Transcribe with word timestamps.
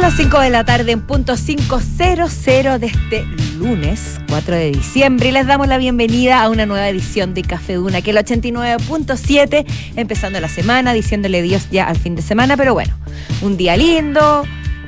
Son 0.00 0.08
las 0.08 0.16
5 0.16 0.40
de 0.40 0.48
la 0.48 0.64
tarde 0.64 0.92
en 0.92 1.02
punto 1.02 1.34
500 1.36 2.80
de 2.80 2.86
este 2.86 3.22
lunes 3.58 4.18
4 4.30 4.54
de 4.54 4.70
diciembre 4.70 5.28
y 5.28 5.30
les 5.30 5.46
damos 5.46 5.68
la 5.68 5.76
bienvenida 5.76 6.42
a 6.42 6.48
una 6.48 6.64
nueva 6.64 6.88
edición 6.88 7.34
de 7.34 7.42
Café 7.42 7.74
Duna, 7.74 8.00
que 8.00 8.10
es 8.12 8.16
el 8.16 8.24
89.7, 8.24 9.66
empezando 9.96 10.40
la 10.40 10.48
semana, 10.48 10.94
diciéndole 10.94 11.42
Dios 11.42 11.68
ya 11.70 11.86
al 11.86 11.98
fin 11.98 12.16
de 12.16 12.22
semana, 12.22 12.56
pero 12.56 12.72
bueno, 12.72 12.94
un 13.42 13.58
día 13.58 13.76
lindo, 13.76 14.44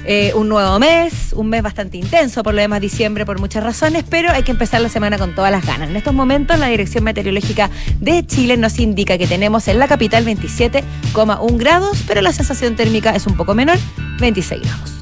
eh, 0.07 0.33
un 0.35 0.49
nuevo 0.49 0.79
mes, 0.79 1.35
un 1.35 1.51
mes 1.51 1.63
bastante 1.63 1.99
intenso 1.99 2.43
por 2.43 2.55
lo 2.55 2.63
demás 2.63 2.81
diciembre 2.81 3.27
por 3.27 3.39
muchas 3.39 3.63
razones, 3.63 4.05
pero 4.09 4.31
hay 4.31 4.45
que 4.45 4.53
empezar 4.53 4.81
la 4.81 4.89
semana 4.89 5.19
con 5.19 5.35
todas 5.35 5.53
las 5.53 5.67
ganas. 5.67 5.91
En 5.91 5.97
estos 5.97 6.15
momentos 6.15 6.59
la 6.59 6.69
Dirección 6.69 7.05
Meteorológica 7.05 7.69
de 8.01 8.25
Chile 8.25 8.57
nos 8.57 8.79
indica 8.79 9.19
que 9.19 9.27
tenemos 9.27 9.69
en 9.69 9.79
la 9.79 9.89
capital 9.89 10.25
27,1 10.25 11.59
grados, 11.59 12.03
pero 12.07 12.23
la 12.23 12.33
sensación 12.33 12.77
térmica 12.77 13.11
es 13.11 13.27
un 13.27 13.37
poco 13.37 13.55
menor, 13.55 13.77
26 14.19 14.63
grados. 14.63 15.02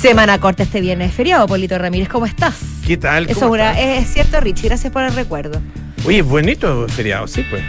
Semana 0.00 0.38
corta 0.38 0.62
este 0.62 0.80
viernes 0.80 1.12
feriado, 1.14 1.46
Polito 1.46 1.78
Ramírez, 1.78 2.08
¿cómo 2.08 2.26
estás? 2.26 2.54
¿Qué 2.86 2.96
tal? 2.96 3.28
Eso 3.28 3.40
¿Cómo 3.40 3.52
una- 3.54 3.78
es 3.80 4.12
cierto, 4.12 4.40
Richie, 4.40 4.68
gracias 4.68 4.92
por 4.92 5.02
el 5.02 5.12
recuerdo. 5.14 5.60
Oye, 6.04 6.18
es 6.18 6.24
bonito 6.24 6.86
feriado, 6.88 7.26
sí, 7.26 7.44
pues. 7.48 7.62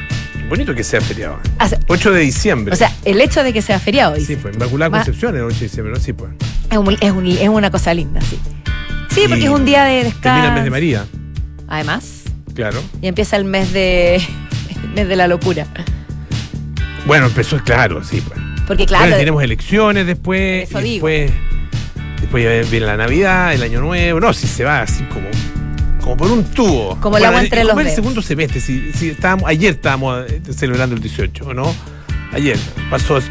Bonito 0.49 0.73
que 0.76 0.84
sea 0.84 1.02
feriado. 1.02 1.40
O 1.59 1.68
sea, 1.68 1.80
8 1.88 2.12
de 2.12 2.21
diciembre. 2.21 2.73
o 2.73 2.77
sea, 2.77 2.91
el 3.05 3.20
hecho 3.21 3.44
de 3.44 3.54
que 3.54 3.62
sea 3.62 3.80
feriado, 3.80 4.16
sí, 4.16 4.21
dice, 4.21 4.38
pues. 4.38 4.55
Inmaculada 4.55 4.90
Ma- 4.90 4.98
Concepción 4.99 5.35
el 5.35 5.44
8 5.44 5.55
de 5.58 5.66
diciembre, 5.66 5.94
¿no? 5.94 5.99
Sí, 5.99 6.13
pues. 6.13 6.32
es, 6.70 6.77
un- 6.77 6.98
es 6.99 7.12
un- 7.12 7.27
es 7.27 7.49
una 7.49 7.71
cosa 7.71 7.94
linda, 7.94 8.21
sí. 8.21 8.38
Sí, 9.09 9.26
porque 9.27 9.46
es 9.46 9.49
un 9.49 9.66
día 9.66 9.84
de 9.85 10.04
descanso. 10.04 10.21
Termina 10.21 10.48
el 10.49 10.54
mes 10.54 10.63
de 10.66 10.70
María, 10.70 11.05
Además, 11.68 12.23
claro. 12.54 12.80
y 13.02 13.07
empieza 13.07 13.35
el 13.38 13.46
mes 13.46 13.71
de 13.73 14.16
el 14.18 14.90
mes 14.96 15.07
de 15.07 15.16
la 15.16 15.27
locura. 15.27 15.66
Bueno, 17.05 17.26
empezó, 17.27 17.57
claro, 17.63 18.04
sí, 18.04 18.21
pues. 18.21 18.40
Porque 18.68 18.85
claro, 18.85 19.05
Bueno, 19.05 19.18
tenemos 19.18 19.41
elecciones 19.44 20.05
después. 20.05 20.70
Eso 20.70 20.80
y 20.82 20.84
digo. 20.84 21.07
después. 21.07 21.32
Después 22.21 22.70
viene 22.70 22.85
la 22.85 22.98
Navidad, 22.98 23.54
el 23.54 23.63
Año 23.63 23.82
Nuevo. 23.82 24.20
No, 24.20 24.34
si 24.34 24.48
se 24.48 24.63
va 24.63 24.82
así 24.82 25.04
como. 25.05 25.27
Como 26.01 26.18
por 26.18 26.32
un 26.32 26.43
tubo. 26.46 26.98
Como 26.99 27.18
el 27.18 27.26
agua 27.26 27.41
entre 27.41 27.63
los 27.63 27.71
como 27.71 27.82
el 27.82 27.85
dedos. 27.87 27.96
segundo 27.96 28.21
semestre. 28.21 28.62
Si, 28.62 28.93
si 28.93 29.10
estábamos, 29.10 29.49
ayer 29.49 29.73
estábamos 29.73 30.29
eh, 30.29 30.41
celebrando 30.51 30.95
el 30.95 31.01
18, 31.01 31.45
¿o 31.45 31.54
¿no? 31.54 31.73
Ayer. 32.32 32.57
Pasó 32.90 33.18
el 33.18 33.23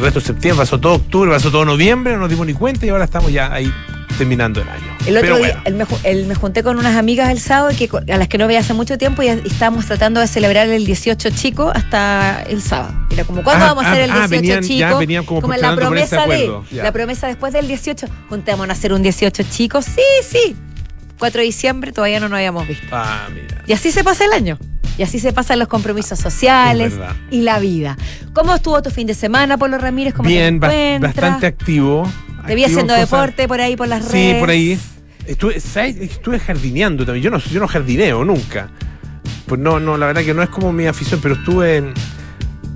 resto 0.00 0.20
de 0.20 0.26
septiembre, 0.26 0.62
pasó 0.62 0.78
todo 0.78 0.94
octubre, 0.94 1.30
pasó 1.30 1.50
todo 1.50 1.64
noviembre, 1.64 2.14
no 2.14 2.20
nos 2.20 2.30
dimos 2.30 2.46
ni 2.46 2.54
cuenta 2.54 2.86
y 2.86 2.90
ahora 2.90 3.04
estamos 3.04 3.32
ya 3.32 3.52
ahí 3.52 3.72
terminando 4.12 4.60
el 4.60 4.68
año. 4.68 4.96
el 5.06 5.16
otro 5.16 5.20
Pero 5.20 5.36
día 5.38 5.60
bueno. 5.62 5.62
el 5.64 5.74
me, 5.74 5.86
el- 6.10 6.26
me 6.26 6.34
junté 6.34 6.62
con 6.62 6.78
unas 6.78 6.96
amigas 6.96 7.30
el 7.30 7.40
sábado 7.40 7.70
que, 7.76 7.88
a 8.12 8.16
las 8.16 8.28
que 8.28 8.38
no 8.38 8.46
veía 8.46 8.60
hace 8.60 8.74
mucho 8.74 8.98
tiempo 8.98 9.22
y, 9.22 9.26
y 9.28 9.42
estábamos 9.46 9.86
tratando 9.86 10.20
de 10.20 10.26
celebrar 10.26 10.68
el 10.68 10.84
18 10.84 11.30
chico 11.30 11.70
hasta 11.74 12.42
el 12.42 12.62
sábado. 12.62 12.94
Era 13.10 13.24
como, 13.24 13.42
¿cuándo 13.42 13.64
Ah, 13.64 13.68
vamos 13.68 13.84
a 13.84 13.92
hacer 13.92 14.02
ah, 14.02 14.04
el 14.04 14.10
ah, 14.12 14.28
18 14.28 14.30
venían- 14.40 14.62
chico? 14.62 14.78
ya 14.78 14.98
venían 14.98 15.24
como 15.24 15.40
la 15.40 15.74
por 15.74 15.96
ese 15.98 16.16
promesa 16.16 16.26
de, 16.26 16.52
ya. 16.70 16.82
la 16.84 16.92
promesa 16.92 17.26
después 17.26 17.52
del 17.52 17.66
18, 17.68 18.06
juntémonos 18.28 18.74
a 18.76 18.78
hacer 18.78 18.92
un 18.92 19.02
18 19.02 19.42
chico. 19.50 19.82
Sí, 19.82 20.00
sí. 20.22 20.56
4 21.18 21.38
de 21.40 21.44
diciembre 21.44 21.92
todavía 21.92 22.18
no 22.20 22.28
nos 22.28 22.36
habíamos 22.38 22.66
visto. 22.66 22.86
Ah, 22.90 23.28
mira. 23.32 23.62
Y 23.66 23.72
así 23.72 23.92
se 23.92 24.02
pasa 24.02 24.24
el 24.24 24.32
año. 24.32 24.58
Y 24.98 25.04
así 25.04 25.18
se 25.20 25.32
pasan 25.32 25.58
los 25.58 25.68
compromisos 25.68 26.18
sociales 26.18 26.92
y 27.30 27.40
la 27.42 27.58
vida. 27.60 27.96
¿Cómo 28.34 28.54
estuvo 28.54 28.82
tu 28.82 28.90
fin 28.90 29.06
de 29.06 29.14
semana, 29.14 29.56
Polo 29.56 29.78
Ramírez? 29.78 30.12
¿Cómo 30.12 30.28
Bien, 30.28 30.60
te 30.60 30.98
bastante 31.00 31.46
activo. 31.46 32.06
Te 32.46 32.54
vi 32.54 32.64
haciendo 32.64 32.94
cosas- 32.94 33.10
deporte 33.10 33.48
por 33.48 33.60
ahí, 33.60 33.76
por 33.76 33.88
las 33.88 34.10
redes. 34.10 34.34
Sí, 34.34 34.40
por 34.40 34.50
ahí. 34.50 34.78
Estuve, 35.26 35.60
¿sabes? 35.60 35.96
Estuve 35.98 36.38
jardineando 36.40 37.04
también. 37.06 37.22
Yo 37.24 37.30
no, 37.30 37.38
yo 37.38 37.60
no 37.60 37.68
jardineo 37.68 38.24
nunca. 38.24 38.68
Pues 39.46 39.60
no, 39.60 39.78
no, 39.78 39.96
la 39.96 40.06
verdad 40.06 40.22
que 40.22 40.34
no 40.34 40.42
es 40.42 40.48
como 40.48 40.72
mi 40.72 40.86
afición, 40.86 41.20
pero 41.22 41.34
estuve, 41.34 41.92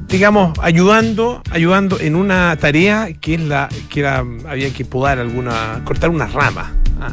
digamos, 0.09 0.56
ayudando, 0.61 1.42
ayudando 1.50 1.98
en 2.00 2.14
una 2.17 2.56
tarea 2.56 3.09
que 3.20 3.34
es 3.34 3.41
la, 3.41 3.69
que 3.89 4.00
era, 4.00 4.25
había 4.48 4.72
que 4.72 4.84
podar 4.84 5.19
alguna, 5.19 5.81
cortar 5.84 6.11
unas 6.11 6.33
ramas. 6.33 6.70
Ah, 7.00 7.12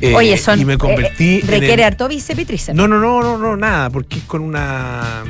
eh, 0.00 0.14
Oye, 0.14 0.36
son. 0.36 0.60
y 0.60 0.64
me 0.64 0.76
convertí 0.76 1.36
eh, 1.36 1.40
en 1.42 1.48
requiere 1.48 1.74
el- 1.74 1.82
harto 1.84 2.08
bíceps. 2.08 2.74
No, 2.74 2.86
no, 2.86 2.98
no, 2.98 3.22
no, 3.22 3.38
no, 3.38 3.56
nada, 3.56 3.88
porque 3.90 4.18
es 4.18 4.24
con 4.24 4.42
una, 4.42 5.24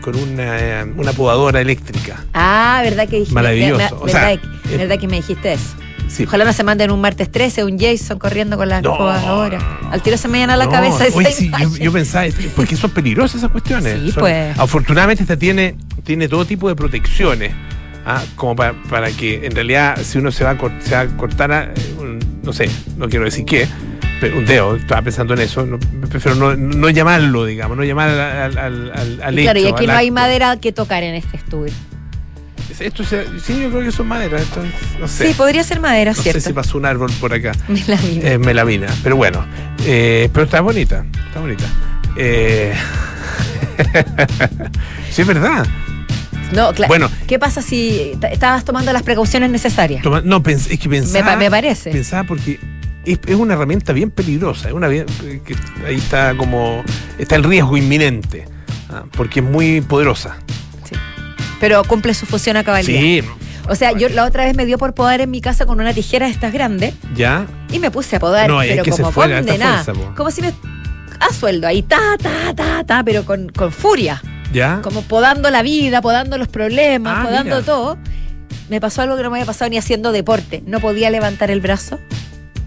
con 0.00 0.16
una, 0.16 0.58
eh, 0.58 0.92
una 0.96 1.12
podadora 1.12 1.60
eléctrica. 1.60 2.24
Ah, 2.34 2.80
¿verdad 2.82 3.04
que 3.08 3.16
dijiste? 3.16 3.34
Maravilloso. 3.34 3.78
me- 3.96 4.02
O 4.02 4.04
¿verdad, 4.06 4.20
sea, 4.20 4.32
eh, 4.32 4.40
verdad 4.76 4.98
que 4.98 5.06
me 5.06 5.16
dijiste 5.16 5.52
eso? 5.52 5.74
Sí. 6.08 6.24
Ojalá 6.24 6.44
no 6.44 6.52
se 6.52 6.64
manden 6.64 6.90
un 6.90 7.00
martes 7.00 7.30
13, 7.30 7.64
un 7.64 7.78
Jason 7.78 8.18
corriendo 8.18 8.56
con 8.56 8.68
las 8.68 8.82
No, 8.82 8.96
no. 8.98 9.58
Al 9.90 10.02
tiro 10.02 10.16
se 10.16 10.26
me 10.28 10.38
llena 10.38 10.56
la 10.56 10.64
No, 10.64 10.70
cabeza 10.70 11.06
esa 11.06 11.16
oye, 11.18 11.30
sí, 11.32 11.50
yo, 11.60 11.76
yo 11.76 11.92
pensaba, 11.92 12.26
porque 12.56 12.76
son 12.76 12.90
peligrosas 12.90 13.36
esas 13.36 13.50
cuestiones. 13.50 13.98
Sí, 14.00 14.10
Son- 14.12 14.20
pues. 14.20 14.58
Afortunadamente 14.58 15.22
esta 15.22 15.36
tiene, 15.36 15.76
tiene 16.04 16.28
todo 16.28 16.44
tipo 16.46 16.68
de 16.68 16.74
protecciones, 16.76 17.52
¿ah? 18.06 18.22
como 18.36 18.56
para, 18.56 18.72
para 18.88 19.10
que 19.10 19.44
en 19.46 19.52
realidad 19.54 19.98
si 20.02 20.18
uno 20.18 20.30
se 20.32 20.44
va 20.44 20.52
a, 20.52 20.56
se 20.82 20.94
va 20.94 21.00
a 21.02 21.06
cortar, 21.08 21.52
a, 21.52 21.64
eh, 21.64 21.74
un- 21.98 22.18
no 22.42 22.52
sé, 22.52 22.70
no 22.96 23.08
quiero 23.08 23.26
decir 23.26 23.44
qué, 23.44 23.68
pero 24.20 24.38
un 24.38 24.46
dedo, 24.46 24.76
estaba 24.76 25.02
pensando 25.02 25.34
en 25.34 25.40
eso, 25.40 25.66
no, 25.66 25.78
prefiero 26.08 26.36
no, 26.36 26.56
no 26.56 26.88
llamarlo, 26.88 27.44
digamos, 27.44 27.76
no 27.76 27.84
llamar 27.84 28.08
al, 28.08 28.20
al, 28.20 28.58
al, 28.58 28.92
al- 28.94 29.22
al 29.22 29.38
Y 29.38 29.42
claro, 29.42 29.58
y 29.60 29.66
aquí 29.66 29.86
no 29.86 29.92
hay 29.92 30.10
madera 30.10 30.56
que 30.56 30.72
tocar 30.72 31.02
en 31.02 31.14
este 31.14 31.36
estudio. 31.36 31.72
Esto 32.80 33.04
se- 33.04 33.26
sí, 33.40 33.60
yo 33.60 33.70
creo 33.70 33.82
que 33.82 33.92
son 33.92 34.06
maderas, 34.06 34.44
no 35.00 35.08
sé. 35.08 35.28
Sí, 35.28 35.34
podría 35.34 35.64
ser 35.64 35.80
madera, 35.80 36.12
no 36.12 36.22
¿cierto? 36.22 36.40
sé 36.40 36.48
si 36.48 36.52
pasó 36.52 36.78
un 36.78 36.86
árbol 36.86 37.10
por 37.20 37.32
acá. 37.32 37.52
Melamina. 37.68 38.38
Melamina, 38.38 38.86
pero 39.02 39.16
bueno. 39.16 39.44
eh, 39.84 40.28
pero 40.32 40.44
está 40.44 40.60
bonita, 40.60 41.04
está 41.26 41.40
bonita. 41.40 41.64
Eh, 42.16 42.74
sí, 45.10 45.22
es 45.22 45.26
verdad. 45.26 45.66
no, 46.52 46.72
claro. 46.72 46.88
bueno. 46.88 47.10
¿Qué 47.26 47.38
pasa 47.38 47.62
si 47.62 48.12
estabas 48.30 48.64
tomando 48.64 48.92
las 48.92 49.02
precauciones 49.02 49.50
necesarias? 49.50 50.02
Toma- 50.02 50.22
no, 50.24 50.42
es 50.46 50.66
que 50.78 50.88
pensaba. 50.88 51.36
me 51.36 51.50
parece. 51.50 51.90
Pensaba 51.90 52.24
porque 52.24 52.58
es, 53.04 53.18
es 53.26 53.34
una 53.36 53.54
herramienta 53.54 53.92
bien 53.92 54.10
peligrosa. 54.10 54.68
Es 54.68 54.74
una 54.74 54.88
bien- 54.88 55.06
que 55.44 55.56
ahí 55.86 55.96
está 55.96 56.34
como. 56.36 56.82
Está 57.18 57.36
el 57.36 57.44
riesgo 57.44 57.76
inminente. 57.76 58.46
ah, 58.90 59.04
porque 59.16 59.40
es 59.40 59.46
muy 59.46 59.80
poderosa. 59.80 60.36
Pero 61.60 61.82
cumple 61.84 62.14
su 62.14 62.26
función 62.26 62.56
a 62.56 62.64
cabalidad. 62.64 63.00
Sí, 63.00 63.22
O 63.68 63.74
sea, 63.74 63.92
yo 63.92 64.08
la 64.08 64.24
otra 64.24 64.44
vez 64.44 64.54
me 64.56 64.64
dio 64.66 64.78
por 64.78 64.94
podar 64.94 65.20
en 65.20 65.30
mi 65.30 65.40
casa 65.40 65.66
con 65.66 65.80
una 65.80 65.92
tijera 65.92 66.26
de 66.26 66.32
estas 66.32 66.52
grandes 66.52 66.94
ya. 67.14 67.46
y 67.70 67.78
me 67.78 67.90
puse 67.90 68.16
a 68.16 68.20
podar, 68.20 68.48
No, 68.48 68.62
es 68.62 68.70
pero 68.70 68.84
que 68.84 68.92
se 68.92 69.02
como 69.02 69.12
condenada. 69.14 69.84
Como 70.16 70.30
si 70.30 70.40
me. 70.42 70.52
A 71.20 71.32
sueldo 71.34 71.66
ahí, 71.66 71.82
ta, 71.82 71.98
ta, 72.22 72.54
ta, 72.54 72.84
ta, 72.84 73.02
pero 73.04 73.24
con, 73.24 73.48
con 73.50 73.72
furia. 73.72 74.22
Ya. 74.52 74.80
Como 74.82 75.02
podando 75.02 75.50
la 75.50 75.62
vida, 75.62 76.00
podando 76.00 76.38
los 76.38 76.46
problemas, 76.48 77.18
Ah, 77.18 77.22
podando 77.24 77.56
mira. 77.56 77.66
todo. 77.66 77.98
Me 78.68 78.80
pasó 78.80 79.02
algo 79.02 79.16
que 79.16 79.22
no 79.24 79.30
me 79.30 79.38
había 79.38 79.46
pasado 79.46 79.68
ni 79.70 79.76
haciendo 79.78 80.12
deporte. 80.12 80.62
No 80.66 80.78
podía 80.80 81.10
levantar 81.10 81.50
el 81.50 81.60
brazo. 81.60 81.98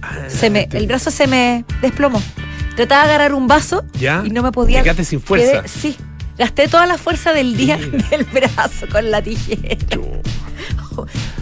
Ah, 0.02 0.18
Se 0.28 0.50
me, 0.50 0.68
el 0.74 0.86
brazo 0.88 1.12
se 1.12 1.28
me 1.28 1.64
desplomó. 1.82 2.22
Trataba 2.76 3.04
de 3.08 3.10
agarrar 3.14 3.34
un 3.34 3.48
vaso 3.48 3.84
ya. 3.94 4.22
y 4.26 4.30
no 4.32 4.44
me 4.44 4.52
podía. 4.52 4.80
Te 4.80 4.84
quedaste 4.84 5.06
sin 5.06 5.22
fuerza. 5.22 5.62
Quedé- 5.64 5.68
sí. 5.68 5.96
Gasté 6.38 6.68
toda 6.68 6.86
la 6.88 6.98
fuerza 6.98 7.34
del 7.34 7.56
día 7.58 7.78
Mira. 7.78 8.08
del 8.10 8.24
brazo 8.26 8.88
con 8.92 9.12
la 9.12 9.22
tijera. 9.22 9.78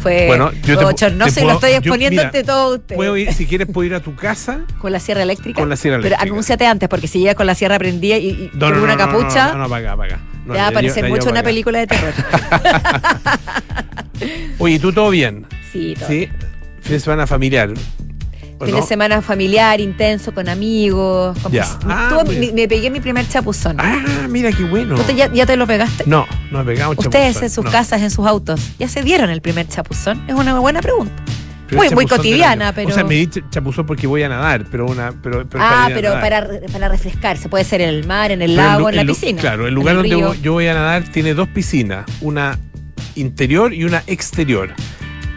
Fue 0.02 0.28
Bueno, 0.28 0.52
yo 0.64 0.78
te- 0.78 0.84
bochornoso 0.86 1.34
te 1.34 1.42
lo 1.42 1.46
puedo- 1.48 1.56
estoy 1.56 1.72
yo- 1.72 1.78
exponiendo 1.80 2.22
ante 2.22 2.44
todo 2.44 2.76
usted. 2.76 2.96
Puedo 2.96 3.18
ir, 3.18 3.34
si 3.34 3.46
quieres, 3.46 3.68
puedo 3.72 3.86
ir 3.88 3.94
a 3.96 4.00
tu 4.00 4.16
casa. 4.16 4.62
Con 4.80 4.92
la 4.92 5.00
sierra 5.00 5.24
eléctrica. 5.24 5.60
Con 5.60 5.70
la 5.70 5.76
sierra 5.76 5.98
eléctrica. 5.98 6.20
Pero 6.22 6.32
anúnciate 6.32 6.66
antes, 6.66 6.88
porque 6.88 7.08
si 7.08 7.20
llegas 7.20 7.36
con 7.36 7.48
la 7.48 7.56
sierra 7.56 7.78
prendida 7.80 8.18
y, 8.18 8.28
y 8.30 8.52
No, 8.54 8.68
con 8.68 8.78
no, 8.78 8.84
una 8.84 8.96
no, 8.96 9.06
no, 9.08 9.12
capucha, 9.12 9.48
No, 9.48 9.52
no, 9.54 9.58
no, 9.60 9.64
apaga, 9.66 9.92
apaga. 9.94 10.20
No, 10.46 10.54
te 10.54 10.60
va 10.60 10.68
a 10.68 10.72
parecer 10.72 11.10
mucho 11.10 11.30
una 11.30 11.44
película 11.44 11.80
de 11.80 11.88
terror. 11.88 12.14
Oye, 14.60 14.80
¿tú 14.80 14.94
todo 14.94 15.10
bien? 15.10 15.46
sí, 15.72 15.96
todo. 15.98 16.08
Sí. 16.08 16.30
Fin 16.82 16.92
de 16.94 17.00
semana 17.00 17.28
familiar. 17.28 17.72
¿O 18.60 18.66
Fin 18.66 18.76
de 18.76 18.82
semana 18.82 19.22
familiar, 19.22 19.80
intenso, 19.80 20.34
con 20.34 20.50
amigos. 20.50 21.38
con 21.42 21.52
Ya. 21.52 21.64
pis- 21.64 21.78
Ah, 21.88 22.10
tuve- 22.24 22.40
me, 22.40 22.52
me 22.54 22.68
pegué 22.68 22.90
mi 22.90 23.00
primer 23.00 23.28
chapuzón. 23.28 23.78
Ah, 23.80 24.28
mira 24.30 24.52
qué 24.52 24.64
bueno. 24.66 24.96
¿Tú 24.96 25.04
te- 25.04 25.16
ya, 25.16 25.32
ya 25.32 25.46
te 25.46 25.56
lo 25.56 25.66
pegaste? 25.66 26.04
No, 26.08 26.26
no 26.52 26.60
me 26.60 26.66
pegamos 26.74 26.98
Ustedes 26.98 27.42
en 27.42 27.50
sus 27.50 27.66
casas, 27.66 28.02
en 28.02 28.12
sus 28.12 28.28
autos, 28.28 28.60
¿ya 28.78 28.88
se 28.88 29.02
dieron 29.02 29.30
el 29.30 29.42
primer 29.42 29.68
chapuzón? 29.68 30.24
Es 30.28 30.36
una 30.36 30.58
buena 30.60 30.82
pregunta. 30.82 31.14
Muy- 31.72 31.90
muy 31.92 32.08
cotidiana, 32.08 32.74
pero- 32.74 32.90
O 32.90 32.92
sea, 32.92 33.04
me 33.04 33.14
di 33.14 33.28
ch- 33.28 33.44
chapuzón 33.52 33.86
porque 33.86 34.08
voy 34.08 34.24
a 34.24 34.30
nadar, 34.30 34.66
pero 34.72 34.88
una. 34.88 35.12
Pero, 35.22 35.48
pero 35.48 35.64
ah, 35.64 35.88
pero 35.94 36.14
para, 36.14 36.48
para 36.72 36.90
refrescarse. 36.90 37.48
Puede 37.48 37.64
ser 37.64 37.82
en 37.82 37.90
el 37.90 38.08
mar, 38.08 38.32
en 38.32 38.42
el 38.42 38.56
Pero 38.56 38.68
lago, 38.68 38.90
en 38.90 38.96
la 38.96 39.06
piscina. 39.06 39.40
Claro, 39.40 39.68
el 39.68 39.74
lugar 39.76 39.96
donde 39.98 40.16
voy- 40.16 40.42
yo 40.42 40.54
voy 40.54 40.66
a 40.68 40.74
nadar 40.74 41.04
tiene 41.04 41.36
dos 41.36 41.48
piscinas, 41.50 42.06
una 42.22 42.58
interior 43.16 43.72
y 43.74 43.84
una 43.84 44.02
exterior. 44.08 44.74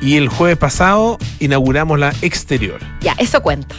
Y 0.03 0.17
el 0.17 0.29
jueves 0.29 0.57
pasado 0.59 1.19
inauguramos 1.39 1.99
la 1.99 2.13
exterior. 2.23 2.81
Ya, 3.01 3.15
eso 3.19 3.41
cuenta. 3.41 3.75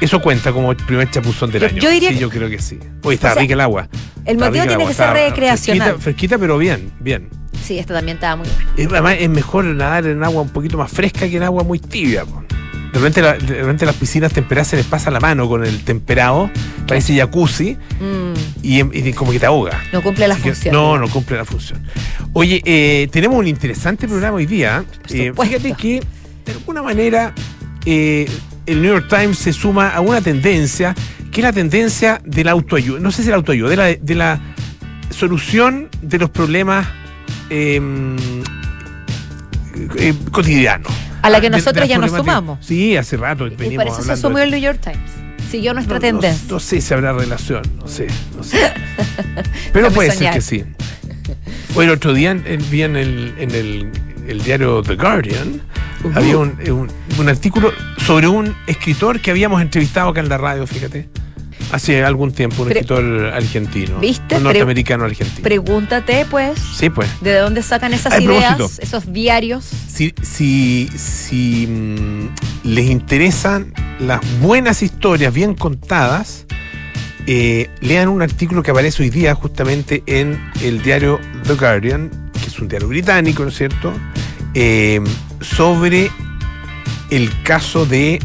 Eso 0.00 0.20
cuenta 0.20 0.52
como 0.52 0.72
el 0.72 0.76
primer 0.76 1.08
chapuzón 1.10 1.52
del 1.52 1.62
Yo- 1.62 1.68
año. 1.68 1.78
yo 1.80 1.90
diría 1.90 2.08
sí, 2.08 2.14
que- 2.16 2.20
yo 2.20 2.28
creo 2.28 2.48
que 2.50 2.58
sí. 2.60 2.78
Oye, 3.04 3.14
está 3.14 3.30
O 3.30 3.34
sea, 3.34 3.42
rica 3.42 3.54
el 3.54 3.60
agua. 3.60 3.88
El 4.24 4.34
Está 4.34 4.46
motivo 4.46 4.64
tiene 4.64 4.74
agua, 4.74 4.88
que 4.88 4.94
ser 4.94 5.10
recreacional. 5.12 5.82
Fresquita, 5.88 6.02
fresquita, 6.02 6.38
pero 6.38 6.58
bien, 6.58 6.92
bien. 6.98 7.28
Sí, 7.64 7.78
esto 7.78 7.94
también 7.94 8.16
estaba 8.16 8.36
muy 8.36 8.48
bueno. 8.48 8.70
Es- 8.76 8.88
Además, 8.92 9.16
es 9.20 9.28
mejor 9.28 9.64
nadar 9.66 10.06
en 10.06 10.22
agua 10.24 10.42
un 10.42 10.48
poquito 10.48 10.76
más 10.76 10.90
fresca 10.90 11.28
que 11.28 11.36
en 11.36 11.44
agua 11.44 11.62
muy 11.62 11.78
tibia. 11.78 12.24
po. 12.24 12.42
De 12.92 12.98
repente, 13.00 13.22
la- 13.22 13.34
de 13.34 13.54
repente 13.62 13.86
las 13.86 13.94
piscinas 13.96 14.32
temperadas 14.32 14.68
se 14.68 14.76
les 14.76 14.86
pasa 14.86 15.10
la 15.10 15.20
mano 15.20 15.48
con 15.48 15.64
el 15.64 15.82
temperado, 15.84 16.50
parece 16.86 17.16
jacuzzi, 17.16 17.76
Mm, 18.00 18.34
y, 18.62 18.80
y 19.08 19.12
como 19.12 19.32
que 19.32 19.38
te 19.40 19.46
ahoga. 19.46 19.80
no 19.92 20.02
cumple 20.02 20.28
la 20.28 20.34
Así 20.34 20.42
que- 20.44 20.50
función. 20.52 20.74
no, 20.74 20.98
no 20.98 21.08
cumple 21.08 21.36
la 21.36 21.44
función. 21.44 21.82
Oye, 22.32 22.62
eh, 22.64 23.08
tenemos 23.12 23.38
un 23.38 23.46
interesante 23.46 24.06
programa 24.08 24.36
hoy 24.36 24.46
día. 24.46 24.84
Eh, 25.10 25.32
fíjate 25.40 25.72
que 25.74 26.02
de 26.44 26.52
alguna 26.52 26.82
manera 26.82 27.32
eh, 27.86 28.26
el 28.66 28.82
New 28.82 28.92
York 28.92 29.06
Times 29.08 29.38
se 29.38 29.52
suma 29.52 29.88
a 29.90 30.00
una 30.00 30.20
tendencia 30.20 30.94
que 31.30 31.40
es 31.40 31.44
la 31.44 31.52
tendencia 31.52 32.20
de 32.24 32.44
la 32.44 32.52
autoayuda, 32.52 33.00
no 33.00 33.10
sé 33.10 33.22
si 33.24 33.28
la 33.30 33.36
autoayuda, 33.36 33.68
de 33.70 33.76
la, 33.76 33.84
de 33.94 34.14
la 34.14 34.40
solución 35.10 35.88
de 36.02 36.18
los 36.18 36.30
problemas 36.30 36.86
em, 37.50 38.16
cotidianos. 40.30 40.92
A 41.22 41.30
la 41.30 41.40
que 41.40 41.46
Ah, 41.48 41.50
nosotros 41.50 41.88
ya 41.88 41.98
nos 41.98 42.10
sumamos. 42.12 42.64
Sí, 42.64 42.96
hace 42.96 43.16
rato 43.16 43.46
Y 43.46 43.50
por 43.76 43.86
eso 43.86 44.02
se 44.02 44.12
asumió 44.12 44.42
el 44.42 44.50
New 44.50 44.60
York 44.60 44.78
Times. 44.80 44.98
Siguió 45.54 45.72
nuestra 45.72 45.94
no, 45.96 46.00
tendencia. 46.00 46.42
No, 46.48 46.54
no 46.54 46.58
sé 46.60 46.80
si 46.80 46.92
habrá 46.94 47.12
relación, 47.12 47.62
no 47.78 47.86
sé, 47.86 48.08
no 48.36 48.42
sé. 48.42 48.72
Pero 49.72 49.90
puede 49.92 50.10
soñar. 50.10 50.32
ser 50.42 50.42
que 50.42 50.64
sí. 50.66 51.80
El 51.80 51.90
otro 51.90 52.12
día 52.12 52.34
vi 52.34 52.82
en 52.82 52.96
el, 52.96 53.34
en 53.38 53.50
el, 53.52 53.90
el 54.26 54.42
diario 54.42 54.82
The 54.82 54.96
Guardian, 54.96 55.60
Ujú. 56.02 56.18
había 56.18 56.38
un, 56.38 56.56
eh, 56.60 56.72
un- 56.72 56.90
un 57.18 57.28
artículo 57.28 57.72
sobre 58.04 58.26
un 58.26 58.52
escritor 58.66 59.20
que 59.20 59.30
habíamos 59.30 59.62
entrevistado 59.62 60.08
acá 60.08 60.18
en 60.20 60.28
la 60.28 60.38
radio, 60.38 60.66
fíjate. 60.66 61.08
Hace 61.70 62.04
algún 62.04 62.32
tiempo, 62.32 62.62
un 62.62 62.68
Pre- 62.68 62.80
escritor 62.80 63.26
argentino. 63.32 63.98
¿Viste? 64.00 64.36
Un 64.36 64.42
norteamericano 64.44 65.04
argentino. 65.04 65.42
Pregúntate, 65.42 66.26
pues, 66.30 66.58
sí, 66.76 66.90
pues. 66.90 67.08
de 67.20 67.34
dónde 67.38 67.62
sacan 67.62 67.94
esas 67.94 68.12
A 68.12 68.20
ideas, 68.20 68.56
propósito. 68.56 68.82
esos 68.82 69.12
diarios. 69.12 69.64
Si, 69.88 70.12
si, 70.22 70.88
si 70.96 71.66
mm, 71.68 72.28
les 72.64 72.86
interesan 72.86 73.72
las 74.00 74.20
buenas 74.40 74.82
historias 74.82 75.32
bien 75.32 75.54
contadas, 75.54 76.46
eh, 77.26 77.70
lean 77.80 78.08
un 78.08 78.22
artículo 78.22 78.62
que 78.62 78.70
aparece 78.70 79.02
hoy 79.02 79.10
día 79.10 79.34
justamente 79.34 80.02
en 80.06 80.40
el 80.62 80.82
diario 80.82 81.20
The 81.46 81.54
Guardian, 81.54 82.10
que 82.32 82.46
es 82.46 82.58
un 82.58 82.68
diario 82.68 82.88
británico, 82.88 83.42
¿no 83.42 83.50
es 83.50 83.56
cierto?, 83.56 83.92
Eh, 84.56 85.00
sobre 85.40 86.12
el 87.10 87.42
caso 87.42 87.86
de 87.86 88.20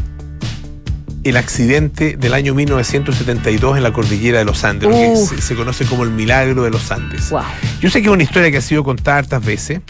el 1.24 1.36
accidente 1.36 2.16
del 2.16 2.34
año 2.34 2.54
1972 2.54 3.76
en 3.76 3.82
la 3.82 3.92
cordillera 3.92 4.38
de 4.38 4.44
los 4.44 4.62
Andes, 4.62 4.88
lo 4.88 4.94
que 4.94 5.16
se, 5.16 5.42
se 5.42 5.54
conoce 5.56 5.84
como 5.86 6.04
el 6.04 6.10
milagro 6.10 6.62
de 6.62 6.70
los 6.70 6.90
Andes. 6.92 7.30
Wow. 7.30 7.42
Yo 7.80 7.90
sé 7.90 8.00
que 8.00 8.08
es 8.08 8.14
una 8.14 8.22
historia 8.22 8.50
que 8.52 8.58
ha 8.58 8.62
sido 8.62 8.84
contada 8.84 9.18
hartas 9.18 9.44
veces, 9.44 9.80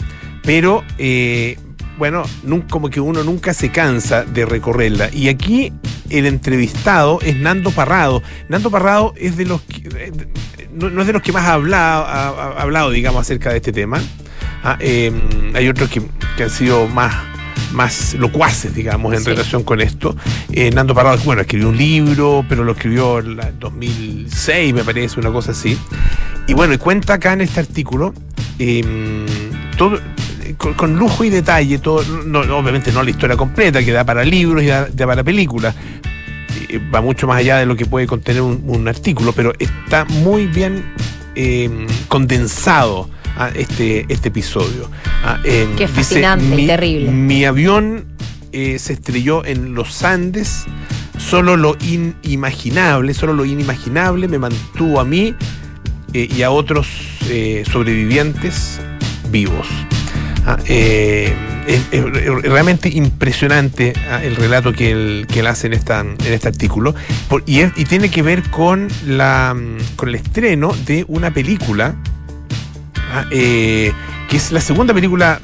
pero 0.43 0.83
eh, 0.97 1.57
bueno, 2.01 2.23
como 2.67 2.89
que 2.89 2.99
uno 2.99 3.23
nunca 3.23 3.53
se 3.53 3.69
cansa 3.69 4.23
de 4.23 4.43
recorrerla. 4.47 5.11
Y 5.13 5.27
aquí 5.29 5.71
el 6.09 6.25
entrevistado 6.25 7.19
es 7.21 7.35
Nando 7.35 7.69
Parrado. 7.69 8.23
Nando 8.49 8.71
Parrado 8.71 9.13
es 9.17 9.37
de 9.37 9.45
los 9.45 9.61
que, 9.61 9.87
eh, 9.95 10.11
no, 10.73 10.89
no 10.89 11.01
es 11.01 11.05
de 11.07 11.13
los 11.13 11.21
que 11.21 11.31
más 11.31 11.43
ha 11.45 11.53
hablado, 11.53 12.05
ha, 12.07 12.27
ha 12.29 12.61
hablado, 12.63 12.89
digamos, 12.89 13.21
acerca 13.21 13.51
de 13.51 13.57
este 13.57 13.71
tema. 13.71 14.01
Ah, 14.63 14.77
eh, 14.79 15.11
hay 15.53 15.67
otros 15.67 15.89
que, 15.91 16.01
que 16.37 16.43
han 16.45 16.49
sido 16.49 16.87
más 16.87 17.13
más 17.71 18.15
locuaces, 18.15 18.73
digamos, 18.73 19.13
en 19.13 19.19
Sí. 19.19 19.25
relación 19.27 19.61
con 19.63 19.79
esto. 19.79 20.15
Eh, 20.51 20.71
Nando 20.71 20.95
Parrado, 20.95 21.19
bueno, 21.23 21.43
escribió 21.43 21.69
un 21.69 21.77
libro, 21.77 22.43
pero 22.49 22.63
lo 22.63 22.71
escribió 22.71 23.19
en 23.19 23.37
la 23.37 23.51
2006, 23.51 24.73
me 24.73 24.83
parece, 24.83 25.19
una 25.19 25.31
cosa 25.31 25.51
así. 25.51 25.77
Y 26.47 26.53
bueno, 26.55 26.73
y 26.73 26.79
cuenta 26.79 27.13
acá 27.13 27.33
en 27.33 27.41
este 27.41 27.59
artículo 27.59 28.11
eh, 28.57 28.83
todo 29.77 29.99
con, 30.61 30.73
con 30.75 30.95
lujo 30.95 31.23
y 31.23 31.29
detalle, 31.29 31.79
todo, 31.79 32.03
no, 32.25 32.43
no, 32.43 32.57
obviamente 32.57 32.91
no 32.91 33.01
la 33.03 33.09
historia 33.09 33.35
completa, 33.35 33.83
que 33.83 33.91
da 33.91 34.03
para 34.05 34.23
libros 34.23 34.61
y 34.63 34.67
da, 34.67 34.87
da 34.93 35.07
para 35.07 35.23
películas. 35.23 35.73
Eh, 36.69 36.79
va 36.93 37.01
mucho 37.01 37.25
más 37.27 37.37
allá 37.37 37.57
de 37.57 37.65
lo 37.65 37.75
que 37.75 37.85
puede 37.87 38.05
contener 38.05 38.43
un, 38.43 38.61
un 38.67 38.87
artículo, 38.87 39.33
pero 39.33 39.53
está 39.59 40.05
muy 40.05 40.45
bien 40.45 40.83
eh, 41.35 41.87
condensado 42.07 43.09
ah, 43.37 43.49
este, 43.55 44.05
este 44.07 44.27
episodio. 44.29 44.89
Ah, 45.23 45.39
eh, 45.43 45.67
Qué 45.77 45.87
dice, 45.87 45.93
fascinante 45.95 46.45
y 46.45 46.49
"Mi- 46.49 46.67
terrible". 46.67 47.11
Mi 47.11 47.45
avión 47.45 48.05
eh, 48.51 48.77
se 48.77 48.93
estrelló 48.93 49.43
en 49.45 49.73
los 49.73 50.03
Andes, 50.03 50.65
solo 51.17 51.57
lo 51.57 51.75
inimaginable, 51.81 53.13
solo 53.15 53.33
lo 53.33 53.45
inimaginable 53.45 54.27
me 54.27 54.37
mantuvo 54.37 54.99
a 54.99 55.05
mí 55.05 55.33
eh, 56.13 56.29
y 56.35 56.43
a 56.43 56.51
otros 56.51 56.87
eh, 57.29 57.63
sobrevivientes 57.71 58.79
vivos. 59.31 59.67
Ah, 60.45 60.57
eh, 60.67 61.33
es, 61.67 61.83
realmente 62.43 62.89
impresionante 62.89 63.93
ah, 64.09 64.23
el 64.23 64.35
relato 64.35 64.73
que 64.73 64.91
él, 64.91 65.27
que 65.31 65.41
él 65.41 65.47
hace 65.47 65.67
en, 65.67 65.73
esta, 65.73 65.99
en 65.99 66.17
este 66.19 66.47
artículo. 66.47 66.95
Y 67.45 67.85
tiene 67.85 68.09
que 68.09 68.21
ver 68.21 68.49
con, 68.49 68.87
la, 69.05 69.53
mm, 69.53 69.95
con 69.95 70.09
el 70.09 70.15
estreno 70.15 70.73
de 70.85 71.05
una 71.07 71.31
película 71.31 71.95
ah, 73.13 73.25
eh, 73.31 73.91
que 74.29 74.37
es 74.37 74.51
la 74.51 74.61
segunda 74.61 74.93
película 74.93 75.39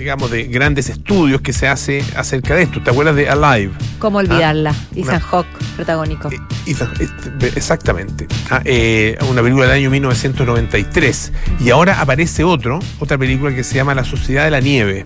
digamos 0.00 0.30
de 0.30 0.44
grandes 0.44 0.88
estudios 0.88 1.42
que 1.42 1.52
se 1.52 1.68
hace 1.68 2.02
acerca 2.16 2.54
de 2.56 2.62
esto. 2.62 2.82
¿Te 2.82 2.90
acuerdas 2.90 3.14
de 3.16 3.28
Alive? 3.28 3.72
¿Cómo 3.98 4.18
olvidarla? 4.18 4.74
Ethan 4.96 5.02
una- 5.16 5.20
Hawke, 5.20 5.48
protagónico. 5.76 6.30
Eh, 6.32 6.38
este, 6.66 7.48
exactamente. 7.48 8.26
Ah, 8.50 8.62
eh, 8.64 9.18
una 9.28 9.42
película 9.42 9.66
del 9.66 9.74
año 9.76 9.90
1993. 9.90 11.32
Y 11.60 11.68
ahora 11.70 12.00
aparece 12.00 12.42
otro, 12.44 12.80
otra 12.98 13.18
película 13.18 13.54
que 13.54 13.62
se 13.62 13.74
llama 13.74 13.94
La 13.94 14.04
Sociedad 14.04 14.44
de 14.46 14.50
la 14.50 14.60
Nieve. 14.60 15.04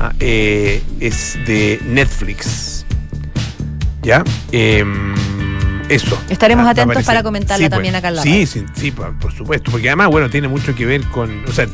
Ah, 0.00 0.12
eh, 0.20 0.82
es 1.00 1.38
de 1.46 1.80
Netflix. 1.86 2.86
¿Ya? 4.02 4.24
Em, 4.52 5.14
eso. 5.90 6.18
Estaremos 6.30 6.66
Ah, 6.66 6.70
atentos 6.70 7.04
para 7.04 7.22
comentarla 7.22 7.68
también 7.68 7.92
pues. 7.92 7.98
acá 8.00 8.08
en 8.08 8.16
la 8.16 8.22
Sí, 8.22 8.46
sí, 8.46 8.64
sí, 8.74 8.90
por, 8.90 9.18
por 9.18 9.32
supuesto. 9.32 9.70
Porque 9.70 9.88
además, 9.90 10.08
bueno, 10.08 10.30
tiene 10.30 10.48
mucho 10.48 10.74
que 10.74 10.86
ver 10.86 11.02
con. 11.08 11.44
O 11.46 11.52
sea, 11.52 11.66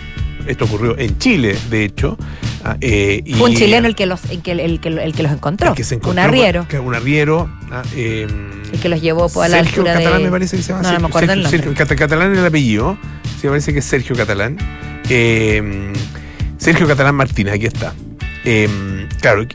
esto 0.46 0.64
ocurrió 0.64 0.98
en 0.98 1.18
Chile, 1.18 1.56
de 1.70 1.84
hecho. 1.84 2.16
Ah, 2.64 2.76
eh, 2.80 3.22
y- 3.24 3.34
Fue 3.34 3.50
un 3.50 3.56
chileno 3.56 3.86
el 3.86 3.94
que 3.94 4.06
los, 4.06 4.24
el 4.30 4.42
que, 4.42 4.52
el 4.52 4.80
que, 4.80 4.88
el 4.88 5.14
que 5.14 5.22
los 5.22 5.32
encontró. 5.32 5.70
el 5.70 5.74
que 5.74 5.84
se 5.84 5.94
encontró 5.96 6.12
un 6.22 6.28
arriero. 6.28 6.66
Un 6.84 6.94
arriero. 6.94 7.50
ah, 7.70 7.82
em, 7.96 8.62
El 8.72 8.80
que 8.80 8.88
los 8.88 9.00
llevó 9.00 9.24
a 9.42 9.48
la 9.48 9.56
Sergio 9.58 9.82
altura 9.82 9.94
Catalán 9.94 10.18
de... 10.18 10.24
me 10.24 10.30
parece 10.30 10.56
que 10.56 10.62
se 10.62 10.72
llama. 10.72 10.82
No, 10.82 10.92
no 10.92 11.00
me 11.00 11.06
acuerdo 11.08 11.32
el 11.32 11.38
Sergio- 11.40 11.42
nombre. 11.44 11.58
Sergio 11.58 11.74
Cata- 11.74 11.96
Catalán 11.96 12.32
es 12.32 12.38
el 12.38 12.46
apellido. 12.46 12.98
Sí, 13.40 13.46
me 13.46 13.50
parece 13.50 13.72
que 13.72 13.78
es 13.78 13.84
Sergio 13.84 14.14
Catalán. 14.16 14.58
Eh, 15.08 15.92
Sergio 16.58 16.86
Catalán 16.86 17.14
Martínez, 17.14 17.54
aquí 17.54 17.66
está. 17.66 17.94
Eh, 18.44 18.68
claro, 19.20 19.46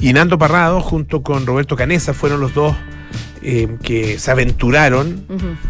y 0.00 0.12
Nando 0.12 0.38
Parrado 0.38 0.80
junto 0.80 1.22
con 1.22 1.46
Roberto 1.46 1.76
Canesa 1.76 2.12
fueron 2.14 2.40
los 2.40 2.54
dos 2.54 2.74
eh, 3.42 3.68
que 3.82 4.18
se 4.18 4.30
aventuraron 4.32 5.24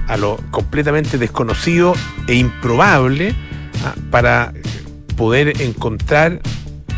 a 0.06 0.16
lo 0.16 0.38
completamente 0.50 1.18
desconocido 1.18 1.94
e 2.26 2.34
improbable 2.34 3.34
para 4.10 4.52
poder 5.16 5.60
encontrar 5.62 6.40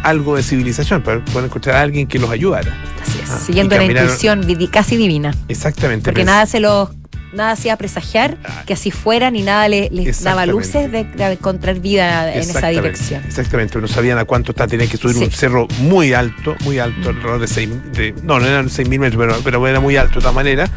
algo 0.02 0.36
de 0.36 0.42
civilización, 0.42 1.02
para 1.02 1.24
poder 1.24 1.46
encontrar 1.46 1.76
a 1.76 1.80
alguien 1.82 2.06
que 2.06 2.18
los 2.18 2.30
ayudara. 2.30 2.74
Así 3.02 3.18
es. 3.22 3.30
Ah, 3.30 3.38
Siguiendo 3.38 3.76
la 3.76 3.84
intuición 3.84 4.46
casi 4.70 4.96
divina. 4.96 5.34
Exactamente. 5.48 6.04
Porque 6.04 6.24
nada 6.24 6.46
se 6.46 6.60
los 6.60 6.90
nada 7.32 7.52
hacía 7.52 7.76
presagiar 7.76 8.38
Ah. 8.44 8.64
que 8.66 8.72
así 8.72 8.90
fuera 8.90 9.30
ni 9.30 9.42
nada 9.42 9.68
le- 9.68 9.88
les 9.92 10.20
daba 10.24 10.46
luces 10.46 10.90
de, 10.90 11.04
de 11.04 11.32
encontrar 11.32 11.78
vida 11.78 12.32
en 12.34 12.40
esa 12.40 12.68
dirección. 12.68 13.22
Exactamente, 13.24 13.78
no 13.80 13.86
sabían 13.86 14.18
a 14.18 14.24
cuánto 14.24 14.50
está, 14.50 14.66
tenían 14.66 14.88
que 14.88 14.96
subir 14.96 15.14
Sí. 15.16 15.24
un 15.24 15.30
cerro 15.30 15.68
muy 15.80 16.12
alto, 16.12 16.56
muy 16.64 16.80
alto, 16.80 17.10
alrededor 17.10 17.38
de 17.40 17.46
6 17.46 17.68
de, 17.92 18.14
no, 18.24 18.40
no 18.40 18.46
eran 18.46 18.68
6.000 18.68 18.98
metros, 18.98 19.22
pero, 19.24 19.40
pero 19.44 19.68
era 19.68 19.78
muy 19.78 19.96
alto 19.96 20.14
de 20.14 20.20
todas 20.22 20.34
maneras. 20.34 20.70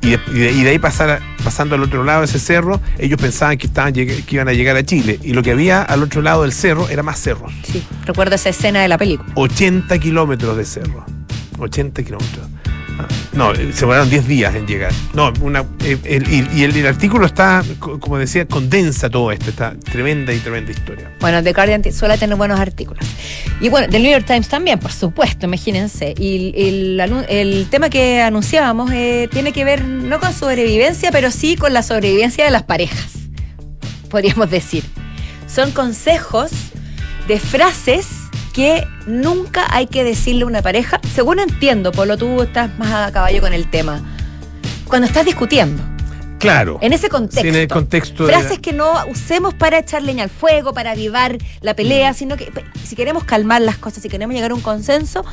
Y 0.00 0.10
de, 0.10 0.20
y 0.52 0.62
de- 0.62 0.70
ahí 0.70 0.78
pasar 0.78 1.20
pasando 1.42 1.74
al 1.74 1.82
otro 1.82 2.04
lado 2.04 2.20
de 2.20 2.26
ese 2.26 2.38
cerro, 2.38 2.80
ellos 2.98 3.20
pensaban 3.20 3.58
que, 3.58 3.66
estaban, 3.66 3.92
que 3.92 4.22
iban 4.30 4.48
a 4.48 4.52
llegar 4.52 4.76
a 4.76 4.82
Chile. 4.84 5.18
Y 5.22 5.32
lo 5.32 5.42
que 5.42 5.50
había 5.52 5.82
al 5.82 6.02
otro 6.02 6.22
lado 6.22 6.42
del 6.42 6.52
cerro 6.52 6.88
era 6.88 7.02
más 7.02 7.18
cerros. 7.20 7.52
Sí, 7.70 7.82
recuerdo 8.06 8.34
esa 8.36 8.48
escena 8.50 8.80
de 8.80 8.88
la 8.88 8.98
película. 8.98 9.28
80 9.34 9.98
kilómetros 9.98 10.56
de 10.56 10.64
cerro. 10.64 11.04
80 11.58 12.02
kilómetros. 12.04 12.46
No, 13.32 13.52
eh, 13.52 13.70
se 13.72 13.80
demoraron 13.80 14.10
10 14.10 14.26
días 14.26 14.54
en 14.54 14.66
llegar. 14.66 14.92
No, 15.14 15.32
una, 15.40 15.64
eh, 15.84 16.46
y, 16.52 16.62
el, 16.64 16.86
artículo 16.86 17.26
está, 17.26 17.62
co- 17.78 18.00
como 18.00 18.18
decía, 18.18 18.46
condensa 18.46 19.08
todo 19.10 19.30
esto. 19.30 19.50
Está 19.50 19.74
tremenda 19.78 20.32
y 20.32 20.38
tremenda 20.38 20.72
historia. 20.72 21.10
Bueno, 21.20 21.42
The 21.42 21.52
Guardian 21.52 21.84
suele 21.92 22.18
tener 22.18 22.36
buenos 22.36 22.58
artículos. 22.58 23.04
Y 23.60 23.68
bueno, 23.68 23.88
del 23.88 24.02
New 24.02 24.10
York 24.12 24.24
Times 24.26 24.48
también, 24.48 24.78
por 24.78 24.92
supuesto, 24.92 25.46
imagínense. 25.46 26.14
Y 26.18 26.52
el 26.98 27.66
tema 27.70 27.90
que 27.90 28.20
anunciábamos 28.22 28.90
eh, 28.92 29.28
tiene 29.30 29.52
que 29.52 29.64
ver 29.64 29.84
no 29.84 30.18
con 30.20 30.32
sobrevivencia, 30.32 31.12
pero 31.12 31.30
sí 31.30 31.56
con 31.56 31.72
la 31.72 31.82
sobrevivencia 31.82 32.44
de 32.44 32.50
las 32.50 32.62
parejas, 32.64 33.12
podríamos 34.10 34.50
decir. 34.50 34.84
Son 35.46 35.70
consejos 35.70 36.50
de 37.26 37.38
frases 37.40 38.06
que 38.58 38.88
nunca 39.06 39.68
hay 39.72 39.86
que 39.86 40.02
decirle 40.02 40.42
a 40.42 40.46
una 40.46 40.62
pareja. 40.62 41.00
Según 41.14 41.38
entiendo, 41.38 41.92
Polo, 41.92 42.16
tú 42.16 42.42
estás 42.42 42.76
más 42.76 42.92
a 42.92 43.12
caballo 43.12 43.40
con 43.40 43.54
el 43.54 43.70
tema. 43.70 44.00
Cuando 44.88 45.06
estás 45.06 45.24
discutiendo, 45.24 45.80
Claro. 46.40 46.76
en 46.82 46.92
ese 46.92 47.08
contexto. 47.08 47.42
Sí, 47.42 47.46
en 47.50 47.54
el 47.54 47.68
contexto 47.68 48.26
de- 48.26 48.32
Frases 48.32 48.58
que 48.58 48.72
no 48.72 48.94
usemos 49.06 49.54
para 49.54 49.78
echar 49.78 50.02
leña 50.02 50.24
al 50.24 50.30
fuego, 50.30 50.74
para 50.74 50.90
avivar 50.90 51.38
la 51.60 51.74
Mm. 51.74 51.76
pelea, 51.76 52.14
sino 52.14 52.36
que 52.36 52.50
si 52.84 52.96
queremos 52.96 53.22
calmar 53.22 53.60
las 53.62 53.76
cosas, 53.78 54.02
si 54.02 54.08
queremos 54.08 54.34
llegar 54.34 54.50
a 54.50 54.54
un 54.56 54.60
consenso, 54.60 55.24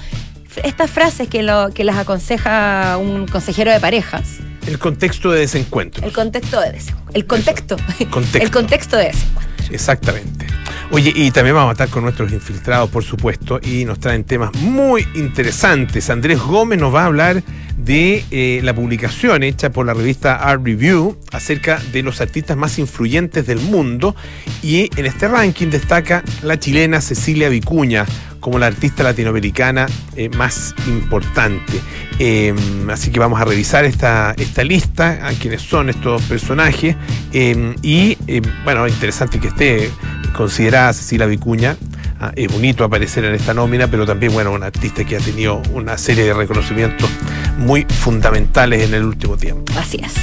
estas 0.63 0.91
frases 0.91 1.27
que, 1.27 1.41
lo, 1.41 1.71
que 1.73 1.83
las 1.83 1.97
aconseja 1.97 2.95
un 2.99 3.25
consejero 3.27 3.71
de 3.71 3.79
parejas, 3.79 4.37
El 4.67 4.77
contexto 4.77 5.31
de 5.31 5.39
desencuentro. 5.39 6.05
el 6.05 6.13
contexto 6.13 6.61
de 6.61 6.77
ese, 6.77 6.93
el 7.15 7.25
contexto, 7.25 7.75
Contexto. 8.11 8.37
el 8.37 8.51
contexto 8.51 8.97
de 8.97 9.07
ese. 9.09 9.25
Exactamente. 9.71 10.45
Oye, 10.91 11.11
y 11.15 11.31
también 11.31 11.55
vamos 11.55 11.69
a 11.69 11.71
estar 11.73 11.89
con 11.89 12.03
nuestros 12.03 12.31
infiltrados, 12.31 12.89
por 12.89 13.03
supuesto, 13.03 13.59
y 13.61 13.85
nos 13.85 13.99
traen 13.99 14.23
temas 14.23 14.53
muy 14.55 15.05
interesantes. 15.15 16.09
Andrés 16.09 16.39
Gómez 16.39 16.79
nos 16.79 16.93
va 16.93 17.03
a 17.03 17.05
hablar 17.07 17.43
de 17.77 18.23
eh, 18.31 18.61
la 18.63 18.73
publicación 18.73 19.43
hecha 19.43 19.71
por 19.71 19.85
la 19.85 19.93
revista 19.93 20.35
Art 20.35 20.61
Review 20.63 21.17
acerca 21.31 21.81
de 21.91 22.03
los 22.03 22.21
artistas 22.21 22.55
más 22.55 22.79
influyentes 22.79 23.45
del 23.45 23.59
mundo 23.59 24.15
y 24.63 24.89
en 24.95 25.05
este 25.05 25.27
ranking 25.27 25.67
destaca 25.67 26.23
la 26.41 26.57
chilena 26.59 27.01
Cecilia 27.01 27.49
Vicuña 27.49 28.05
como 28.45 28.59
la 28.59 28.67
artista 28.67 29.01
latinoamericana 29.01 29.87
eh, 30.15 30.29
más 30.29 30.75
importante. 30.85 31.81
Em, 32.19 32.87
así 32.91 33.09
que 33.09 33.19
vamos 33.19 33.41
a 33.41 33.43
revisar 33.43 33.85
esta, 33.85 34.35
esta 34.37 34.63
lista, 34.63 35.27
a 35.27 35.31
quiénes 35.31 35.63
son 35.63 35.89
estos 35.89 36.21
personajes. 36.25 36.95
Em, 37.33 37.73
y 37.81 38.15
em, 38.27 38.43
bueno, 38.63 38.87
interesante 38.87 39.39
que 39.39 39.47
esté 39.47 39.89
considerada 40.37 40.93
Cecilia 40.93 41.25
Vicuña. 41.25 41.75
Ah, 42.19 42.33
es 42.35 42.47
bonito 42.51 42.83
aparecer 42.83 43.25
en 43.25 43.33
esta 43.33 43.55
nómina, 43.55 43.87
pero 43.87 44.05
también, 44.05 44.31
bueno, 44.31 44.51
un 44.51 44.61
artista 44.61 45.03
que 45.03 45.15
ha 45.15 45.19
tenido 45.19 45.63
una 45.73 45.97
serie 45.97 46.25
de 46.25 46.35
reconocimientos 46.35 47.09
muy 47.57 47.83
fundamentales 47.85 48.83
en 48.83 48.93
el 48.93 49.05
último 49.05 49.37
tiempo. 49.37 49.73
Así 49.75 49.99
es. 50.03 50.13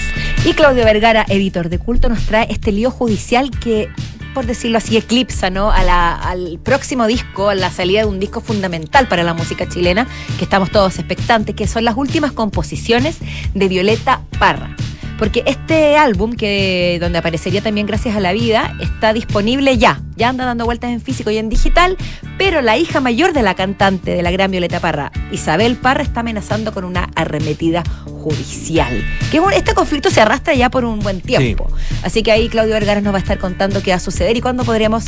Y 0.47 0.55
Claudio 0.55 0.85
Vergara, 0.85 1.25
editor 1.29 1.69
de 1.69 1.81
culto, 1.81 2.09
nos 2.09 2.25
trae 2.25 2.47
este 2.51 2.71
lío 2.71 2.93
judicial 2.93 3.51
que 3.51 3.89
por 4.35 4.47
decirlo 4.47 4.79
así, 4.79 4.97
eclipsa 4.97 5.51
¿no? 5.51 5.71
al 5.71 6.59
próximo 6.63 7.07
disco, 7.07 7.51
a 7.51 7.55
la 7.55 7.71
salida 7.71 8.01
de 8.01 8.07
un 8.07 8.21
disco 8.21 8.41
fundamental 8.41 9.09
para 9.09 9.23
la 9.23 9.35
música 9.35 9.69
chilena, 9.69 10.07
que 10.39 10.45
estamos 10.45 10.71
todos 10.71 10.99
expectantes, 10.99 11.55
que 11.55 11.67
son 11.67 11.85
las 11.85 11.97
últimas 11.97 12.33
composiciones 12.33 13.19
de 13.55 13.69
Violeta 13.69 14.23
Parra. 14.39 14.77
Porque 15.23 15.45
este 15.47 15.97
álbum, 15.97 16.33
que 16.33 16.99
donde 17.01 17.17
aparecería 17.17 17.63
también 17.63 17.87
Gracias 17.87 18.17
a 18.17 18.19
la 18.19 18.33
Vida, 18.33 18.75
está 18.81 19.13
disponible 19.13 19.79
ya. 19.79 20.01
Ya 20.17 20.29
anda 20.29 20.45
dando 20.45 20.65
vueltas 20.65 20.91
en 20.91 21.01
físico 21.01 21.31
y 21.31 21.39
en 21.39 21.49
digital, 21.49 21.97
pero 22.39 22.61
la 22.61 22.77
hija 22.77 22.99
mayor 22.99 23.33
de 23.33 23.45
la 23.45 23.55
cantante 23.55 24.17
de 24.17 24.23
la 24.25 24.33
gran 24.33 24.51
Violeta 24.51 24.81
Parra, 24.81 25.13
Isabel 25.31 25.77
Parra, 25.77 26.03
está 26.03 26.21
amenazando 26.21 26.73
con 26.73 26.85
una 26.85 27.09
arremetida 27.15 27.85
judicial. 28.05 29.01
Que 29.31 29.41
este 29.55 29.75
conflicto 29.75 30.11
se 30.11 30.21
arrastra 30.21 30.55
ya 30.55 30.71
por 30.71 30.85
un 30.85 30.99
buen 30.99 31.21
tiempo. 31.21 31.71
Así 32.03 32.25
que 32.25 32.33
ahí 32.33 32.49
Claudio 32.49 32.75
Vergara 32.75 33.01
nos 33.01 33.13
va 33.13 33.19
a 33.19 33.21
estar 33.21 33.39
contando 33.39 33.81
qué 33.81 33.93
va 33.93 33.99
a 33.99 34.01
suceder 34.01 34.37
y 34.37 34.41
cuándo 34.41 34.65
podríamos 34.65 35.05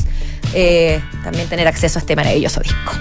eh, 0.55 1.01
también 1.25 1.49
tener 1.49 1.67
acceso 1.67 1.99
a 1.99 2.01
este 2.01 2.15
maravilloso 2.15 2.61
disco. 2.61 2.93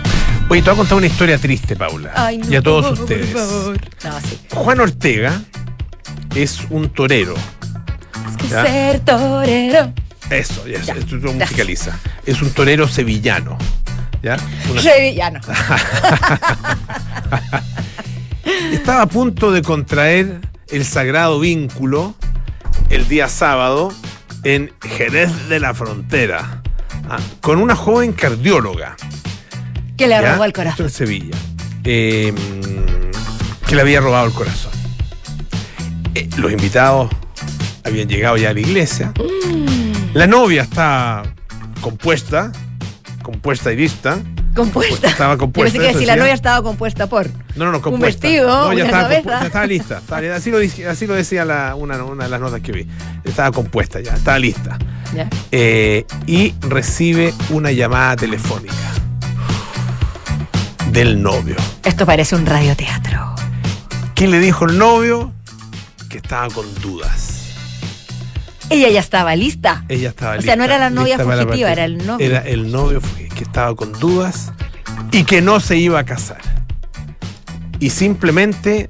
Oye, 0.49 0.63
te 0.63 0.69
voy 0.71 0.73
a 0.73 0.77
contar 0.77 0.97
una 0.97 1.07
historia 1.07 1.37
triste, 1.37 1.75
Paula. 1.75 2.31
y 2.31 2.55
a 2.55 2.61
todos 2.63 2.99
ustedes. 2.99 3.35
Juan 4.55 4.79
Ortega 4.79 5.43
es 6.35 6.65
un 6.69 6.89
torero. 6.89 7.35
Es 8.29 8.37
que 8.37 8.47
ser 8.47 8.99
torero. 9.01 9.93
Eso, 10.29 10.67
ya, 10.67 10.81
ya. 10.81 10.93
esto 10.95 11.15
musicaliza. 11.15 11.99
Es 12.25 12.41
un 12.41 12.49
torero 12.51 12.87
sevillano. 12.87 13.57
¿Ya? 14.21 14.37
Sevillano. 14.79 15.41
Estaba 18.71 19.01
a 19.03 19.05
punto 19.07 19.51
de 19.51 19.61
contraer 19.61 20.39
el 20.69 20.85
sagrado 20.85 21.39
vínculo 21.39 22.15
el 22.89 23.07
día 23.07 23.27
sábado 23.27 23.93
en 24.43 24.73
Jerez 24.81 25.49
de 25.49 25.59
la 25.59 25.73
Frontera 25.73 26.61
ah, 27.09 27.19
con 27.41 27.59
una 27.59 27.75
joven 27.75 28.13
cardióloga. 28.13 28.95
Que 29.97 30.07
le 30.07 30.21
robó 30.21 30.45
el 30.45 30.53
corazón. 30.53 30.85
En 30.85 30.91
Sevilla. 30.91 31.37
Eh, 31.83 32.33
que 33.67 33.75
le 33.75 33.81
había 33.81 33.99
robado 33.99 34.25
el 34.27 34.33
corazón. 34.33 34.82
Eh, 36.15 36.29
los 36.37 36.51
invitados 36.51 37.09
habían 37.83 38.07
llegado 38.07 38.37
ya 38.37 38.49
a 38.49 38.53
la 38.53 38.59
iglesia. 38.59 39.13
Mm. 39.17 40.15
La 40.15 40.27
novia 40.27 40.61
está 40.61 41.23
compuesta, 41.81 42.51
compuesta 43.23 43.71
y 43.71 43.75
vista. 43.75 44.19
Compuesta. 44.55 45.07
Estaba 45.07 45.37
compuesta. 45.37 45.75
Yo 45.75 45.81
pensé 45.81 45.93
que 45.93 45.99
si 45.99 46.05
la 46.05 46.15
novia 46.15 46.33
estaba 46.33 46.61
compuesta 46.61 47.07
por. 47.07 47.27
No, 47.55 47.65
no, 47.65 47.71
no, 47.71 47.81
compuesta. 47.81 48.27
Un 48.27 48.33
vestido, 48.33 48.67
no, 48.69 48.73
ya, 48.73 48.85
estaba, 48.85 49.13
estaba, 49.13 49.65
lista. 49.65 50.01
así, 50.35 50.51
lo, 50.51 50.59
así, 50.89 51.07
lo, 51.07 51.15
decía 51.15 51.45
la, 51.45 51.73
una, 51.75 52.03
una, 52.03 52.25
de 52.25 52.29
las 52.29 52.39
notas 52.39 52.61
que 52.61 52.71
vi. 52.71 52.87
Estaba 53.23 53.51
compuesta 53.51 53.99
ya, 53.99 54.13
estaba 54.13 54.37
lista. 54.37 54.77
Ya. 55.15 55.27
Eh, 55.51 56.05
y 56.27 56.53
recibe 56.61 57.33
una 57.49 57.71
llamada 57.71 58.15
telefónica 58.15 58.73
del 60.91 61.21
novio. 61.21 61.55
Esto 61.83 62.05
parece 62.05 62.35
un 62.35 62.45
radioteatro. 62.45 63.33
¿Qué 64.13 64.27
le 64.27 64.39
dijo 64.39 64.65
el 64.65 64.77
novio? 64.77 65.33
Que 66.13 66.19
estaba 66.19 66.47
con 66.49 66.71
dudas. 66.75 67.39
Ella 68.69 68.87
ya 68.89 68.99
estaba 68.99 69.35
lista. 69.35 69.83
Ella 69.89 70.09
estaba 70.09 70.35
lista. 70.35 70.45
O 70.45 70.45
sea, 70.45 70.55
no 70.55 70.63
era 70.63 70.77
la 70.77 70.91
novia 70.91 71.17
fugitiva, 71.17 71.71
era 71.71 71.85
el 71.85 72.05
novio. 72.05 72.23
Era 72.23 72.39
el 72.41 72.71
novio 72.71 73.01
que 73.35 73.43
estaba 73.43 73.75
con 73.75 73.91
dudas 73.93 74.51
y 75.11 75.23
que 75.23 75.41
no 75.41 75.59
se 75.59 75.77
iba 75.77 75.97
a 75.97 76.03
casar. 76.03 76.37
Y 77.79 77.89
simplemente 77.89 78.89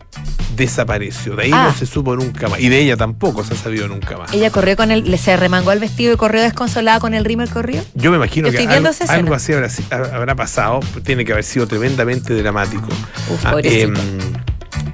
desapareció. 0.58 1.38
De 1.38 1.44
ahí 1.44 1.51
no 1.51 1.58
ah. 1.58 1.75
se 1.77 1.86
supo 1.86 2.13
nunca 2.18 2.50
más. 2.50 2.60
Y 2.60 2.68
de 2.68 2.82
ella 2.82 2.98
tampoco 2.98 3.46
se 3.46 3.53
ha 3.53 3.58
sabido 3.58 3.88
nunca 3.88 4.18
más. 4.18 4.34
Ella 4.34 4.51
corrió 4.51 4.75
con 4.75 4.92
él, 4.92 5.18
se 5.18 5.38
remangó 5.38 5.72
el 5.72 5.80
vestido 5.80 6.13
y 6.13 6.18
corrió 6.18 6.42
desconsolada 6.42 7.00
con 7.00 7.13
el 7.13 7.24
rímel 7.24 7.50
corrió. 7.50 7.82
Yo 7.94 8.12
me 8.12 8.18
imagino 8.18 8.51
que 8.51 8.58
algo, 8.58 8.89
algo, 9.08 9.34
así 9.34 9.53
habrá, 9.53 10.36
pasado. 10.36 10.82
Tiene 11.03 11.24
que 11.24 11.32
haber 11.32 11.46
sido 11.46 11.68
tremendamente 11.68 12.34
dramático. 12.34 12.89
Uf, 13.30 13.46
ah, 13.46 13.56
em, 13.63 13.94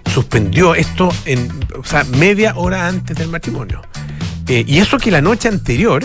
suspendió 0.09 0.75
esto 0.75 1.09
en, 1.25 1.49
o 1.77 1.83
sea, 1.83 2.03
media 2.03 2.53
hora 2.55 2.87
antes 2.87 3.17
del 3.17 3.29
matrimonio. 3.29 3.81
Eh, 4.47 4.63
y 4.67 4.79
eso 4.79 4.97
que 4.97 5.11
la 5.11 5.21
noche 5.21 5.47
anterior 5.47 6.03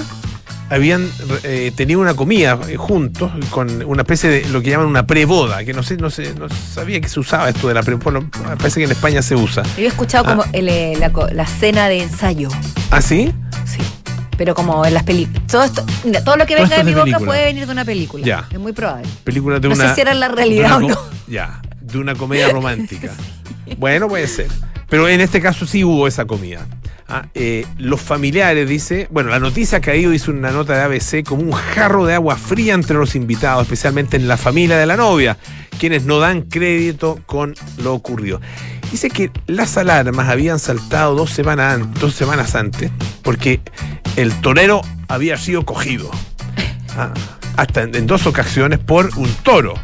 habían 0.70 1.08
eh, 1.42 1.72
tenido 1.74 2.00
una 2.00 2.14
comida 2.14 2.58
eh, 2.68 2.76
juntos 2.76 3.30
con 3.50 3.84
una 3.84 4.02
especie 4.02 4.28
de 4.30 4.48
lo 4.48 4.62
que 4.62 4.70
llaman 4.70 4.86
una 4.86 5.06
preboda, 5.06 5.64
que 5.64 5.72
no 5.72 5.82
sé, 5.82 5.96
no 5.96 6.10
sé, 6.10 6.34
no 6.34 6.48
sabía 6.48 7.00
que 7.00 7.08
se 7.08 7.20
usaba 7.20 7.48
esto 7.48 7.68
de 7.68 7.74
la 7.74 7.82
preboda, 7.82 8.20
parece 8.58 8.80
que 8.80 8.84
en 8.84 8.92
España 8.92 9.22
se 9.22 9.34
usa. 9.34 9.62
Yo 9.76 9.84
he 9.84 9.86
escuchado 9.86 10.24
como 10.24 10.42
ah. 10.42 11.28
la, 11.32 11.46
cena 11.46 11.88
de 11.88 12.02
ensayo. 12.02 12.48
¿Ah, 12.90 13.00
sí? 13.00 13.32
Sí. 13.64 13.78
Pero 14.36 14.54
como 14.54 14.84
en 14.84 14.94
las 14.94 15.04
películas. 15.04 15.46
Todo, 15.46 15.68
todo 16.24 16.36
lo 16.36 16.46
que 16.46 16.56
venga 16.56 16.76
de 16.76 16.84
mi 16.84 16.94
boca 16.94 17.20
puede 17.20 17.44
venir 17.44 17.66
de 17.66 17.72
una 17.72 17.84
película. 17.84 18.24
Ya. 18.24 18.48
Es 18.50 18.58
muy 18.58 18.72
probable. 18.72 19.08
Película 19.22 19.60
de 19.60 19.68
no 19.68 19.74
una. 19.74 19.88
sé 19.88 19.94
si 19.94 20.00
era 20.00 20.12
la 20.12 20.28
realidad 20.28 20.78
o 20.78 20.88
no. 20.88 20.98
Ya. 21.28 21.62
De 21.80 21.98
una 21.98 22.14
comedia 22.14 22.48
romántica. 22.48 23.12
Bueno, 23.78 24.08
puede 24.08 24.26
ser. 24.26 24.48
Pero 24.88 25.08
en 25.08 25.20
este 25.20 25.40
caso 25.40 25.66
sí 25.66 25.82
hubo 25.84 26.06
esa 26.06 26.24
comida. 26.24 26.66
Ah, 27.06 27.26
eh, 27.34 27.66
los 27.78 28.00
familiares, 28.00 28.68
dice, 28.68 29.08
bueno, 29.10 29.30
la 29.30 29.38
noticia 29.38 29.78
ha 29.78 29.80
caído, 29.80 30.10
dice 30.10 30.30
una 30.30 30.50
nota 30.50 30.74
de 30.74 30.82
ABC, 30.82 31.22
como 31.24 31.42
un 31.42 31.52
jarro 31.52 32.06
de 32.06 32.14
agua 32.14 32.36
fría 32.36 32.74
entre 32.74 32.96
los 32.96 33.14
invitados, 33.14 33.62
especialmente 33.62 34.16
en 34.16 34.26
la 34.26 34.38
familia 34.38 34.78
de 34.78 34.86
la 34.86 34.96
novia, 34.96 35.36
quienes 35.78 36.04
no 36.04 36.18
dan 36.18 36.42
crédito 36.42 37.20
con 37.26 37.54
lo 37.82 37.92
ocurrido. 37.92 38.40
Dice 38.90 39.10
que 39.10 39.30
las 39.46 39.76
alarmas 39.76 40.28
habían 40.28 40.58
saltado 40.58 41.14
dos 41.14 41.30
semanas, 41.30 41.80
dos 42.00 42.14
semanas 42.14 42.54
antes, 42.54 42.90
porque 43.22 43.60
el 44.16 44.32
torero 44.40 44.80
había 45.08 45.36
sido 45.36 45.64
cogido, 45.64 46.10
ah, 46.96 47.12
hasta 47.56 47.82
en 47.82 48.06
dos 48.06 48.26
ocasiones, 48.26 48.78
por 48.78 49.10
un 49.18 49.28
toro. 49.42 49.74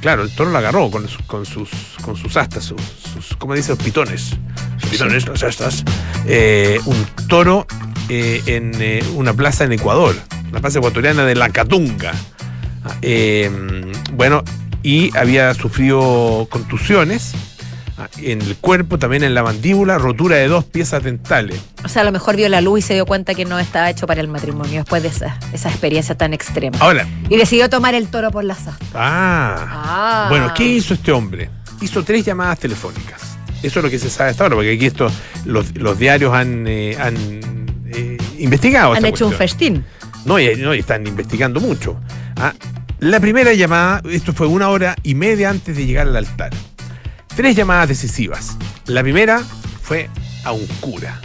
Claro, 0.00 0.22
el 0.22 0.30
toro 0.30 0.50
lo 0.50 0.58
agarró 0.58 0.90
con, 0.90 1.06
con 1.26 1.46
sus, 1.46 1.70
con 2.02 2.16
sus 2.16 2.36
astas, 2.36 2.64
sus, 2.64 2.80
sus 2.80 3.36
¿cómo 3.36 3.54
dice? 3.54 3.70
Los 3.70 3.78
pitones. 3.78 4.36
pitones, 4.90 5.26
las 5.26 5.42
astas. 5.42 5.84
Eh, 6.26 6.78
un 6.84 7.06
toro 7.28 7.66
eh, 8.08 8.42
en 8.46 8.72
eh, 8.80 9.02
una 9.14 9.32
plaza 9.32 9.64
en 9.64 9.72
Ecuador, 9.72 10.14
la 10.52 10.60
plaza 10.60 10.78
ecuatoriana 10.78 11.24
de 11.24 11.34
La 11.34 11.50
Catunga. 11.50 12.12
bueno, 14.12 14.44
y 14.82 15.16
había 15.16 15.52
sufrido 15.54 16.46
contusiones 16.50 17.34
en 18.18 18.42
el 18.42 18.56
cuerpo, 18.56 18.98
también 18.98 19.24
en 19.24 19.34
la 19.34 19.42
mandíbula, 19.42 19.98
rotura 19.98 20.36
de 20.36 20.48
dos 20.48 20.64
piezas 20.64 21.02
dentales. 21.02 21.60
O 21.84 21.88
sea, 21.88 22.02
a 22.02 22.04
lo 22.04 22.12
mejor 22.12 22.36
vio 22.36 22.48
la 22.48 22.60
luz 22.60 22.80
y 22.80 22.82
se 22.82 22.94
dio 22.94 23.06
cuenta 23.06 23.34
que 23.34 23.44
no 23.44 23.58
estaba 23.58 23.88
hecho 23.90 24.06
para 24.06 24.20
el 24.20 24.28
matrimonio 24.28 24.80
después 24.80 25.02
de 25.02 25.08
esa, 25.08 25.38
esa 25.52 25.70
experiencia 25.70 26.14
tan 26.16 26.34
extrema. 26.34 26.76
Ahora. 26.80 27.06
Y 27.28 27.36
decidió 27.36 27.68
tomar 27.70 27.94
el 27.94 28.08
toro 28.08 28.30
por 28.30 28.44
las 28.44 28.66
astas. 28.66 28.88
Ah. 28.94 29.66
ah. 29.68 30.26
Bueno, 30.28 30.52
¿qué 30.54 30.64
hizo 30.64 30.94
este 30.94 31.12
hombre? 31.12 31.48
Hizo 31.80 32.02
tres 32.02 32.24
llamadas 32.24 32.58
telefónicas. 32.58 33.38
Eso 33.62 33.78
es 33.78 33.84
lo 33.84 33.90
que 33.90 33.98
se 33.98 34.10
sabe 34.10 34.30
hasta 34.30 34.44
ahora, 34.44 34.56
porque 34.56 34.74
aquí 34.74 34.86
esto, 34.86 35.10
los, 35.44 35.98
diarios 35.98 36.34
han, 36.34 36.66
eh, 36.66 36.96
han 37.00 37.16
eh, 37.86 38.18
investigado. 38.38 38.92
Han 38.92 39.04
hecho 39.06 39.26
un 39.26 39.32
festín. 39.32 39.84
No 40.24 40.38
y, 40.38 40.56
no, 40.56 40.72
están 40.72 41.06
investigando 41.06 41.60
mucho. 41.60 41.98
Ah, 42.36 42.52
la 42.98 43.20
primera 43.20 43.54
llamada, 43.54 44.02
esto 44.10 44.32
fue 44.32 44.46
una 44.46 44.68
hora 44.68 44.96
y 45.02 45.14
media 45.14 45.50
antes 45.50 45.76
de 45.76 45.86
llegar 45.86 46.08
al 46.08 46.16
altar 46.16 46.50
tres 47.36 47.54
llamadas 47.54 47.88
decisivas. 47.88 48.56
La 48.86 49.02
primera 49.02 49.42
fue 49.82 50.08
a 50.44 50.52
un 50.52 50.66
cura, 50.80 51.20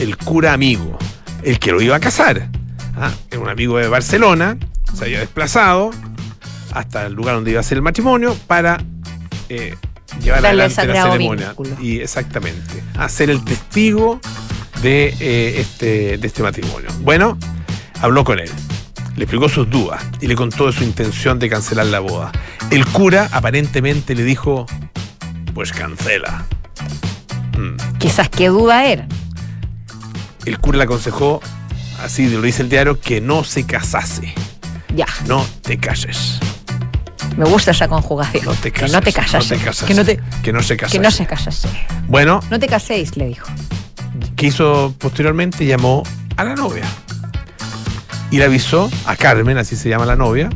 el 0.00 0.16
cura 0.16 0.52
amigo, 0.52 0.98
el 1.42 1.58
que 1.58 1.70
lo 1.70 1.80
iba 1.80 1.96
a 1.96 2.00
casar. 2.00 2.50
¿ah? 2.96 3.12
Era 3.30 3.40
un 3.40 3.48
amigo 3.48 3.78
de 3.78 3.88
Barcelona, 3.88 4.58
se 4.92 5.04
había 5.04 5.20
desplazado 5.20 5.92
hasta 6.72 7.06
el 7.06 7.14
lugar 7.14 7.36
donde 7.36 7.52
iba 7.52 7.60
a 7.60 7.62
ser 7.62 7.78
el 7.78 7.82
matrimonio 7.82 8.36
para 8.48 8.82
eh, 9.48 9.76
llevar 10.20 10.44
adelante 10.44 10.86
la 10.86 11.02
ceremonia. 11.02 11.54
Y 11.80 12.00
exactamente, 12.00 12.82
hacer 12.98 13.30
el 13.30 13.44
testigo 13.44 14.20
de, 14.82 15.14
eh, 15.20 15.60
este, 15.60 16.18
de 16.18 16.26
este 16.26 16.42
matrimonio. 16.42 16.88
Bueno, 17.02 17.38
habló 18.00 18.24
con 18.24 18.40
él. 18.40 18.50
le 19.16 19.22
explicó 19.22 19.48
sus 19.48 19.70
dudas 19.70 20.04
y 20.20 20.26
le 20.26 20.34
contó 20.34 20.66
de 20.66 20.72
su 20.72 20.82
intención 20.82 21.38
de 21.38 21.48
cancelar 21.48 21.86
la 21.86 22.00
boda. 22.00 22.32
El 22.70 22.84
cura 22.86 23.28
aparentemente 23.30 24.16
le 24.16 24.24
dijo, 24.24 24.66
pues 25.54 25.72
cancela. 25.72 26.44
Mm. 27.56 27.98
Quizás 27.98 28.28
qué 28.28 28.48
duda 28.48 28.84
era. 28.86 29.06
El 30.44 30.58
cura 30.58 30.78
le 30.78 30.84
aconsejó, 30.84 31.40
así 32.02 32.28
lo 32.28 32.42
dice 32.42 32.62
el 32.62 32.68
diario, 32.68 33.00
que 33.00 33.20
no 33.20 33.44
se 33.44 33.64
casase. 33.64 34.34
Ya. 34.94 35.06
No 35.26 35.46
te 35.62 35.78
cases. 35.78 36.38
Me 37.36 37.44
gusta 37.46 37.72
esa 37.72 37.88
conjugación. 37.88 38.44
No 38.44 38.54
te 38.54 38.70
cases. 38.70 38.90
Que 38.90 38.96
no 38.96 39.00
te 39.00 39.12
casas. 39.12 39.86
Que, 39.86 39.94
no 39.94 40.04
te, 40.04 40.20
que 40.42 40.52
no 40.52 40.62
se 40.62 40.76
casase. 40.76 40.98
Que 40.98 41.02
no 41.02 41.10
se 41.10 41.26
casase. 41.26 41.68
Bueno. 42.06 42.40
No 42.50 42.60
te 42.60 42.68
caséis, 42.68 43.16
le 43.16 43.26
dijo. 43.26 43.48
¿Qué 44.36 44.46
hizo 44.46 44.94
posteriormente? 44.98 45.64
Llamó 45.66 46.02
a 46.36 46.44
la 46.44 46.54
novia. 46.54 46.84
Y 48.30 48.38
le 48.38 48.44
avisó 48.44 48.90
a 49.06 49.16
Carmen, 49.16 49.58
así 49.58 49.76
se 49.76 49.88
llama 49.88 50.06
la 50.06 50.16
novia, 50.16 50.50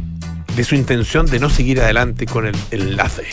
de 0.55 0.65
su 0.65 0.75
intención 0.75 1.27
de 1.27 1.39
no 1.39 1.49
seguir 1.49 1.81
adelante 1.81 2.27
con 2.27 2.47
el 2.47 2.57
enlace. 2.71 3.27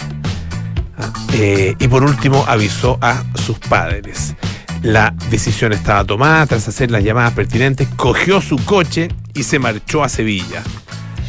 Eh, 1.34 1.76
y 1.80 1.88
por 1.88 2.04
último 2.04 2.46
avisó 2.48 2.98
a 3.02 3.24
sus 3.36 3.60
padres. 3.60 4.36
La 4.82 5.14
decisión 5.30 5.74
estaba 5.74 6.04
tomada 6.04 6.46
tras 6.46 6.68
hacer 6.68 6.92
las 6.92 7.04
llamadas 7.04 7.34
pertinentes, 7.34 7.88
cogió 7.96 8.42
su 8.42 8.58
coche 8.66 9.10
y 9.34 9.44
se 9.44 9.60
marchó 9.60 10.04
a 10.04 10.10
Sevilla. 10.10 10.62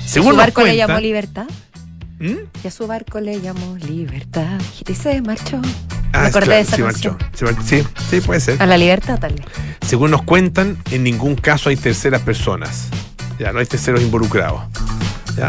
Según 0.06 0.32
¿Su 0.32 0.38
barco 0.38 0.62
le 0.62 0.76
llamó 0.76 1.00
Libertad? 1.00 1.46
¿Mm? 2.18 2.34
Y 2.62 2.68
a 2.68 2.70
su 2.70 2.86
barco 2.86 3.20
le 3.20 3.40
llamó 3.40 3.76
Libertad 3.76 4.60
y 4.86 4.94
se 4.94 5.20
marchó. 5.22 5.60
Ah, 6.12 6.22
Me 6.22 6.26
acordé 6.28 6.54
de 6.54 6.60
esa 6.60 6.78
marchó. 6.78 7.16
Sí, 7.64 7.82
sí, 8.10 8.20
puede 8.20 8.40
ser. 8.40 8.62
A 8.62 8.66
la 8.66 8.78
libertad, 8.78 9.18
tal 9.18 9.34
vez. 9.34 9.44
Según 9.86 10.10
nos 10.10 10.22
cuentan, 10.22 10.78
en 10.90 11.02
ningún 11.02 11.34
caso 11.34 11.68
hay 11.68 11.76
terceras 11.76 12.22
personas. 12.22 12.88
Ya, 13.38 13.52
no 13.52 13.58
hay 13.58 13.66
terceros 13.66 14.00
involucrados. 14.00 14.62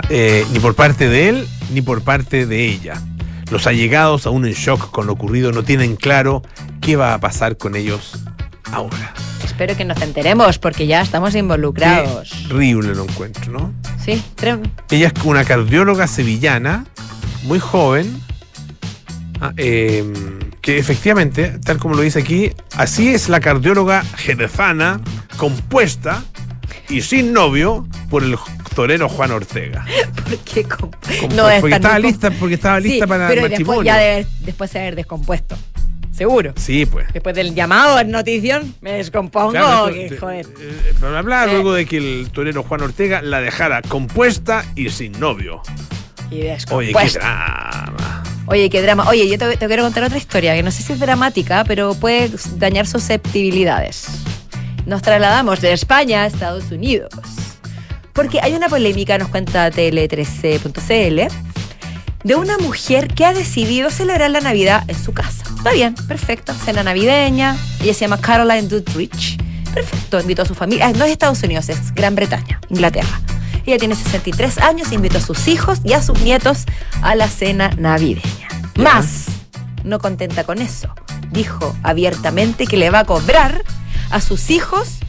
Eh, 0.09 0.45
ni 0.51 0.59
por 0.59 0.75
parte 0.75 1.07
de 1.07 1.29
él, 1.29 1.47
ni 1.73 1.81
por 1.81 2.01
parte 2.01 2.45
de 2.45 2.65
ella. 2.65 3.01
Los 3.49 3.67
allegados, 3.67 4.25
aún 4.25 4.45
en 4.45 4.53
shock 4.53 4.91
con 4.91 5.07
lo 5.07 5.13
ocurrido, 5.13 5.51
no 5.51 5.63
tienen 5.63 5.95
claro 5.95 6.41
qué 6.81 6.95
va 6.95 7.13
a 7.13 7.19
pasar 7.19 7.57
con 7.57 7.75
ellos 7.75 8.19
ahora. 8.71 9.13
Espero 9.43 9.75
que 9.75 9.85
nos 9.85 10.01
enteremos 10.01 10.59
porque 10.59 10.85
ya 10.85 11.01
estamos 11.01 11.33
involucrados. 11.33 12.31
Horrible 12.51 12.93
lo 12.93 13.03
encuentro, 13.03 13.51
¿no? 13.51 13.73
Sí, 14.03 14.21
Ella 14.91 15.07
es 15.07 15.23
una 15.23 15.43
cardióloga 15.45 16.07
sevillana, 16.07 16.85
muy 17.43 17.59
joven, 17.59 18.21
ah, 19.41 19.53
em, 19.57 20.13
que 20.61 20.77
efectivamente, 20.77 21.59
tal 21.63 21.77
como 21.77 21.95
lo 21.95 22.01
dice 22.01 22.19
aquí, 22.19 22.51
así 22.75 23.09
es 23.09 23.29
la 23.29 23.39
cardióloga 23.39 24.03
jerezana, 24.17 25.01
compuesta 25.37 26.23
y 26.89 27.01
sin 27.01 27.33
novio 27.33 27.87
por 28.09 28.23
el 28.23 28.35
torero 28.77 29.09
Juan 29.09 29.31
Ortega. 29.31 29.83
¿Por 30.23 30.37
qué? 30.37 30.63
no, 31.35 31.47
porque, 31.59 31.75
estaba 31.77 31.97
lista, 31.97 32.29
porque 32.29 32.53
estaba 32.53 32.79
lista 32.79 33.07
para 33.07 33.33
el 33.33 33.41
matrimonio. 33.41 33.81
Después, 33.81 34.27
ya 34.27 34.45
después 34.45 34.71
de 34.71 34.79
haber 34.79 34.95
descompuesto. 34.95 35.57
Seguro. 36.11 36.53
Sí, 36.57 36.85
pues. 36.85 37.11
Después 37.11 37.35
del 37.35 37.55
llamado 37.55 37.99
en 37.99 38.11
notición, 38.11 38.75
me 38.81 38.93
descompongo. 38.93 39.49
Claro, 39.49 39.91
joder. 40.19 40.45
Eh, 40.59 41.23
bla, 41.23 41.45
eh. 41.45 41.47
luego 41.53 41.73
de 41.73 41.87
que 41.87 41.97
el 41.97 42.29
torero 42.31 42.61
Juan 42.61 42.81
Ortega 42.81 43.23
la 43.23 43.41
dejara 43.41 43.81
compuesta 43.81 44.63
y 44.75 44.91
sin 44.91 45.19
novio. 45.19 45.63
Y 46.29 46.43
Oye, 46.69 46.93
qué 46.93 47.09
drama. 47.09 48.23
Oye, 48.45 48.69
qué 48.69 48.81
drama. 48.83 49.09
Oye, 49.09 49.27
yo 49.27 49.39
te, 49.39 49.57
te, 49.57 49.65
quiero 49.65 49.81
contar 49.81 50.03
otra 50.03 50.19
historia 50.19 50.53
que 50.53 50.61
no 50.61 50.69
sé 50.69 50.83
si 50.83 50.93
es 50.93 50.99
dramática, 50.99 51.63
pero 51.67 51.95
puede 51.95 52.29
dañar 52.57 52.85
susceptibilidades. 52.85 54.07
Nos 54.85 55.01
trasladamos 55.01 55.61
de 55.61 55.73
España 55.73 56.23
a 56.23 56.27
Estados 56.27 56.71
Unidos. 56.71 57.09
Porque 58.17 58.39
hay 58.41 58.55
una 58.55 58.67
polémica, 58.67 59.19
nos 59.19 59.29
cuenta 59.29 59.69
tele13.cl, 59.69 61.31
de 62.23 62.35
una 62.35 62.57
mujer 62.57 63.09
que 63.09 63.23
ha 63.25 63.31
decidido 63.31 63.91
celebrar 63.91 64.31
la 64.31 64.41
Navidad 64.41 64.83
en 64.87 64.97
su 64.97 65.13
casa. 65.13 65.43
Está 65.55 65.71
bien, 65.71 65.93
perfecto. 65.93 66.51
Cena 66.65 66.81
navideña. 66.81 67.55
Ella 67.79 67.93
se 67.93 67.99
llama 67.99 68.19
Caroline 68.19 68.67
Dutrich. 68.67 69.37
Perfecto, 69.71 70.19
invitó 70.19 70.41
a 70.41 70.45
su 70.45 70.55
familia. 70.55 70.87
Ah, 70.87 70.93
no 70.93 71.05
es 71.05 71.11
Estados 71.11 71.43
Unidos, 71.43 71.69
es 71.69 71.93
Gran 71.93 72.15
Bretaña, 72.15 72.59
Inglaterra. 72.69 73.21
Ella 73.67 73.77
tiene 73.77 73.93
63 73.93 74.57
años, 74.57 74.91
invitó 74.91 75.19
a 75.19 75.21
sus 75.21 75.47
hijos 75.47 75.81
y 75.83 75.93
a 75.93 76.01
sus 76.01 76.19
nietos 76.21 76.65
a 77.03 77.13
la 77.13 77.27
cena 77.27 77.69
navideña. 77.77 78.47
Más, 78.77 79.25
no 79.83 79.99
contenta 79.99 80.43
con 80.43 80.59
eso, 80.59 80.89
dijo 81.29 81.75
abiertamente 81.83 82.65
que 82.65 82.77
le 82.77 82.89
va 82.89 83.01
a 83.01 83.05
cobrar 83.05 83.63
a 84.09 84.21
sus 84.21 84.49
hijos 84.49 85.01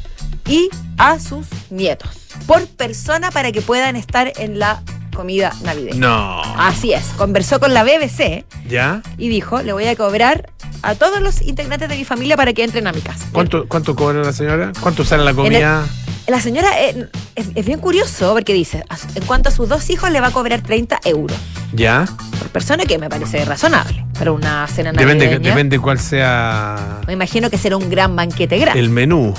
y 0.48 0.70
a 0.96 1.18
sus 1.20 1.46
nietos 1.70 2.10
por 2.46 2.66
persona 2.66 3.30
para 3.30 3.52
que 3.52 3.60
puedan 3.60 3.96
estar 3.96 4.32
en 4.36 4.58
la 4.58 4.82
comida 5.14 5.52
navideña. 5.62 5.98
No. 5.98 6.42
Así 6.56 6.92
es. 6.92 7.04
Conversó 7.16 7.60
con 7.60 7.74
la 7.74 7.82
BBC. 7.82 8.44
¿Ya? 8.68 9.02
Y 9.18 9.28
dijo, 9.28 9.62
le 9.62 9.72
voy 9.72 9.86
a 9.86 9.96
cobrar 9.96 10.50
a 10.82 10.94
todos 10.94 11.20
los 11.20 11.42
integrantes 11.42 11.88
de 11.88 11.96
mi 11.96 12.04
familia 12.04 12.36
para 12.36 12.52
que 12.52 12.62
entren 12.62 12.86
a 12.86 12.92
mi 12.92 13.00
casa. 13.00 13.26
¿Cuánto, 13.32 13.66
cuánto 13.68 13.96
cobra 13.96 14.22
la 14.22 14.32
señora? 14.32 14.72
¿Cuánto 14.80 15.04
sale 15.04 15.24
la 15.24 15.34
comida? 15.34 15.84
la 16.28 16.40
señora 16.40 16.68
eh, 16.78 17.08
es, 17.34 17.64
bien 17.64 17.80
curioso 17.80 18.34
porque 18.34 18.52
dice, 18.52 18.84
en 19.14 19.24
cuanto 19.24 19.48
a 19.48 19.52
sus 19.52 19.68
dos 19.68 19.88
hijos 19.88 20.10
le 20.10 20.20
va 20.20 20.28
a 20.28 20.30
cobrar 20.30 20.60
30 20.60 21.00
euros. 21.04 21.36
¿Ya? 21.72 22.06
Por 22.38 22.48
persona 22.48 22.84
que 22.84 22.98
me 22.98 23.08
parece 23.08 23.44
razonable 23.44 24.04
para 24.18 24.32
una 24.32 24.66
cena 24.66 24.92
navideña. 24.92 25.24
Depende, 25.24 25.48
depende 25.48 25.78
cuál 25.78 25.98
sea... 25.98 27.00
Me 27.06 27.14
imagino 27.14 27.50
que 27.50 27.58
será 27.58 27.76
un 27.76 27.88
gran 27.90 28.14
banquete 28.14 28.58
grande. 28.58 28.78
El 28.78 28.90
menú. 28.90 29.34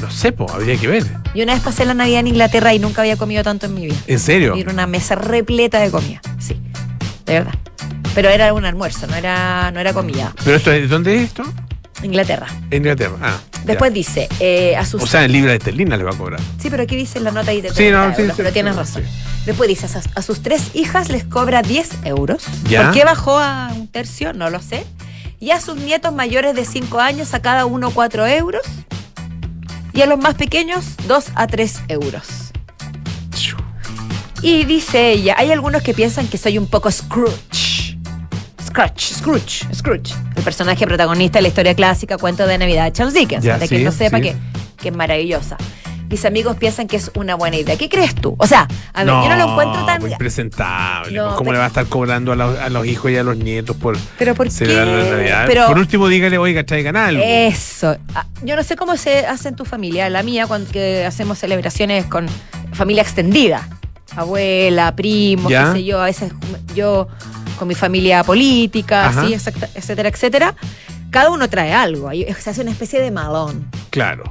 No 0.00 0.10
sé, 0.10 0.32
po, 0.32 0.50
habría 0.52 0.76
que 0.76 0.88
ver. 0.88 1.04
Yo 1.34 1.42
una 1.44 1.54
vez 1.54 1.62
pasé 1.62 1.84
la 1.84 1.94
Navidad 1.94 2.20
en 2.20 2.26
Inglaterra 2.28 2.74
y 2.74 2.78
nunca 2.78 3.02
había 3.02 3.16
comido 3.16 3.42
tanto 3.42 3.66
en 3.66 3.74
mi 3.74 3.86
vida. 3.86 3.96
¿En 4.06 4.18
serio? 4.18 4.54
Era 4.54 4.70
una 4.70 4.86
mesa 4.86 5.14
repleta 5.14 5.80
de 5.80 5.90
comida, 5.90 6.20
sí, 6.38 6.60
de 7.24 7.32
verdad. 7.34 7.54
Pero 8.14 8.28
era 8.28 8.52
un 8.52 8.64
almuerzo, 8.64 9.06
no 9.06 9.14
era, 9.14 9.70
no 9.72 9.80
era 9.80 9.92
comida. 9.92 10.34
¿Pero 10.44 10.56
esto 10.56 10.72
es, 10.72 10.88
dónde 10.88 11.16
es 11.16 11.22
esto? 11.24 11.44
Inglaterra. 12.02 12.46
Inglaterra, 12.70 13.16
ah. 13.22 13.38
Después 13.64 13.92
dice, 13.92 14.28
eh, 14.38 14.76
a 14.76 14.84
sus... 14.84 15.02
O 15.02 15.06
sea, 15.06 15.24
en 15.24 15.32
libra 15.32 15.50
de 15.50 15.56
esterlina 15.56 15.96
le 15.96 16.04
va 16.04 16.12
a 16.12 16.16
cobrar. 16.16 16.40
Sí, 16.58 16.70
pero 16.70 16.84
aquí 16.84 16.94
dice 16.94 17.18
la 17.20 17.32
nota 17.32 17.52
y 17.52 17.60
de 17.60 17.70
sí, 17.70 17.90
no, 17.90 18.14
sí, 18.14 18.22
pero 18.36 18.52
tienes 18.52 18.76
razón. 18.76 19.02
Después 19.44 19.68
dice, 19.68 19.86
a, 20.14 20.22
sus 20.22 20.42
tres 20.42 20.70
hijas 20.74 21.08
les 21.08 21.24
cobra 21.24 21.62
10 21.62 22.04
euros. 22.04 22.44
¿Ya? 22.68 22.84
¿Por 22.84 22.92
qué 22.92 23.04
bajó 23.04 23.38
a 23.38 23.72
un 23.74 23.88
tercio? 23.88 24.32
No 24.32 24.50
lo 24.50 24.62
sé. 24.62 24.86
Y 25.40 25.50
a 25.50 25.60
sus 25.60 25.76
nietos 25.76 26.12
mayores 26.12 26.54
de 26.54 26.64
5 26.64 27.00
años 27.00 27.34
a 27.34 27.42
cada 27.42 27.66
uno 27.66 27.90
4 27.90 28.26
euros 28.26 28.62
y 29.96 30.02
a 30.02 30.06
los 30.06 30.18
más 30.18 30.34
pequeños 30.34 30.84
2 31.08 31.24
a 31.34 31.46
3 31.46 31.82
euros. 31.88 32.26
Y 34.42 34.64
dice 34.64 35.10
ella, 35.10 35.34
hay 35.38 35.50
algunos 35.50 35.82
que 35.82 35.94
piensan 35.94 36.28
que 36.28 36.36
soy 36.36 36.58
un 36.58 36.66
poco 36.66 36.90
Scrooge. 36.90 37.96
Scrooge, 38.62 39.14
Scrooge, 39.14 39.74
Scrooge. 39.74 40.14
El 40.36 40.42
personaje 40.42 40.86
protagonista 40.86 41.38
de 41.38 41.42
la 41.42 41.48
historia 41.48 41.74
clásica 41.74 42.18
Cuento 42.18 42.46
de 42.46 42.58
Navidad 42.58 42.84
de 42.84 42.92
Charles 42.92 43.14
Dickens. 43.14 43.46
para 43.46 43.66
quien 43.66 43.84
no 43.84 43.90
sepa 43.90 44.20
que, 44.20 44.36
que 44.76 44.90
es 44.90 44.94
maravillosa 44.94 45.56
mis 46.08 46.24
amigos 46.24 46.56
piensan 46.56 46.86
que 46.86 46.96
es 46.96 47.10
una 47.14 47.34
buena 47.34 47.56
idea. 47.56 47.76
¿Qué 47.76 47.88
crees 47.88 48.14
tú? 48.14 48.36
O 48.38 48.46
sea, 48.46 48.68
a 48.92 49.04
ver, 49.04 49.06
yo 49.06 49.28
no 49.28 49.36
lo 49.36 49.50
encuentro 49.50 49.84
tan. 49.84 50.00
Muy 50.00 50.14
presentable. 50.16 51.20
¿Cómo 51.36 51.52
le 51.52 51.58
va 51.58 51.64
a 51.64 51.68
estar 51.68 51.86
cobrando 51.86 52.32
a 52.32 52.36
los, 52.70 52.86
hijos 52.86 53.10
y 53.10 53.16
a 53.16 53.22
los 53.22 53.36
nietos 53.36 53.76
por 53.76 53.96
¿Pero 54.18 54.34
por 54.34 54.50
celebrar 54.50 54.86
la 54.86 55.10
Navidad? 55.10 55.66
por 55.68 55.78
último, 55.78 56.08
dígale, 56.08 56.38
oiga, 56.38 56.64
traigan 56.64 56.96
algo. 56.96 57.22
Eso. 57.24 57.96
Ah, 58.14 58.26
yo 58.42 58.56
no 58.56 58.62
sé 58.62 58.76
cómo 58.76 58.96
se 58.96 59.26
hace 59.26 59.48
en 59.48 59.56
tu 59.56 59.64
familia. 59.64 60.08
La 60.10 60.22
mía, 60.22 60.46
cuando 60.46 60.70
hacemos 61.06 61.38
celebraciones 61.38 62.06
con 62.06 62.26
familia 62.72 63.02
extendida. 63.02 63.68
Abuela, 64.14 64.94
primos, 64.94 65.50
qué 65.50 65.72
sé 65.72 65.84
yo. 65.84 66.00
A 66.00 66.04
veces 66.06 66.32
yo 66.74 67.08
con 67.58 67.68
mi 67.68 67.74
familia 67.74 68.22
política, 68.22 69.08
así, 69.08 69.34
etcétera, 69.34 70.08
etcétera. 70.08 70.54
Cada 71.10 71.30
uno 71.30 71.48
trae 71.48 71.72
algo. 71.72 72.10
Se 72.38 72.50
hace 72.50 72.62
una 72.62 72.70
especie 72.70 73.00
de 73.00 73.10
malón. 73.10 73.68
Claro. 73.90 74.24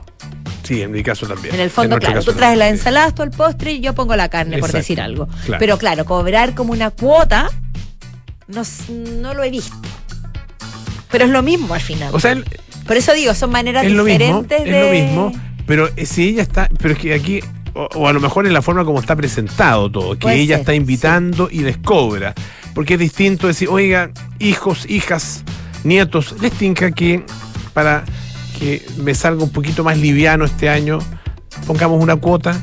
Sí, 0.65 0.81
en 0.81 0.91
mi 0.91 1.03
caso 1.03 1.27
también. 1.27 1.53
En 1.55 1.61
el 1.61 1.69
fondo, 1.69 1.97
claro, 1.99 2.23
tú 2.23 2.33
traes 2.33 2.57
la 2.57 2.69
ensalada, 2.69 3.13
tú 3.13 3.23
el 3.23 3.31
postre 3.31 3.73
y 3.73 3.81
yo 3.81 3.93
pongo 3.93 4.15
la 4.15 4.29
carne, 4.29 4.57
por 4.57 4.71
decir 4.71 4.99
algo. 4.99 5.27
Pero 5.59 5.77
claro, 5.77 6.05
cobrar 6.05 6.55
como 6.55 6.73
una 6.73 6.91
cuota, 6.91 7.49
no, 8.47 8.63
no 9.19 9.33
lo 9.33 9.43
he 9.43 9.49
visto. 9.49 9.75
Pero 11.11 11.25
es 11.25 11.31
lo 11.31 11.43
mismo 11.43 11.73
al 11.73 11.81
final. 11.81 12.13
O 12.13 12.19
sea, 12.19 12.35
por 12.85 12.97
eso 12.97 13.13
digo, 13.13 13.33
son 13.33 13.51
maneras 13.51 13.85
diferentes 13.85 14.63
de. 14.63 14.69
Es 14.69 14.85
lo 14.85 14.91
mismo, 14.91 15.31
pero 15.65 15.89
si 16.03 16.29
ella 16.29 16.41
está. 16.41 16.69
Pero 16.79 16.93
es 16.93 16.99
que 16.99 17.13
aquí 17.13 17.41
o, 17.75 18.07
a 18.07 18.13
lo 18.13 18.19
mejor 18.19 18.47
en 18.47 18.53
la 18.53 18.61
forma 18.61 18.85
como 18.85 18.99
está 18.99 19.15
presentado 19.15 19.91
todo, 19.91 20.17
que 20.17 20.33
ella 20.33 20.57
está 20.57 20.73
invitando 20.73 21.49
y 21.51 21.59
les 21.59 21.77
cobra. 21.77 22.33
Porque 22.73 22.95
es 22.95 22.99
distinto 22.99 23.47
decir, 23.47 23.69
oiga, 23.69 24.11
hijos, 24.39 24.85
hijas, 24.89 25.43
nietos, 25.83 26.35
les 26.41 26.51
tinca 26.53 26.91
que 26.91 27.23
para 27.73 28.03
que 28.57 28.85
me 28.97 29.13
salga 29.13 29.43
un 29.43 29.49
poquito 29.51 29.83
más 29.83 29.97
liviano 29.97 30.45
este 30.45 30.69
año, 30.69 30.99
pongamos 31.67 32.01
una 32.01 32.15
cuota. 32.15 32.59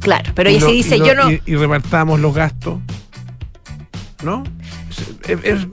Claro, 0.00 0.32
pero 0.34 0.50
y, 0.50 0.60
si 0.60 0.72
dice 0.72 0.98
yo 0.98 1.14
no. 1.14 1.30
Y, 1.30 1.56
repartamos 1.56 2.20
los 2.20 2.34
gastos. 2.34 2.78
¿No? 4.22 4.42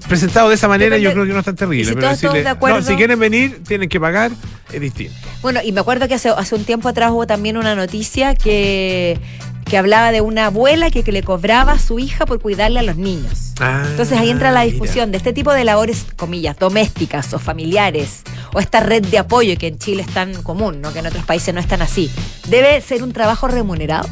presentado 0.07 0.49
de 0.49 0.55
esa 0.55 0.67
manera 0.67 0.97
yo 0.97 1.11
creo 1.13 1.25
que 1.25 1.31
no 1.31 1.39
es 1.39 1.45
tan 1.45 1.55
terrible. 1.55 1.85
Si 1.85 1.95
pero 1.95 2.09
decirle, 2.09 2.43
no, 2.43 2.81
si 2.81 2.95
quieren 2.95 3.17
venir, 3.17 3.63
tienen 3.65 3.89
que 3.89 3.99
pagar 3.99 4.31
es 4.71 4.81
distinto. 4.81 5.15
Bueno, 5.41 5.61
y 5.63 5.71
me 5.71 5.79
acuerdo 5.79 6.07
que 6.07 6.15
hace, 6.15 6.29
hace 6.29 6.55
un 6.55 6.63
tiempo 6.63 6.89
atrás 6.89 7.11
hubo 7.11 7.25
también 7.25 7.57
una 7.57 7.75
noticia 7.75 8.35
que, 8.35 9.19
que 9.65 9.77
hablaba 9.77 10.11
de 10.11 10.21
una 10.21 10.45
abuela 10.47 10.91
que, 10.91 11.03
que 11.03 11.11
le 11.11 11.23
cobraba 11.23 11.73
a 11.73 11.79
su 11.79 11.99
hija 11.99 12.25
por 12.25 12.39
cuidarle 12.39 12.79
a 12.79 12.83
los 12.83 12.97
niños. 12.97 13.53
Ah, 13.59 13.83
Entonces 13.89 14.17
ahí 14.17 14.29
entra 14.29 14.51
la 14.51 14.61
mira. 14.61 14.71
discusión 14.71 15.11
de 15.11 15.17
este 15.17 15.33
tipo 15.33 15.51
de 15.53 15.63
labores, 15.63 16.05
comillas, 16.15 16.57
domésticas 16.57 17.33
o 17.33 17.39
familiares, 17.39 18.21
o 18.53 18.59
esta 18.59 18.79
red 18.79 19.03
de 19.05 19.17
apoyo 19.17 19.57
que 19.57 19.67
en 19.67 19.79
Chile 19.79 20.03
es 20.03 20.13
tan 20.13 20.33
común, 20.43 20.81
¿no? 20.81 20.93
que 20.93 20.99
en 20.99 21.07
otros 21.07 21.25
países 21.25 21.53
no 21.53 21.59
es 21.59 21.67
tan 21.67 21.81
así. 21.81 22.11
¿Debe 22.47 22.79
ser 22.81 23.01
un 23.01 23.11
trabajo 23.11 23.47
remunerado? 23.47 24.07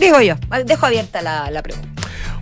Digo 0.00 0.20
yo, 0.20 0.34
dejo 0.64 0.86
abierta 0.86 1.22
la, 1.22 1.50
la 1.50 1.62
pregunta. 1.62 1.88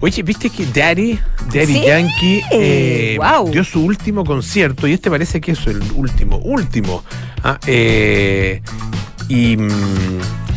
Oye, 0.00 0.22
¿viste 0.24 0.50
que 0.50 0.66
Daddy, 0.66 1.18
Daddy 1.54 1.66
Sí, 1.66 1.82
Yankee, 1.86 2.42
eh, 2.50 3.18
dio 3.52 3.62
su 3.62 3.84
último 3.84 4.24
concierto? 4.24 4.88
Y 4.88 4.94
este 4.94 5.10
parece 5.10 5.40
que 5.40 5.52
es 5.52 5.64
el 5.68 5.80
último, 5.94 6.38
último. 6.38 7.04
Ah, 7.44 7.58
eh, 7.68 8.60
y 9.32 9.56
mm, 9.56 9.70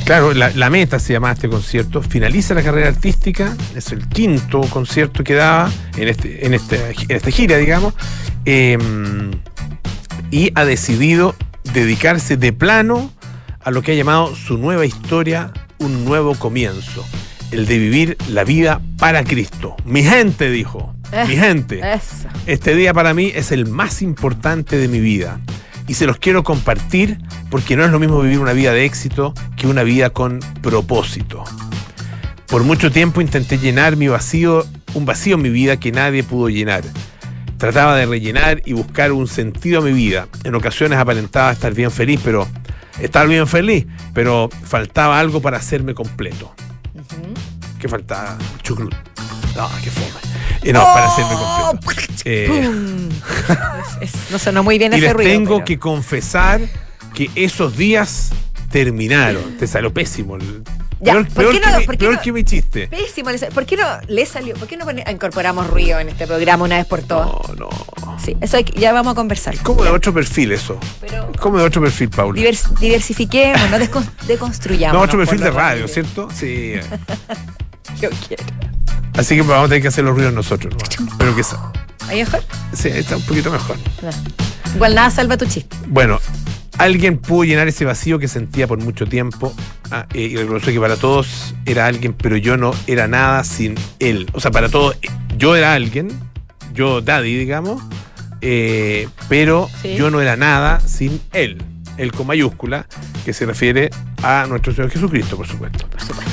claro, 0.03 0.33
la, 0.33 0.49
la 0.49 0.69
meta 0.69 0.99
se 0.99 1.13
llama 1.13 1.31
este 1.31 1.47
concierto. 1.47 2.01
Finaliza 2.01 2.53
la 2.53 2.61
carrera 2.61 2.89
artística, 2.89 3.55
es 3.73 3.93
el 3.93 4.05
quinto 4.09 4.59
concierto 4.63 5.23
que 5.23 5.33
daba 5.33 5.71
en, 5.95 6.09
este, 6.09 6.45
en, 6.45 6.53
este, 6.53 6.75
en 7.07 7.15
esta 7.15 7.31
gira, 7.31 7.55
digamos. 7.57 7.93
Eh, 8.43 8.77
y 10.29 10.51
ha 10.55 10.65
decidido 10.65 11.35
dedicarse 11.73 12.35
de 12.35 12.51
plano 12.51 13.11
a 13.63 13.71
lo 13.71 13.81
que 13.81 13.93
ha 13.93 13.95
llamado 13.95 14.35
su 14.35 14.57
nueva 14.57 14.85
historia, 14.85 15.53
un 15.77 16.03
nuevo 16.03 16.35
comienzo, 16.35 17.05
el 17.51 17.67
de 17.67 17.77
vivir 17.79 18.17
la 18.29 18.43
vida 18.43 18.81
para 18.97 19.23
Cristo. 19.23 19.77
Mi 19.85 20.03
gente, 20.03 20.49
dijo, 20.51 20.93
Eh, 21.13 21.23
mi 21.29 21.37
gente, 21.37 21.79
Eso. 21.79 22.27
este 22.45 22.75
día 22.75 22.93
para 22.93 23.13
mí 23.13 23.31
es 23.33 23.53
el 23.53 23.67
más 23.67 24.01
importante 24.01 24.77
de 24.77 24.89
mi 24.89 24.99
vida 24.99 25.39
y 25.87 25.93
se 25.93 26.05
los 26.05 26.17
quiero 26.17 26.43
compartir 26.43 27.19
porque 27.49 27.75
no 27.75 27.85
es 27.85 27.91
lo 27.91 27.99
mismo 27.99 28.21
vivir 28.21 28.39
una 28.39 28.53
vida 28.53 28.73
de 28.73 28.85
éxito 28.85 29.33
que 29.55 29.67
una 29.67 29.83
vida 29.83 30.09
con 30.09 30.39
propósito. 30.61 31.43
Por 32.47 32.63
mucho 32.63 32.91
tiempo 32.91 33.21
intenté 33.21 33.57
llenar 33.57 33.95
mi 33.95 34.07
vacío, 34.07 34.65
un 34.93 35.05
vacío 35.05 35.35
en 35.35 35.41
mi 35.41 35.49
vida 35.49 35.77
que 35.77 35.91
nadie 35.91 36.23
pudo 36.23 36.49
llenar. 36.49 36.83
Trataba 37.57 37.95
de 37.95 38.05
rellenar 38.05 38.61
y 38.65 38.73
buscar 38.73 39.11
un 39.11 39.27
sentido 39.27 39.79
a 39.79 39.83
mi 39.83 39.93
vida. 39.93 40.27
En 40.43 40.55
ocasiones 40.55 40.99
aparentaba 40.99 41.51
estar 41.51 41.73
bien 41.73 41.91
feliz, 41.91 42.19
pero 42.23 42.47
estar 42.99 43.27
bien 43.27 43.47
feliz, 43.47 43.85
pero 44.13 44.49
faltaba 44.63 45.19
algo 45.19 45.41
para 45.41 45.57
hacerme 45.57 45.93
completo. 45.93 46.53
¿Qué 47.79 47.87
faltaba? 47.87 48.37
Chucrut. 48.61 48.93
No, 49.55 49.69
qué 49.83 49.89
fome. 49.89 50.07
Y 50.63 50.73
no, 50.73 50.83
para 50.83 51.07
hacerme 51.07 51.33
completo. 51.33 52.04
Eh, 52.25 52.47
¡Pum! 52.47 53.09
Es- 54.01 54.13
es- 54.13 54.31
no 54.31 54.39
sonó 54.39 54.63
muy 54.63 54.77
bien 54.79 54.91
y 54.93 54.95
ese 54.97 55.05
les 55.05 55.13
ruido. 55.13 55.31
tengo 55.31 55.55
pero- 55.57 55.65
que 55.65 55.79
confesar 55.79 56.59
que 57.13 57.29
esos 57.35 57.77
días 57.77 58.31
terminaron. 58.71 59.57
Te 59.57 59.67
salió 59.67 59.93
pésimo. 59.93 60.37
Ya, 61.01 61.13
peor 61.13 61.27
¿por 61.27 61.51
qué 61.51 61.59
que, 61.59 61.65
no- 61.69 61.77
mi, 61.79 61.85
por 61.85 61.95
qué 61.95 61.99
peor 61.99 62.13
no- 62.15 62.21
que 62.21 62.31
mi 62.33 62.43
chiste. 62.43 62.87
Pésimo. 62.87 63.29
¿Por 63.53 63.65
qué 63.65 63.77
no 63.77 63.83
le 64.07 64.25
salió? 64.25 64.55
¿Por 64.55 64.67
qué 64.67 64.75
no 64.77 64.85
incorporamos 64.91 65.67
ruido 65.69 65.99
en 65.99 66.09
este 66.09 66.25
programa 66.25 66.63
una 66.65 66.77
vez 66.77 66.85
por 66.87 67.03
todas? 67.03 67.27
No, 67.57 67.69
no. 67.69 68.17
Sí, 68.23 68.35
eso 68.41 68.57
hay 68.57 68.63
ya 68.75 68.91
vamos 68.91 69.11
a 69.11 69.15
conversar. 69.15 69.53
Es 69.53 69.59
como 69.61 69.83
de 69.83 69.89
otro 69.91 70.13
perfil 70.13 70.51
eso. 70.53 70.79
Pero 71.01 71.29
Es 71.33 71.39
como 71.39 71.57
de 71.59 71.63
otro 71.65 71.81
perfil, 71.81 72.09
Paula. 72.09 72.41
divers- 72.41 72.73
diversifiquemos, 72.79 73.69
no 73.69 73.77
deconstruyamos. 74.27 74.97
No, 74.97 75.03
otro 75.03 75.19
perfil 75.19 75.41
de 75.41 75.51
radio. 75.51 75.87
¿cierto? 75.87 76.27
Sí. 76.33 76.73
Yo 78.01 78.09
quiero. 78.27 78.43
Así 79.17 79.35
que 79.35 79.41
vamos 79.41 79.65
a 79.65 79.69
tener 79.69 79.81
que 79.81 79.87
hacer 79.87 80.03
los 80.03 80.15
ruidos 80.15 80.33
nosotros. 80.33 80.73
¿no? 80.99 81.07
Pero 81.17 81.35
que 81.35 81.41
¿Ahí 82.09 82.19
mejor? 82.19 82.43
sí, 82.73 82.89
está 82.89 83.17
un 83.17 83.23
poquito 83.23 83.51
mejor. 83.51 83.77
No. 84.01 84.09
Igual 84.75 84.95
nada 84.95 85.09
salva 85.09 85.37
tu 85.37 85.45
chiste. 85.45 85.75
Bueno, 85.87 86.19
alguien 86.77 87.17
pudo 87.17 87.45
llenar 87.45 87.67
ese 87.67 87.85
vacío 87.85 88.19
que 88.19 88.27
sentía 88.27 88.67
por 88.67 88.79
mucho 88.79 89.05
tiempo 89.07 89.53
ah, 89.91 90.05
eh, 90.13 90.21
y 90.21 90.35
reconoció 90.35 90.73
que 90.73 90.79
para 90.79 90.97
todos 90.97 91.55
era 91.65 91.87
alguien, 91.87 92.13
pero 92.13 92.35
yo 92.37 92.57
no 92.57 92.71
era 92.87 93.07
nada 93.07 93.43
sin 93.43 93.75
él. 93.99 94.29
O 94.33 94.39
sea, 94.41 94.51
para 94.51 94.69
todos 94.69 94.97
yo 95.37 95.55
era 95.55 95.73
alguien, 95.73 96.09
yo 96.73 97.01
daddy, 97.01 97.37
digamos, 97.37 97.81
eh, 98.41 99.07
pero 99.29 99.69
Sí. 99.81 99.95
yo 99.95 100.11
no 100.11 100.19
era 100.21 100.35
nada 100.35 100.79
sin 100.81 101.21
él. 101.31 101.63
Él 101.97 102.11
con 102.11 102.27
mayúscula, 102.27 102.85
que 103.23 103.31
se 103.31 103.45
refiere 103.45 103.89
a 104.21 104.45
nuestro 104.49 104.73
Señor 104.73 104.91
Jesucristo, 104.91 105.37
por 105.37 105.47
supuesto. 105.47 105.87
Por 105.87 106.01
supuesto. 106.01 106.31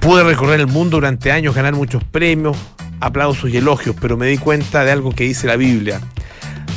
Pude 0.00 0.22
recorrer 0.24 0.60
el 0.60 0.66
mundo 0.68 0.96
durante 0.98 1.32
años, 1.32 1.54
ganar 1.54 1.74
muchos 1.74 2.02
premios, 2.04 2.56
aplausos 3.00 3.50
y 3.50 3.56
elogios, 3.56 3.96
pero 4.00 4.16
me 4.16 4.26
di 4.26 4.38
cuenta 4.38 4.84
de 4.84 4.92
algo 4.92 5.10
que 5.12 5.24
dice 5.24 5.46
la 5.46 5.56
Biblia. 5.56 6.00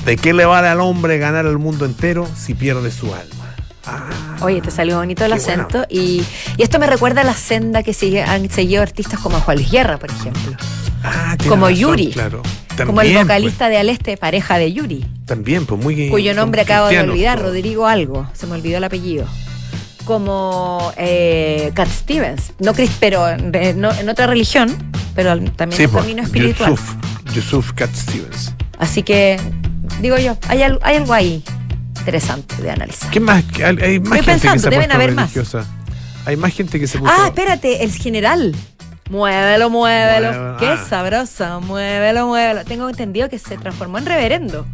¿De 0.06 0.18
qué 0.18 0.34
le 0.34 0.46
vale 0.46 0.68
al 0.68 0.82
hombre 0.82 1.18
ganar 1.20 1.46
el 1.46 1.58
mundo 1.60 1.86
entero 1.86 2.28
si 2.36 2.56
pierde 2.56 2.92
su 2.92 3.14
alma? 3.14 3.56
Ah, 3.86 4.10
Oye, 4.42 4.62
te 4.62 4.70
salió 4.72 4.98
bonito 4.98 5.24
el 5.26 5.32
bueno. 5.32 5.44
acento 5.44 5.86
y, 5.90 6.24
y 6.58 6.64
esto 6.64 6.78
me 6.80 6.88
recuerda 6.88 7.22
a 7.22 7.24
la 7.24 7.34
senda 7.34 7.84
que 7.84 7.94
sigue- 7.94 8.24
han 8.24 8.50
seguido 8.50 8.82
artistas 8.82 9.20
como 9.20 9.40
Juan 9.40 9.58
Luis 9.58 9.72
Guerra, 9.72 9.98
por 9.98 10.10
ejemplo. 10.12 10.56
ah, 11.04 11.36
como 11.48 11.66
razón, 11.68 11.76
Yuri. 11.80 12.12
Claro. 12.12 12.42
como 12.86 13.02
el 13.02 13.08
También, 13.08 13.22
vocalista 13.28 13.70
de 13.70 13.78
Aleste, 13.78 14.18
pareja 14.18 14.58
de 14.58 14.74
Yuri, 14.74 15.00
pues, 15.00 15.26
también, 15.26 15.66
pues 15.66 15.82
muy. 15.82 16.10
cuyo 16.10 16.34
nombre 16.34 16.62
acabo 16.62 16.88
de 16.90 17.00
olvidar, 17.00 17.38
todos. 17.38 17.50
Rodrigo 17.50 17.88
algo, 17.88 18.28
se 18.34 18.48
me 18.48 18.54
olvidó 18.54 18.78
el 18.78 18.84
apellido. 18.84 19.26
Como 20.06 20.92
eh, 20.98 21.72
Cat 21.74 21.88
Stevens, 21.90 22.54
no, 22.60 22.74
cris- 22.74 22.92
pero 23.00 23.28
eh, 23.30 23.74
no- 23.76 23.92
en 23.94 24.10
otra 24.10 24.28
religión, 24.28 24.76
pero 25.16 25.30
también 25.52 25.78
Sí, 25.78 25.84
en 25.84 25.90
un 25.90 25.94
pues, 25.94 26.04
camino 26.04 26.24
espiritual. 26.24 26.72
Yusuf, 26.72 26.96
Yusuf 27.34 27.72
Cat 27.74 27.94
Stevens. 27.96 28.54
Así 28.80 29.04
que, 29.04 29.40
digo 30.02 30.18
yo, 30.18 30.38
hay, 30.48 30.64
al- 30.64 30.80
hay 30.82 30.96
algo 30.98 31.14
ahí 31.14 31.44
interesante 32.00 32.62
de 32.62 32.72
analizar. 32.72 33.12
¿Qué 33.12 33.20
más? 33.20 33.44
Hay 33.56 33.64
hay 33.64 33.76
más 33.76 33.80
Estoy 33.80 34.00
gente 34.00 34.20
que 34.20 34.24
pensando, 34.24 34.62
se 34.62 34.68
ha 34.68 34.72
deben 34.72 34.92
haber 34.92 35.12
más. 35.14 35.32
Hay 36.26 36.36
más 36.38 36.54
gente 36.54 36.80
que 36.80 36.88
se 36.88 36.98
puso. 37.00 37.12
Ah, 37.16 37.28
espérate, 37.28 37.84
el 37.84 37.92
general. 37.92 38.56
Muévelo, 39.10 39.70
muévelo. 39.70 40.32
Muévelo, 40.32 40.58
Qué 40.58 40.68
ah. 40.68 40.86
sabroso. 40.90 41.62
Muévelo, 41.62 42.28
muévelo. 42.28 42.64
Tengo 42.66 42.90
entendido 42.90 43.30
que 43.30 43.38
se 43.40 43.58
transformó 43.58 43.98
en 43.98 44.06
reverendo. 44.06 44.66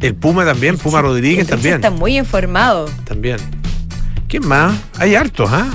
El 0.00 0.14
Puma 0.14 0.44
también, 0.46 0.78
Puma 0.78 1.02
Rodríguez 1.02 1.40
El 1.44 1.46
también. 1.50 1.74
Está 1.74 1.90
muy 1.90 2.16
informado. 2.16 2.86
También. 3.04 3.36
¿Quién 4.30 4.46
más? 4.46 4.78
Hay 4.98 5.14
hartos, 5.16 5.50
¿ah? 5.52 5.66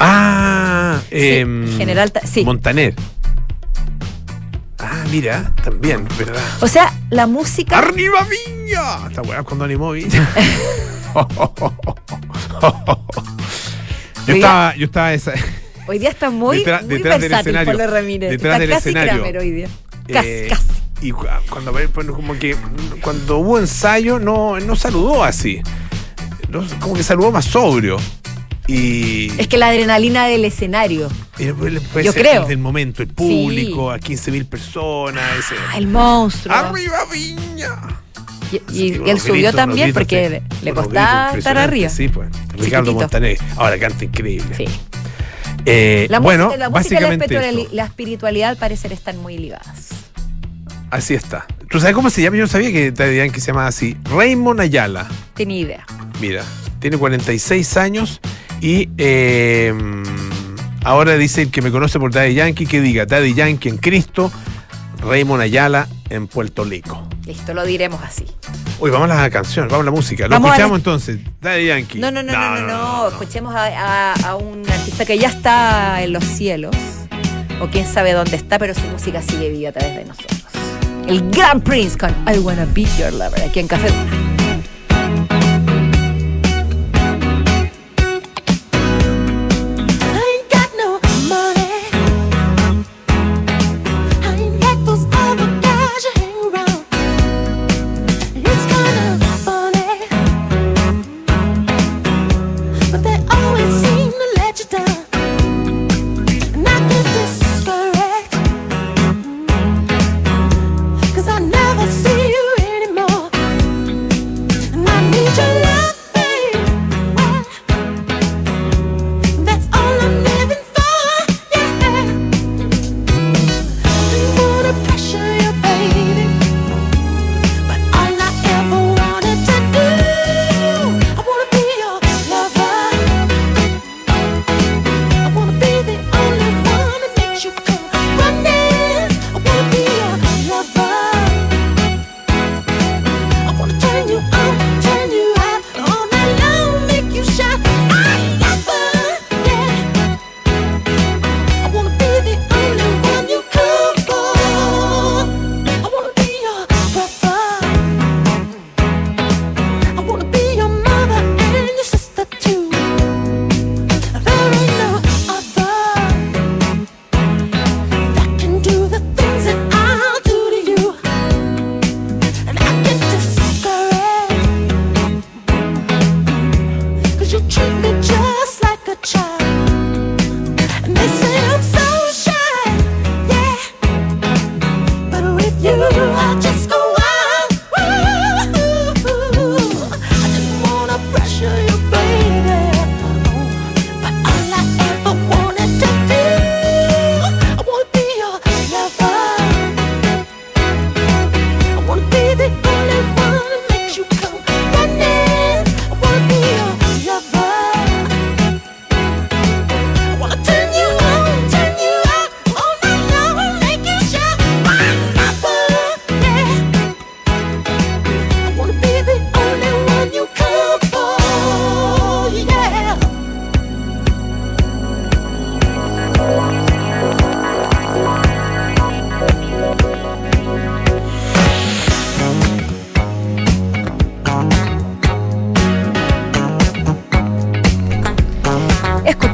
Ah, 0.00 0.98
Sí, 1.10 1.16
em, 1.38 1.76
general 1.76 2.10
sí. 2.24 2.42
Montaner. 2.44 2.94
Ah, 4.78 5.04
mira, 5.10 5.52
también, 5.62 6.08
¿verdad? 6.18 6.42
O 6.60 6.66
sea, 6.68 6.92
la 7.10 7.26
música. 7.26 7.78
¡Arriba 7.78 8.26
Viña! 8.28 9.08
Está 9.08 9.20
buena 9.20 9.42
cuando 9.42 9.66
animó 9.66 9.92
Viña. 9.92 10.26
yo 14.26 14.34
estaba, 14.34 14.74
yo 14.76 14.86
estaba 14.86 15.12
esa, 15.12 15.34
Hoy 15.86 15.98
día 15.98 16.08
está 16.08 16.30
muy, 16.30 16.58
Detrás- 16.60 16.82
muy 16.84 16.94
detrás 16.96 17.20
del 17.20 17.28
versátil 17.30 17.56
escenario. 17.56 17.78
Pablo 17.78 17.92
Ramírez. 17.94 18.30
Detrás 18.30 18.52
está 18.54 18.58
del 18.60 18.70
casi 18.70 18.88
escenario. 18.88 19.12
Kramer 19.14 19.38
hoy 19.38 19.50
día. 19.50 19.68
Casi, 20.10 20.28
eh, 20.28 20.46
casi. 20.48 20.62
Y 21.02 21.10
cu- 21.10 21.26
cuando 21.50 21.72
bueno, 21.72 22.14
como 22.14 22.38
que 22.38 22.56
cuando 23.02 23.38
hubo 23.38 23.58
ensayo 23.58 24.18
no, 24.18 24.58
no 24.60 24.76
saludó 24.76 25.24
así. 25.24 25.60
No, 26.52 26.64
como 26.80 26.94
que 26.94 27.02
saludó 27.02 27.32
más 27.32 27.44
sobrio. 27.46 27.96
Y, 28.68 29.32
Es 29.40 29.48
que 29.48 29.58
la 29.58 29.68
adrenalina 29.68 30.26
del 30.26 30.44
escenario. 30.44 31.08
puede 31.92 32.04
Yo 32.04 32.12
creo. 32.14 32.46
del 32.46 32.58
momento, 32.58 33.02
el 33.02 33.08
público, 33.08 33.90
a 33.90 33.98
15.000 33.98 34.44
personas. 34.46 35.24
ese- 35.38 35.54
Ah, 35.72 35.78
el 35.78 35.88
monstruo. 35.88 36.54
¡Arriba 36.54 36.98
Viña! 37.12 37.74
Y, 38.52 38.56
y- 38.56 38.92
Sí, 38.94 39.00
él 39.06 39.18
subió 39.20 39.52
también 39.52 39.92
porque 39.92 40.42
le, 40.62 40.72
costaba 40.74 41.36
estar 41.36 41.56
arriba. 41.58 41.88
Sí, 41.88 42.08
pues. 42.08 42.28
Ricardo. 42.56 42.92
Montaner. 42.92 43.38
Ahora 43.56 43.78
canta 43.78 44.04
increíble. 44.04 44.54
Sí. 44.56 44.66
Eh, 45.64 46.06
La 46.10 46.18
bueno, 46.18 46.46
música, 46.46 46.58
la 46.58 46.70
música 46.70 46.94
básicamente 47.00 47.48
eso. 47.60 47.68
la 47.72 47.84
espiritualidad 47.84 48.50
al 48.50 48.56
parecer 48.56 48.92
están 48.92 49.16
muy 49.18 49.38
ligadas. 49.38 49.88
Así 50.90 51.14
está. 51.14 51.46
¿Tú 51.70 51.80
sabes 51.80 51.94
cómo 51.94 52.10
se 52.10 52.20
llama? 52.20 52.36
Yo 52.36 52.42
no 52.42 52.48
sabía 52.48 52.70
que 52.70 52.90
Daddy 52.92 53.16
Yankee 53.16 53.40
se 53.40 53.46
llama 53.46 53.66
así. 53.66 53.96
Raymond 54.04 54.60
Ayala. 54.60 55.08
Tiene 55.34 55.56
idea. 55.58 55.86
Mira, 56.22 56.44
tiene 56.78 56.96
46 56.98 57.76
años 57.78 58.20
y 58.60 58.88
eh, 58.96 59.74
ahora 60.84 61.16
dice 61.16 61.42
el 61.42 61.50
que 61.50 61.60
me 61.62 61.72
conoce 61.72 61.98
por 61.98 62.12
Daddy 62.12 62.34
Yankee 62.34 62.64
que 62.64 62.80
diga 62.80 63.06
Daddy 63.06 63.34
Yankee 63.34 63.68
en 63.68 63.76
Cristo, 63.78 64.30
Raymond 65.00 65.42
Ayala 65.42 65.88
en 66.10 66.28
Puerto 66.28 66.62
Rico. 66.62 67.08
Listo, 67.26 67.54
lo 67.54 67.64
diremos 67.66 68.00
así. 68.04 68.24
Uy, 68.78 68.90
vamos 68.90 69.10
a 69.10 69.14
la 69.20 69.30
canción, 69.30 69.66
vamos 69.66 69.82
a 69.82 69.84
la 69.86 69.90
música. 69.90 70.24
Lo 70.24 70.30
Vamos 70.30 70.46
a 70.46 70.50
la- 70.50 70.54
escuchamos 70.58 70.78
entonces. 70.78 71.18
Daddy 71.40 71.66
Yankee. 71.66 71.98
No, 71.98 72.12
no, 72.12 72.22
no, 72.22 72.32
no, 72.32 72.60
no, 72.60 72.66
no. 72.68 73.08
Escuchemos 73.08 73.52
a, 73.54 74.12
a- 74.12 74.28
a 74.28 74.36
un 74.36 74.62
artista 74.70 75.04
que 75.04 75.18
ya 75.18 75.28
está 75.28 76.02
en 76.04 76.12
los 76.12 76.22
cielos, 76.22 76.76
o 77.60 77.66
quién 77.66 77.84
sabe 77.92 78.12
dónde 78.12 78.36
está, 78.36 78.60
pero 78.60 78.74
su 78.74 78.82
música 78.92 79.20
sigue 79.22 79.48
viva 79.50 79.70
a 79.70 79.72
través 79.72 79.96
de 79.96 80.04
nosotros. 80.04 80.40
El 81.08 81.28
Gran 81.32 81.60
Prince 81.60 81.98
con 81.98 82.10
I 82.32 82.38
Wanna 82.38 82.64
Be 82.72 82.84
Your 82.96 83.12
Lover, 83.12 83.42
aquí 83.42 83.58
en 83.58 83.66
Café 83.66 83.88
Duna. 83.88 84.41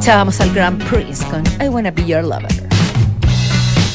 Escuchábamos 0.09 0.40
al 0.40 0.55
Grand 0.55 0.83
Prince 0.88 1.23
con 1.27 1.42
I 1.62 1.68
Wanna 1.68 1.90
Be 1.90 2.03
Your 2.07 2.23
Lover. 2.25 2.49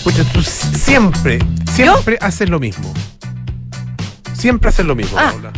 Pucha, 0.03 0.23
tú 0.31 0.43
siempre, 0.43 1.39
siempre 1.73 2.19
haces 2.21 2.49
lo 2.51 2.59
mismo. 2.59 2.93
Siempre 4.35 4.69
haces 4.69 4.85
lo 4.85 4.93
mismo, 4.93 5.17
Ah. 5.17 5.31
Paula. 5.31 5.51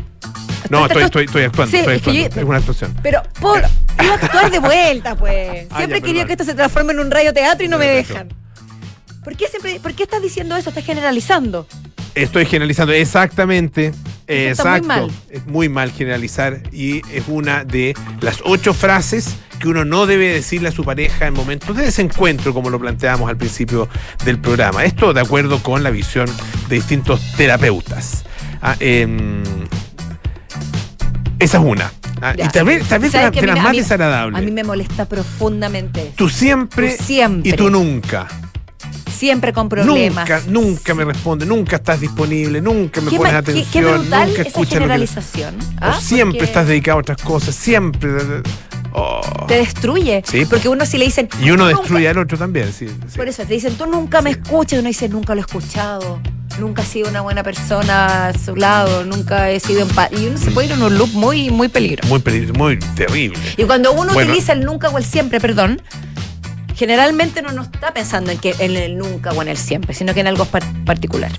No, 0.70 0.86
estoy, 0.86 1.04
estoy, 1.04 1.26
estoy 1.26 1.44
actuando, 1.44 1.72
Sí, 1.72 1.78
estoy 1.80 1.96
es 1.98 2.02
que 2.02 2.14
yo- 2.14 2.20
actuando. 2.28 2.40
Es 2.42 2.48
una 2.48 2.58
actuación. 2.60 2.96
Pero, 3.04 3.22
por 3.42 3.58
iba 4.02 4.14
a 4.14 4.16
actuar 4.16 4.50
de 4.50 4.60
vuelta, 4.60 5.16
pues. 5.18 5.68
Ah, 5.72 5.78
Siempre 5.80 6.00
ya, 6.00 6.06
quería 6.06 6.22
perdón. 6.22 6.28
que 6.28 6.34
esto 6.34 6.44
se 6.46 6.54
transforme 6.54 6.94
en 6.94 7.00
un 7.02 7.12
radioteatro 7.12 7.66
y 7.66 7.68
no 7.68 7.78
me 7.78 7.88
dejan. 7.88 8.30
¿Por 9.26 9.36
qué, 9.36 9.50
siempre, 9.50 9.82
¿Por 9.82 9.94
qué 9.94 10.04
estás 10.04 10.22
diciendo 10.22 10.56
eso? 10.56 10.70
Estás 10.70 10.86
generalizando. 10.86 11.68
Estoy 12.16 12.46
generalizando, 12.46 12.94
exactamente. 12.94 13.88
Eso 14.26 14.62
está 14.64 14.70
muy 14.70 14.78
Exacto. 14.80 14.88
mal. 14.88 15.12
Es 15.30 15.46
muy 15.48 15.68
mal 15.68 15.92
generalizar 15.92 16.64
y 16.72 17.02
es 17.14 17.26
una 17.28 17.66
de 17.66 17.94
las 18.22 18.38
ocho 18.46 18.74
frases 18.74 19.36
que 19.66 19.70
uno 19.72 19.84
no 19.84 20.06
debe 20.06 20.32
decirle 20.32 20.70
a 20.70 20.72
su 20.72 20.84
pareja 20.84 21.26
en 21.26 21.34
momentos 21.34 21.76
de 21.76 21.86
desencuentro, 21.86 22.54
como 22.54 22.70
lo 22.70 22.80
planteábamos 22.80 23.28
al 23.30 23.36
principio 23.36 23.90
del 24.24 24.38
programa. 24.40 24.86
Esto 24.86 25.12
de 25.12 25.22
acuerdo 25.22 25.64
con 25.64 25.82
la 25.82 25.90
visión 25.90 26.28
de 26.70 26.76
distintos 26.76 27.20
terapeutas. 27.36 28.26
Ah, 28.62 28.76
em, 28.80 29.42
esa 31.40 31.58
es 31.58 31.64
una. 31.64 31.92
Ah, 32.22 32.34
y 32.38 32.48
tal 32.50 32.66
vez, 32.66 32.88
tal 32.88 33.00
vez 33.00 33.12
de, 33.12 33.18
¿Sabes 33.18 33.26
la- 33.28 33.32
que 33.32 33.42
de 33.42 33.48
las 33.48 33.58
más 33.64 33.72
mí- 33.72 33.80
desagradables. 33.80 34.40
A 34.40 34.42
mí 34.46 34.52
me 34.52 34.64
molesta 34.64 35.06
profundamente 35.06 36.02
eso. 36.02 36.14
Tú 36.16 36.30
siempre, 36.30 36.96
Tú 36.96 37.04
siempre. 37.04 37.50
y 37.50 37.54
tú 37.54 37.70
nunca. 37.72 38.28
Siempre 39.18 39.52
con 39.52 39.68
problemas. 39.70 40.30
Nunca, 40.30 40.42
nunca 40.48 40.94
me 40.94 41.06
responde, 41.06 41.46
nunca 41.46 41.78
estás 41.78 42.00
disponible, 42.02 42.62
nunca 42.62 43.02
me 43.02 43.10
pones 43.10 43.22
ma- 43.24 43.30
qué- 43.30 43.52
atención, 43.52 43.68
qué 43.72 43.82
brutal 43.82 44.28
nunca 44.30 44.42
esa 44.44 44.60
que 44.60 44.66
generalización. 44.68 45.56
o 45.56 45.62
¿ah? 45.82 46.00
siempre 46.00 46.38
Porque 46.40 46.46
estás 46.46 46.68
dedicado 46.68 46.98
a 46.98 47.02
otras 47.02 47.22
cosas, 47.22 47.56
siempre. 47.56 48.12
Oh. 48.96 49.46
Te 49.48 49.56
destruye. 49.58 50.24
Sí. 50.26 50.46
Porque 50.46 50.70
uno 50.70 50.86
si 50.86 50.98
le 50.98 51.06
dicen. 51.06 51.30
Y 51.42 51.52
uno 51.52 51.66
"Nunca-". 51.66 51.80
destruye 51.80 52.10
al 52.10 52.18
otro 52.18 52.38
también. 52.38 52.72
Sí, 52.74 52.88
sí. 52.88 53.18
Por 53.18 53.28
eso 53.28 53.44
te 53.44 53.54
dicen, 53.54 53.76
tú 53.76 53.86
nunca 53.86 54.22
me 54.22 54.32
escuchas. 54.32 54.74
Y 54.78 54.80
uno 54.80 54.88
dice, 54.88 55.10
nunca 55.10 55.36
lo 55.36 55.42
he 55.42 55.46
escuchado. 55.46 56.20
Nunca 56.60 56.84
he 56.84 56.86
sido 56.86 57.10
una 57.10 57.20
buena 57.22 57.44
persona 57.44 58.28
a 58.30 58.34
su 58.38 58.56
lado. 58.56 59.04
Nunca 59.04 59.50
he 59.52 59.60
sido 59.60 59.82
empático. 59.82 60.22
Y 60.22 60.28
uno 60.28 60.38
se 60.38 60.52
puede 60.52 60.68
ir 60.68 60.74
en 60.74 60.82
un 60.84 60.98
loop 60.98 61.10
muy, 61.14 61.50
muy 61.50 61.68
peligroso. 61.68 62.08
Muy, 62.10 62.20
peli- 62.20 62.52
muy 62.54 62.78
terrible. 62.96 63.38
Y 63.58 63.64
cuando 63.66 63.92
uno 63.92 64.14
Bueno. 64.14 64.30
utiliza 64.32 64.54
el 64.54 64.64
nunca 64.64 64.88
o 64.90 64.98
el 64.98 65.04
siempre, 65.04 65.42
perdón, 65.42 65.82
generalmente 66.76 67.42
uno 67.42 67.52
no 67.52 67.64
está 67.64 67.94
pensando 67.94 68.32
en, 68.32 68.38
que, 68.38 68.56
en 68.60 68.76
el 68.76 68.98
nunca 68.98 69.32
o 69.32 69.42
en 69.42 69.50
el 69.50 69.58
siempre, 69.58 69.94
sino 69.94 70.14
que 70.14 70.22
en 70.22 70.28
algo 70.28 70.46
par- 70.46 70.64
particular. 70.86 71.32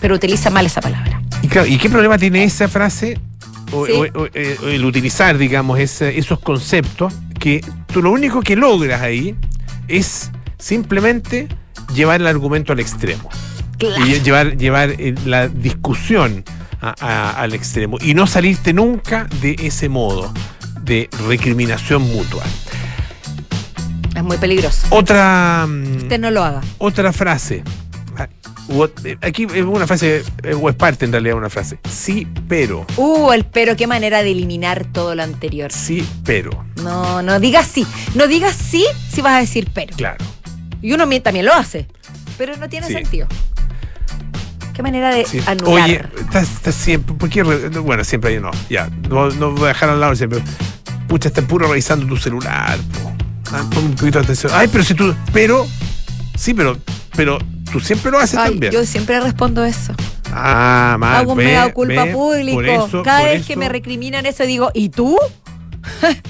Pero 0.00 0.14
utiliza 0.14 0.50
mal 0.50 0.66
esa 0.66 0.80
palabra. 0.80 1.20
Y, 1.42 1.48
claro, 1.48 1.66
¿y 1.66 1.78
qué 1.78 1.88
problema 1.88 2.18
tiene 2.18 2.44
esa 2.44 2.68
frase? 2.68 3.18
O, 3.72 3.86
Sí. 3.86 3.92
o- 3.92 4.22
o- 4.22 4.26
eh, 4.34 4.56
el 4.62 4.84
utilizar, 4.84 5.36
digamos, 5.38 5.78
ese- 5.78 6.18
esos 6.18 6.38
conceptos 6.40 7.12
que 7.38 7.60
tú 7.92 8.02
lo 8.02 8.10
único 8.10 8.40
que 8.40 8.56
logras 8.56 9.02
ahí 9.02 9.34
es 9.88 10.30
simplemente 10.58 11.48
llevar 11.94 12.20
el 12.20 12.26
argumento 12.26 12.72
al 12.72 12.80
extremo. 12.80 13.28
Claro. 13.78 14.04
y 14.04 14.18
llevar, 14.20 14.56
llevar 14.56 14.90
eh, 14.98 15.14
la 15.24 15.46
discusión 15.46 16.42
a- 16.80 16.94
a- 17.00 17.40
al 17.40 17.54
extremo 17.54 17.96
y 18.00 18.12
no 18.12 18.26
salirte 18.26 18.72
nunca 18.72 19.28
de 19.40 19.54
ese 19.60 19.88
modo 19.88 20.32
de 20.82 21.08
recriminación 21.28 22.02
mutua. 22.02 22.42
Es 24.16 24.24
muy 24.24 24.36
peligroso. 24.36 24.84
Otra, 24.90 25.68
Usted 25.96 26.18
no 26.18 26.30
lo 26.32 26.42
haga. 26.42 26.60
otra 26.78 27.12
frase. 27.12 27.62
Aquí 29.22 29.46
es 29.54 29.62
una 29.64 29.86
frase, 29.86 30.22
o 30.60 30.68
es 30.68 30.74
parte 30.76 31.04
en 31.06 31.12
realidad 31.12 31.36
una 31.36 31.48
frase. 31.48 31.78
Sí, 31.90 32.26
pero. 32.48 32.86
Uh, 32.96 33.32
el 33.32 33.44
pero, 33.44 33.76
qué 33.76 33.86
manera 33.86 34.22
de 34.22 34.30
eliminar 34.32 34.84
todo 34.92 35.14
lo 35.14 35.22
anterior. 35.22 35.72
Sí, 35.72 36.06
pero. 36.24 36.64
No, 36.82 37.22
no 37.22 37.40
digas 37.40 37.66
sí. 37.66 37.86
No 38.14 38.26
digas 38.26 38.54
sí 38.56 38.84
si 39.10 39.22
vas 39.22 39.34
a 39.34 39.40
decir 39.40 39.68
pero. 39.72 39.96
Claro. 39.96 40.24
Y 40.82 40.92
uno 40.92 41.08
también 41.20 41.46
lo 41.46 41.54
hace. 41.54 41.86
Pero 42.36 42.56
no 42.56 42.68
tiene 42.68 42.86
Sí. 42.86 42.92
sentido. 42.92 43.26
Qué 44.74 44.82
manera 44.82 45.12
de 45.12 45.24
Sí. 45.24 45.40
anular. 45.46 45.84
Oye, 45.84 46.02
estás, 46.20 46.48
estás 46.52 46.74
siempre. 46.74 47.14
¿Por 47.16 47.28
qué? 47.28 47.42
Bueno, 47.42 48.04
siempre 48.04 48.34
ahí 48.34 48.40
no. 48.40 48.50
Ya. 48.70 48.88
No, 49.08 49.28
no 49.30 49.50
voy 49.52 49.64
a 49.64 49.68
dejar 49.68 49.88
al 49.90 49.98
lado 50.00 50.14
siempre. 50.14 50.40
Pucha, 51.08 51.28
estás 51.28 51.44
puro 51.46 51.66
revisando 51.66 52.06
tu 52.06 52.16
celular. 52.16 52.78
po. 53.02 53.12
Ah, 53.50 53.64
pon 53.74 53.86
un 53.86 53.94
poquito 53.96 54.18
de 54.18 54.24
atención. 54.24 54.52
Ay, 54.54 54.68
pero 54.70 54.84
si 54.84 54.94
tú. 54.94 55.14
Pero. 55.32 55.66
Sí, 56.38 56.54
pero. 56.54 56.78
Pero 57.16 57.38
tú 57.72 57.80
siempre 57.80 58.10
lo 58.12 58.18
haces 58.20 58.38
Ay, 58.38 58.50
también. 58.52 58.72
yo 58.72 58.84
siempre 58.86 59.18
respondo 59.20 59.64
eso. 59.64 59.92
Ah, 60.32 60.96
mal. 61.00 61.16
Hago 61.16 61.32
un 61.32 61.38
ve, 61.38 61.72
culpa 61.74 62.04
ve, 62.04 62.12
público. 62.12 62.54
Por 62.56 62.66
eso, 62.68 63.02
Cada 63.02 63.24
vez 63.24 63.44
que 63.44 63.56
me 63.56 63.68
recriminan 63.68 64.24
eso 64.24 64.44
digo, 64.44 64.70
¿y 64.74 64.90
tú? 64.90 65.18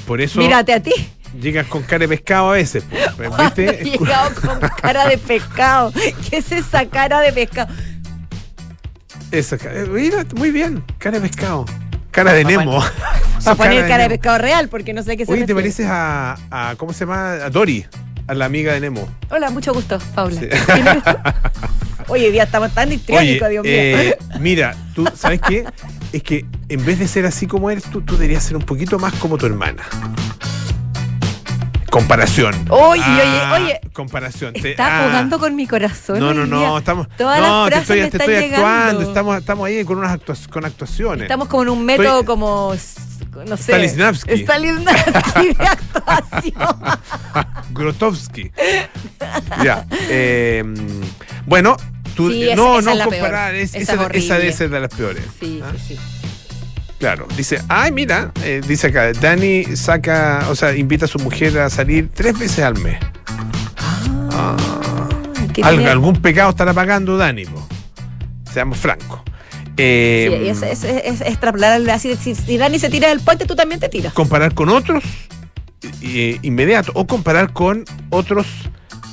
Por 0.07 0.21
eso 0.21 0.39
Mírate 0.39 0.73
a 0.73 0.81
ti. 0.83 0.93
llegas 1.41 1.67
con 1.67 1.83
cara 1.83 1.99
de 2.01 2.09
pescado 2.09 2.51
a 2.51 2.53
veces. 2.53 2.85
¿Viste? 3.39 3.81
llegado 3.85 4.31
con 4.41 4.61
cara 4.81 5.07
de 5.09 5.19
pescado. 5.19 5.93
¿Qué 6.31 6.39
es 6.39 6.53
esa 6.53 6.87
cara 6.87 7.21
de 7.21 7.33
pescado? 7.33 7.73
Esa 9.31 9.59
ca- 9.59 9.73
eh, 9.75 9.87
mira, 9.91 10.25
muy 10.37 10.51
bien. 10.51 10.83
Cara 10.99 11.19
de 11.21 11.29
pescado. 11.29 11.67
Cara 12.11 12.33
de 12.33 12.43
Ah, 12.43 12.49
Nemo. 12.49 12.83
A 13.45 13.55
poner 13.57 13.87
cara 13.87 14.05
de 14.05 14.09
pescado 14.11 14.39
real, 14.39 14.69
porque 14.69 14.95
no 14.95 15.03
sé 15.03 15.17
qué 15.17 15.27
se 15.27 15.33
Oye, 15.33 15.45
¿te 15.45 15.55
pareces 15.55 15.87
a, 15.89 16.37
a- 16.51 16.75
¿Cómo 16.77 16.93
se 16.93 17.01
llama? 17.01 17.33
A 17.45 17.51
Dory. 17.51 17.85
A 18.29 18.35
la 18.35 18.45
amiga 18.45 18.75
de 18.75 18.81
Nemo. 18.81 19.09
Hola, 19.31 19.51
mucho 19.51 19.73
gusto, 19.73 19.99
Paula. 20.15 20.39
Oye, 22.09 22.31
día 22.31 22.45
estamos 22.45 22.73
tan 22.73 22.93
histriónicos, 22.93 23.49
Dios 23.49 23.65
mío. 23.65 23.73
eh, 23.75 24.19
mira, 24.39 24.75
tú, 24.95 25.07
¿sabes 25.15 25.41
qué? 25.47 25.65
Es 26.13 26.23
que 26.23 26.45
en 26.69 26.85
vez 26.85 26.99
de 26.99 27.09
ser 27.09 27.25
así 27.27 27.47
como 27.47 27.71
eres 27.71 27.85
tú, 27.85 28.01
tú 28.03 28.15
deberías 28.17 28.43
ser 28.43 28.57
un 28.57 28.63
poquito 28.63 28.99
más 28.99 29.15
como 29.15 29.37
tu 29.39 29.47
hermana. 29.47 29.83
Comparación. 31.91 32.55
Oye, 32.69 33.03
Ah, 33.05 33.55
oye, 33.57 33.65
oye. 33.65 33.81
Comparación. 33.95 34.53
Te- 34.53 34.71
Está 34.73 34.87
ah. 35.01 35.07
jugando 35.09 35.39
con 35.39 35.57
mi 35.57 35.67
corazón. 35.67 36.19
No, 36.21 36.35
no, 36.35 36.45
no, 36.47 36.77
estamos. 36.79 37.09
Todas 37.17 37.41
no, 37.41 37.65
las 37.69 37.75
te 37.75 37.81
estoy, 37.81 38.01
me 38.03 38.11
te 38.11 38.17
están 38.19 38.31
estoy 38.35 38.55
actuando. 38.55 39.03
Estamos, 39.03 39.39
estamos 39.39 39.67
ahí 39.67 39.85
con 39.85 39.99
unas 39.99 40.13
actua- 40.19 40.49
con 40.51 40.65
actuaciones. 40.67 41.23
Estamos 41.23 41.49
como 41.49 41.63
en 41.63 41.69
un 41.71 41.85
método 41.85 42.21
Estoy- 42.21 42.27
como, 42.27 42.75
no 43.45 43.57
sé. 43.57 43.73
De 44.85 45.57
actuación. 45.67 46.77
Grotowski. 47.73 48.51
ya. 49.63 49.87
eh, 50.09 50.65
bueno, 51.47 51.77
tú. 52.15 52.31
Sí, 52.31 52.45
esa- 52.45 52.57
no, 52.57 52.79
esa 52.79 52.91
no 52.95 52.97
es 52.97 53.05
comparar. 53.07 53.55
es- 53.55 53.75
Esa 53.75 53.95
esa, 53.95 54.07
esa 54.09 54.39
debe 54.39 54.53
ser 54.53 54.71
de 54.71 54.81
las 54.81 54.95
peores. 54.95 55.25
Sí, 55.39 55.61
¿ah? 55.65 55.73
sí, 55.77 55.95
sí. 55.97 56.01
Claro. 56.99 57.29
Dice, 57.37 57.63
ay, 57.69 57.93
mira, 57.93 58.33
eh, 58.43 58.61
dice 58.67 58.89
acá, 58.89 59.13
Dani 59.13 59.77
saca, 59.77 60.47
o 60.51 60.57
sea, 60.57 60.75
invita 60.75 61.05
a 61.05 61.09
su 61.09 61.21
mujer 61.21 61.57
a 61.61 61.71
salir 61.71 62.11
tres 62.13 62.37
veces 62.37 62.65
al 62.65 62.77
mes. 62.81 62.99
Ah, 64.33 64.57
¿qué 65.55 65.63
Al- 65.63 65.77
tiene? 65.77 65.91
algún 65.91 66.21
pecado 66.21 66.51
estará 66.51 66.75
pagando 66.75 67.17
Dani, 67.17 67.45
po. 67.45 67.67
seamos 68.53 68.79
francos. 68.79 69.21
Eh, 69.79 70.39
Sí, 70.43 70.49
es, 70.49 70.63
es, 70.63 70.85
es, 70.85 71.05
es 71.05 71.21
extrapolar 71.23 71.81
así. 71.91 72.17
Si, 72.17 72.35
si 72.35 72.59
Dani 72.59 72.79
se 72.79 72.91
tira 72.91 73.09
del 73.09 73.21
puente, 73.21 73.47
tú 73.47 73.55
también 73.57 73.81
te 73.81 73.89
tiras. 73.89 74.13
comparar 74.13 74.53
con 74.55 74.69
otros 74.69 75.05
eh, 76.03 76.39
inmediato 76.43 76.91
o 76.95 77.07
comparar 77.07 77.53
con 77.53 77.85
otros 78.11 78.47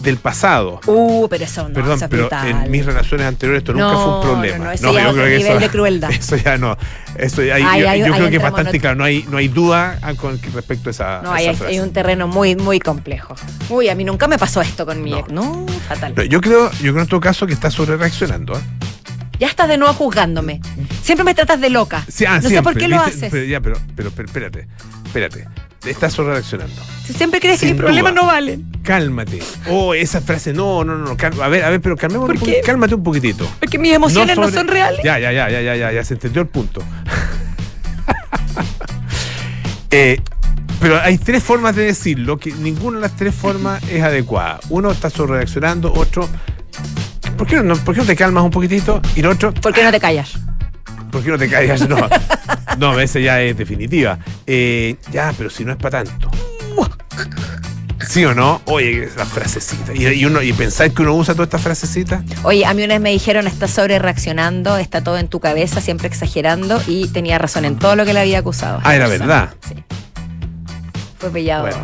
del 0.01 0.17
pasado. 0.17 0.81
Uh, 0.87 1.27
pero 1.29 1.45
eso 1.45 1.67
no, 1.67 1.73
Perdón, 1.73 1.97
eso 1.97 2.09
pero 2.09 2.29
en 2.45 2.69
mis 2.69 2.85
relaciones 2.85 3.25
anteriores 3.25 3.61
esto 3.61 3.73
nunca 3.73 3.85
No, 3.93 4.03
fue 4.03 4.15
un 4.15 4.21
problema. 4.21 4.57
no, 4.57 4.63
no, 4.65 4.71
ese 4.71 4.83
ya 4.83 5.37
nivel 5.37 5.59
de 5.59 5.69
crueldad. 5.69 6.11
Eso 6.19 6.35
ya 6.35 6.57
no. 6.57 6.77
Eso 7.17 7.41
ya, 7.43 7.57
yo, 7.57 7.67
ay, 7.67 7.81
yo 7.81 7.89
ahí 7.89 8.01
creo 8.03 8.29
que 8.29 8.35
es 8.35 8.41
bastante 8.43 8.79
claro. 8.79 8.97
No 8.97 9.03
hay, 9.03 9.25
no 9.29 9.37
hay 9.37 9.47
duda 9.47 9.97
ah, 10.03 10.13
con 10.15 10.39
respecto 10.53 10.89
a 10.89 10.91
esa, 10.91 11.21
No, 11.23 11.31
a 11.31 11.35
hay, 11.35 11.43
esa 11.45 11.51
hay- 11.51 11.55
frase. 11.57 11.73
hay 11.73 11.79
un 11.79 11.91
terreno 11.93 12.27
muy, 12.27 12.55
muy 12.55 12.79
complejo. 12.79 13.35
Uy, 13.69 13.89
a 13.89 13.95
mí 13.95 14.03
nunca 14.03 14.27
me 14.27 14.37
pasó 14.37 14.61
esto 14.61 14.85
con 14.85 15.01
mi 15.01 15.11
No. 15.11 15.19
ex. 15.19 15.29
No, 15.31 15.65
fatal. 15.87 16.13
Yo 16.29 16.39
creo, 16.41 16.69
yo 16.83 16.91
creo 16.91 17.01
en 17.01 17.07
todo 17.07 17.19
caso 17.19 17.47
que 17.47 17.53
está 17.53 17.71
sobre 17.71 17.95
reaccionando. 17.97 18.59
Ya 19.39 19.47
estás 19.47 19.67
de 19.67 19.77
nuevo 19.77 19.93
juzgándome. 19.93 20.61
Siempre 21.01 21.23
me 21.23 21.33
tratas 21.35 21.59
de 21.61 21.69
loca. 21.69 22.05
Sí, 22.07 22.25
ah, 22.25 22.39
no 22.41 22.49
sé 22.49 22.61
por 22.63 22.75
qué 22.77 22.87
lo 22.87 22.97
¿viste? 23.03 23.17
haces. 23.25 23.31
Pero, 23.31 23.45
ya, 23.45 23.59
pero, 23.61 23.77
pero, 23.95 24.11
pero 24.11 24.27
espérate, 24.27 24.67
espérate. 25.05 25.47
Estás 25.85 26.13
sobre 26.13 26.33
reaccionando. 26.33 26.81
Si 27.05 27.13
siempre 27.13 27.39
crees 27.39 27.59
que 27.59 27.67
Sin 27.67 27.75
mis 27.75 27.83
problemas 27.83 28.13
duda. 28.13 28.21
no 28.23 28.27
valen. 28.27 28.65
Cálmate. 28.81 29.39
Oh, 29.69 29.93
esa 29.93 30.19
frase, 30.21 30.51
no, 30.51 30.83
no, 30.83 30.97
no. 30.97 31.15
cal- 31.15 31.39
a 31.41 31.47
ver, 31.47 31.63
a 31.63 31.69
ver, 31.69 31.79
pero 31.79 31.95
calmemos 31.95 32.25
¿Por 32.25 32.35
un 32.35 32.39
qué? 32.41 32.45
poquito. 32.53 32.65
Cálmate 32.65 32.95
un 32.95 33.03
poquitito. 33.03 33.47
Porque 33.59 33.77
mis 33.77 33.93
emociones 33.93 34.35
no, 34.35 34.43
sobre- 34.45 34.55
son 34.55 34.67
reales. 34.67 35.01
Ya, 35.03 35.19
ya, 35.19 35.31
ya, 35.31 35.47
ya, 35.49 35.61
ya, 35.61 35.75
ya, 35.75 35.91
ya 35.91 36.03
se 36.03 36.15
entendió 36.15 36.41
el 36.41 36.47
punto. 36.47 36.81
Eh, 39.91 40.19
pero 40.81 40.99
hay 40.99 41.17
tres 41.17 41.41
formas 41.41 41.73
de 41.75 41.85
decirlo, 41.85 42.37
que 42.37 42.51
ninguna 42.51 42.97
de 42.97 43.01
las 43.03 43.15
tres 43.15 43.33
formas 43.33 43.81
es 43.89 44.03
adecuada. 44.03 44.59
Uno 44.69 44.91
está 44.91 45.09
sobre 45.09 45.37
reaccionando, 45.37 45.93
otro. 45.93 46.27
¿Por 47.37 47.47
qué, 47.47 47.61
no, 47.61 47.75
¿Por 47.75 47.93
qué 47.95 48.01
no 48.01 48.07
te 48.07 48.15
calmas 48.15 48.43
un 48.43 48.51
poquitito? 48.51 49.01
Y 49.15 49.19
el 49.19 49.27
otro, 49.27 49.53
¿Por 49.53 49.73
qué 49.73 49.83
no 49.83 49.91
te 49.91 49.99
callas? 49.99 50.33
¿por 51.11 51.23
qué 51.23 51.29
no 51.29 51.37
te 51.37 51.47
caigas? 51.49 51.87
No, 51.87 51.97
no 52.77 52.99
esa 52.99 53.19
ya 53.19 53.41
es 53.41 53.55
definitiva. 53.57 54.19
Eh, 54.45 54.97
ya, 55.13 55.33
pero 55.37 55.49
si 55.49 55.63
no 55.63 55.71
es 55.71 55.77
para 55.77 56.03
tanto. 56.03 56.29
¿Sí 58.07 58.23
o 58.25 58.33
no? 58.35 58.61
Oye, 58.65 59.09
la 59.17 59.25
frasecita. 59.25 59.93
Y, 59.93 60.05
y 60.07 60.25
uno, 60.25 60.41
y 60.41 60.51
pensar 60.53 60.91
que 60.91 61.01
uno 61.01 61.15
usa 61.15 61.33
todas 61.33 61.47
estas 61.47 61.61
frasecitas. 61.61 62.21
Oye, 62.43 62.65
a 62.65 62.73
mí 62.73 62.83
una 62.83 62.95
vez 62.95 63.01
me 63.01 63.11
dijeron, 63.11 63.47
estás 63.47 63.71
sobre 63.71 63.97
reaccionando, 63.97 64.77
está 64.77 65.03
todo 65.03 65.17
en 65.17 65.27
tu 65.29 65.39
cabeza, 65.39 65.79
siempre 65.81 66.07
exagerando, 66.07 66.81
y 66.85 67.07
tenía 67.07 67.37
razón 67.37 67.63
en 67.65 67.77
todo 67.77 67.95
lo 67.95 68.05
que 68.05 68.13
le 68.13 68.19
había 68.19 68.39
acusado. 68.39 68.79
Ah, 68.83 68.95
era 68.95 69.07
persona. 69.07 69.25
verdad. 69.27 69.55
Sí. 69.67 69.83
Fue 71.17 71.29
pillado. 71.31 71.63
Bueno. 71.63 71.81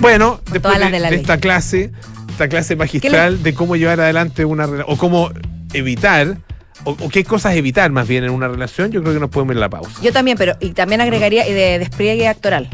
Bueno, 0.00 0.40
después 0.50 0.78
las 0.78 0.90
de, 0.90 0.96
de 0.96 1.00
la 1.00 1.06
de 1.08 1.12
ley. 1.12 1.20
esta 1.20 1.38
clase, 1.38 1.92
esta 2.34 2.48
clase 2.48 2.74
magistral 2.74 3.42
de 3.44 3.54
cómo 3.54 3.76
llevar 3.76 4.00
adelante 4.00 4.44
una 4.44 4.66
relación, 4.66 4.92
o 4.92 4.98
cómo 4.98 5.30
evitar, 5.72 6.36
o, 6.82 6.90
o 6.90 7.08
qué 7.08 7.22
cosas 7.22 7.54
evitar 7.54 7.90
más 7.92 8.08
bien 8.08 8.24
en 8.24 8.30
una 8.30 8.48
relación, 8.48 8.90
yo 8.90 9.00
creo 9.02 9.14
que 9.14 9.20
nos 9.20 9.30
podemos 9.30 9.54
ir 9.54 9.58
a 9.58 9.60
la 9.60 9.70
pausa. 9.70 10.02
Yo 10.02 10.12
también, 10.12 10.36
pero 10.36 10.56
y 10.58 10.70
también 10.70 11.00
agregaría 11.00 11.48
y 11.48 11.52
de 11.52 11.78
despliegue 11.78 12.26
actoral. 12.26 12.68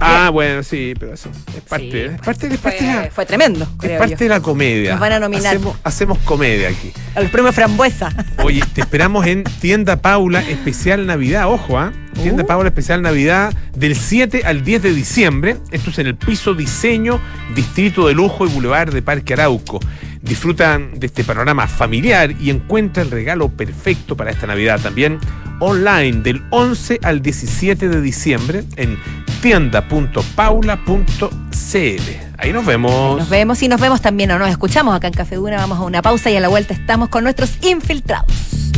Ah, 0.00 0.30
bueno, 0.30 0.62
sí, 0.62 0.94
pero 0.98 1.12
eso 1.14 1.30
es 1.54 1.62
parte, 1.62 1.90
Sí, 1.90 1.98
es 1.98 2.20
parte, 2.20 2.20
es 2.20 2.22
parte, 2.22 2.48
de 2.48 2.58
Fue, 2.58 2.80
la, 2.80 3.10
fue 3.10 3.26
tremendo, 3.26 3.66
es 3.82 3.98
parte 3.98 4.12
yo. 4.12 4.16
de 4.18 4.28
la 4.28 4.40
comedia. 4.40 4.92
Nos 4.92 5.00
van 5.00 5.12
a 5.12 5.20
nominar. 5.20 5.46
Hacemos, 5.56 5.76
hacemos 5.84 6.18
comedia 6.20 6.68
aquí. 6.70 6.92
El 7.16 7.28
premio 7.30 7.52
Frambuesa. 7.52 8.10
Oye, 8.42 8.62
te 8.74 8.80
esperamos 8.80 9.26
en 9.26 9.44
Tienda 9.44 9.96
Paula 9.96 10.40
Especial 10.40 11.06
Navidad, 11.06 11.48
ojo, 11.48 11.78
¿ah? 11.78 11.92
Tienda 12.22 12.42
Uh. 12.42 12.46
Paula 12.46 12.68
Especial 12.70 13.02
Navidad 13.02 13.52
del 13.76 13.94
7 13.94 14.42
al 14.44 14.64
10 14.64 14.82
de 14.82 14.94
diciembre. 14.94 15.56
Esto 15.70 15.90
es 15.90 15.98
en 15.98 16.06
el 16.08 16.16
piso 16.16 16.54
Diseño, 16.54 17.20
Distrito 17.54 18.06
de 18.08 18.14
Lujo 18.14 18.46
y 18.46 18.50
Boulevard 18.50 18.92
de 18.92 19.02
Parque 19.02 19.34
Arauco. 19.34 19.80
Disfrutan 20.22 21.00
de 21.00 21.06
este 21.06 21.24
panorama 21.24 21.66
familiar 21.66 22.34
y 22.40 22.50
encuentra 22.50 23.02
el 23.02 23.10
regalo 23.10 23.48
perfecto 23.48 24.16
para 24.16 24.30
esta 24.30 24.46
Navidad 24.46 24.80
también 24.80 25.18
online 25.60 26.22
del 26.22 26.42
11 26.50 27.00
al 27.02 27.22
17 27.22 27.88
de 27.88 28.00
diciembre 28.00 28.64
en 28.76 28.98
tienda.paula.cl. 29.40 32.02
Ahí 32.38 32.52
nos 32.52 32.66
vemos. 32.66 33.18
Nos 33.18 33.28
vemos 33.28 33.62
y 33.62 33.68
nos 33.68 33.80
vemos 33.80 34.00
también 34.00 34.30
o 34.30 34.38
nos 34.38 34.50
escuchamos 34.50 34.94
acá 34.94 35.08
en 35.08 35.14
Café 35.14 35.36
Duna. 35.36 35.56
Vamos 35.56 35.78
a 35.78 35.82
una 35.82 36.02
pausa 36.02 36.30
y 36.30 36.36
a 36.36 36.40
la 36.40 36.48
vuelta 36.48 36.74
estamos 36.74 37.08
con 37.08 37.24
nuestros 37.24 37.58
infiltrados. 37.62 38.69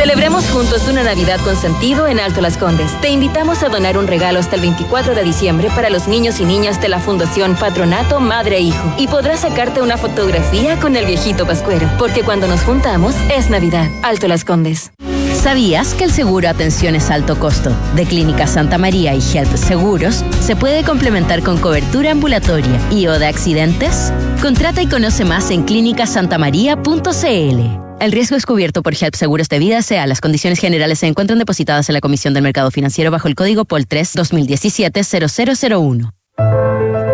Celebremos 0.00 0.48
juntos 0.48 0.88
una 0.88 1.02
Navidad 1.02 1.38
con 1.44 1.56
sentido 1.56 2.08
en 2.08 2.20
Alto 2.20 2.40
Las 2.40 2.56
Condes. 2.56 2.98
Te 3.02 3.10
invitamos 3.10 3.62
a 3.62 3.68
donar 3.68 3.98
un 3.98 4.06
regalo 4.06 4.38
hasta 4.38 4.56
el 4.56 4.62
24 4.62 5.14
de 5.14 5.22
diciembre 5.22 5.68
para 5.76 5.90
los 5.90 6.08
niños 6.08 6.40
y 6.40 6.46
niñas 6.46 6.80
de 6.80 6.88
la 6.88 7.00
Fundación 7.00 7.54
Patronato 7.54 8.18
Madre 8.18 8.56
e 8.56 8.60
Hijo. 8.60 8.94
Y 8.96 9.08
podrás 9.08 9.40
sacarte 9.40 9.82
una 9.82 9.98
fotografía 9.98 10.80
con 10.80 10.96
el 10.96 11.04
viejito 11.04 11.46
Pascuero, 11.46 11.86
porque 11.98 12.22
cuando 12.22 12.46
nos 12.46 12.62
juntamos 12.62 13.14
es 13.30 13.50
Navidad. 13.50 13.90
Alto 14.02 14.26
Las 14.26 14.46
Condes. 14.46 14.90
¿Sabías 15.34 15.92
que 15.92 16.04
el 16.04 16.12
seguro 16.12 16.48
Atenciones 16.48 17.10
Alto 17.10 17.38
Costo 17.38 17.70
de 17.94 18.06
Clínica 18.06 18.46
Santa 18.46 18.78
María 18.78 19.14
y 19.14 19.20
Health 19.20 19.54
Seguros 19.54 20.24
se 20.40 20.56
puede 20.56 20.82
complementar 20.82 21.42
con 21.42 21.58
cobertura 21.58 22.12
ambulatoria 22.12 22.80
y 22.90 23.06
o 23.06 23.18
de 23.18 23.26
accidentes? 23.26 24.14
Contrata 24.40 24.80
y 24.80 24.86
conoce 24.86 25.26
más 25.26 25.50
en 25.50 25.64
clínicasantamaría.cl. 25.64 27.89
El 28.00 28.12
riesgo 28.12 28.34
es 28.34 28.46
cubierto 28.46 28.82
por 28.82 28.94
HELP 28.94 29.14
Seguros 29.14 29.50
de 29.50 29.58
Vida 29.58 29.82
SEA. 29.82 30.06
Las 30.06 30.22
condiciones 30.22 30.58
generales 30.58 31.00
se 31.00 31.06
encuentran 31.06 31.38
depositadas 31.38 31.90
en 31.90 31.92
la 31.92 32.00
Comisión 32.00 32.32
del 32.32 32.42
Mercado 32.42 32.70
Financiero 32.70 33.10
bajo 33.10 33.28
el 33.28 33.34
código 33.34 33.66
POL 33.66 33.86
3 33.86 34.16
2017-0001. 34.16 36.10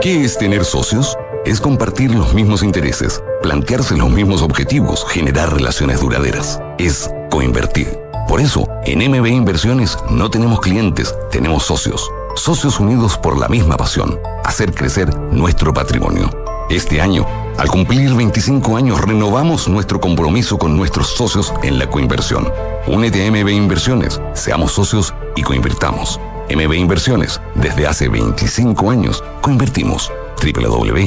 ¿Qué 0.00 0.24
es 0.24 0.38
tener 0.38 0.64
socios? 0.64 1.18
Es 1.44 1.60
compartir 1.60 2.14
los 2.14 2.34
mismos 2.34 2.62
intereses, 2.62 3.20
plantearse 3.42 3.96
los 3.96 4.10
mismos 4.10 4.42
objetivos, 4.42 5.04
generar 5.08 5.52
relaciones 5.52 5.98
duraderas. 6.00 6.60
Es 6.78 7.10
coinvertir. 7.32 7.88
Por 8.28 8.40
eso, 8.40 8.68
en 8.84 9.10
MB 9.10 9.26
Inversiones 9.26 9.98
no 10.08 10.30
tenemos 10.30 10.60
clientes, 10.60 11.12
tenemos 11.32 11.64
socios. 11.64 12.08
Socios 12.36 12.78
unidos 12.78 13.18
por 13.18 13.36
la 13.40 13.48
misma 13.48 13.76
pasión, 13.76 14.20
hacer 14.44 14.72
crecer 14.72 15.12
nuestro 15.32 15.74
patrimonio. 15.74 16.30
Este 16.70 17.00
año, 17.00 17.26
al 17.58 17.68
cumplir 17.68 18.14
25 18.14 18.76
años, 18.76 19.00
renovamos 19.00 19.68
nuestro 19.68 20.00
compromiso 20.00 20.58
con 20.58 20.76
nuestros 20.76 21.08
socios 21.08 21.52
en 21.62 21.78
la 21.78 21.88
coinversión. 21.88 22.52
Únete 22.86 23.26
a 23.26 23.30
MB 23.30 23.48
Inversiones, 23.48 24.20
seamos 24.34 24.72
socios 24.72 25.14
y 25.34 25.42
coinvirtamos. 25.42 26.20
MB 26.50 26.72
Inversiones, 26.74 27.40
desde 27.54 27.86
hace 27.86 28.08
25 28.08 28.90
años, 28.90 29.24
coinvertimos. 29.40 30.12
www.mbi.cl 30.42 31.06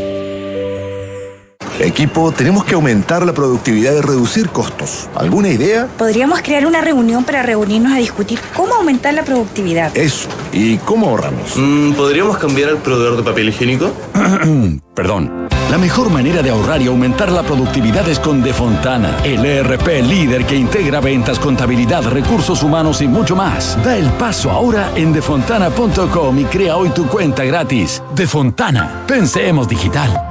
Equipo, 1.81 2.31
tenemos 2.31 2.63
que 2.63 2.75
aumentar 2.75 3.25
la 3.25 3.33
productividad 3.33 3.93
y 3.95 4.01
reducir 4.01 4.49
costos. 4.49 5.09
¿Alguna 5.15 5.49
idea? 5.49 5.87
Podríamos 5.97 6.41
crear 6.41 6.65
una 6.65 6.81
reunión 6.81 7.23
para 7.23 7.41
reunirnos 7.41 7.93
a 7.93 7.97
discutir 7.97 8.39
cómo 8.55 8.75
aumentar 8.75 9.13
la 9.13 9.23
productividad. 9.23 9.95
Eso. 9.97 10.29
¿Y 10.53 10.77
cómo 10.77 11.09
ahorramos? 11.09 11.53
Mm, 11.55 11.93
¿Podríamos 11.93 12.37
cambiar 12.37 12.69
el 12.69 12.77
proveedor 12.77 13.17
de 13.17 13.23
papel 13.23 13.49
higiénico? 13.49 13.91
Perdón. 14.93 15.49
La 15.71 15.77
mejor 15.77 16.09
manera 16.09 16.41
de 16.41 16.49
ahorrar 16.49 16.81
y 16.81 16.87
aumentar 16.87 17.31
la 17.31 17.43
productividad 17.43 18.07
es 18.09 18.19
con 18.19 18.43
Defontana, 18.43 19.17
el 19.23 19.45
ERP 19.45 20.03
líder 20.03 20.45
que 20.45 20.57
integra 20.57 20.99
ventas, 20.99 21.39
contabilidad, 21.39 22.03
recursos 22.03 22.61
humanos 22.61 23.01
y 23.01 23.07
mucho 23.07 23.37
más. 23.37 23.77
Da 23.81 23.95
el 23.95 24.09
paso 24.11 24.51
ahora 24.51 24.91
en 24.95 25.13
defontana.com 25.13 26.39
y 26.39 26.43
crea 26.45 26.75
hoy 26.75 26.89
tu 26.89 27.07
cuenta 27.07 27.45
gratis. 27.45 28.03
Defontana, 28.13 29.03
pensemos 29.07 29.67
digital. 29.69 30.30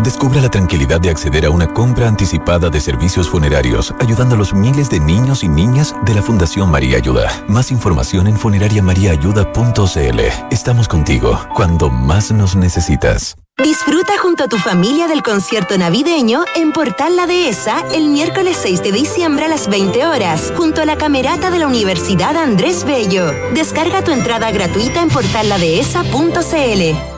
Descubra 0.00 0.40
la 0.40 0.48
tranquilidad 0.48 1.00
de 1.00 1.10
acceder 1.10 1.44
a 1.44 1.50
una 1.50 1.66
compra 1.66 2.06
anticipada 2.06 2.70
de 2.70 2.80
servicios 2.80 3.28
funerarios, 3.28 3.92
ayudando 3.98 4.36
a 4.36 4.38
los 4.38 4.54
miles 4.54 4.88
de 4.90 5.00
niños 5.00 5.42
y 5.42 5.48
niñas 5.48 5.92
de 6.04 6.14
la 6.14 6.22
Fundación 6.22 6.70
María 6.70 6.98
Ayuda. 6.98 7.44
Más 7.48 7.72
información 7.72 8.28
en 8.28 8.36
funerariamariaayuda.cl. 8.36 10.20
Estamos 10.52 10.86
contigo 10.86 11.40
cuando 11.52 11.90
más 11.90 12.30
nos 12.30 12.54
necesitas. 12.54 13.36
Disfruta 13.60 14.12
junto 14.22 14.44
a 14.44 14.48
tu 14.48 14.56
familia 14.56 15.08
del 15.08 15.24
concierto 15.24 15.76
navideño 15.76 16.44
en 16.54 16.70
Portal 16.70 17.16
La 17.16 17.26
Dehesa 17.26 17.82
el 17.92 18.06
miércoles 18.06 18.56
6 18.62 18.84
de 18.84 18.92
diciembre 18.92 19.46
a 19.46 19.48
las 19.48 19.68
20 19.68 20.06
horas, 20.06 20.52
junto 20.56 20.82
a 20.82 20.84
la 20.84 20.96
camerata 20.96 21.50
de 21.50 21.58
la 21.58 21.66
Universidad 21.66 22.36
Andrés 22.36 22.84
Bello. 22.84 23.32
Descarga 23.54 24.04
tu 24.04 24.12
entrada 24.12 24.52
gratuita 24.52 25.02
en 25.02 25.08
portalladehesa.cl. 25.08 27.17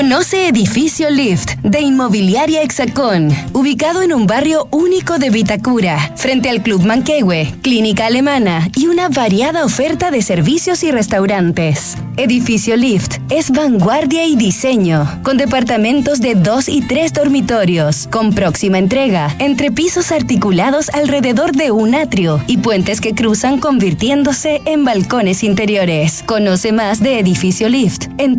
Conoce 0.00 0.48
Edificio 0.48 1.10
Lift 1.10 1.56
de 1.62 1.82
Inmobiliaria 1.82 2.62
Hexacón, 2.62 3.28
ubicado 3.52 4.00
en 4.00 4.14
un 4.14 4.26
barrio 4.26 4.66
único 4.70 5.18
de 5.18 5.28
Vitacura, 5.28 6.14
frente 6.16 6.48
al 6.48 6.62
Club 6.62 6.86
Manquehue, 6.86 7.52
Clínica 7.60 8.06
Alemana 8.06 8.70
y 8.74 8.86
una 8.86 9.10
variada 9.10 9.62
oferta 9.62 10.10
de 10.10 10.22
servicios 10.22 10.82
y 10.84 10.90
restaurantes. 10.90 11.98
Edificio 12.16 12.76
Lift 12.76 13.18
es 13.28 13.50
vanguardia 13.50 14.26
y 14.26 14.36
diseño, 14.36 15.06
con 15.22 15.36
departamentos 15.36 16.20
de 16.20 16.34
dos 16.34 16.70
y 16.70 16.80
tres 16.80 17.12
dormitorios, 17.12 18.08
con 18.10 18.32
próxima 18.32 18.78
entrega, 18.78 19.34
entre 19.38 19.70
pisos 19.70 20.12
articulados 20.12 20.88
alrededor 20.90 21.52
de 21.52 21.70
un 21.70 21.94
atrio 21.94 22.42
y 22.46 22.56
puentes 22.58 23.02
que 23.02 23.14
cruzan 23.14 23.58
convirtiéndose 23.58 24.62
en 24.64 24.84
balcones 24.84 25.42
interiores. 25.44 26.22
Conoce 26.26 26.72
más 26.72 27.00
de 27.00 27.18
Edificio 27.20 27.68
Lift 27.68 28.06
en 28.18 28.38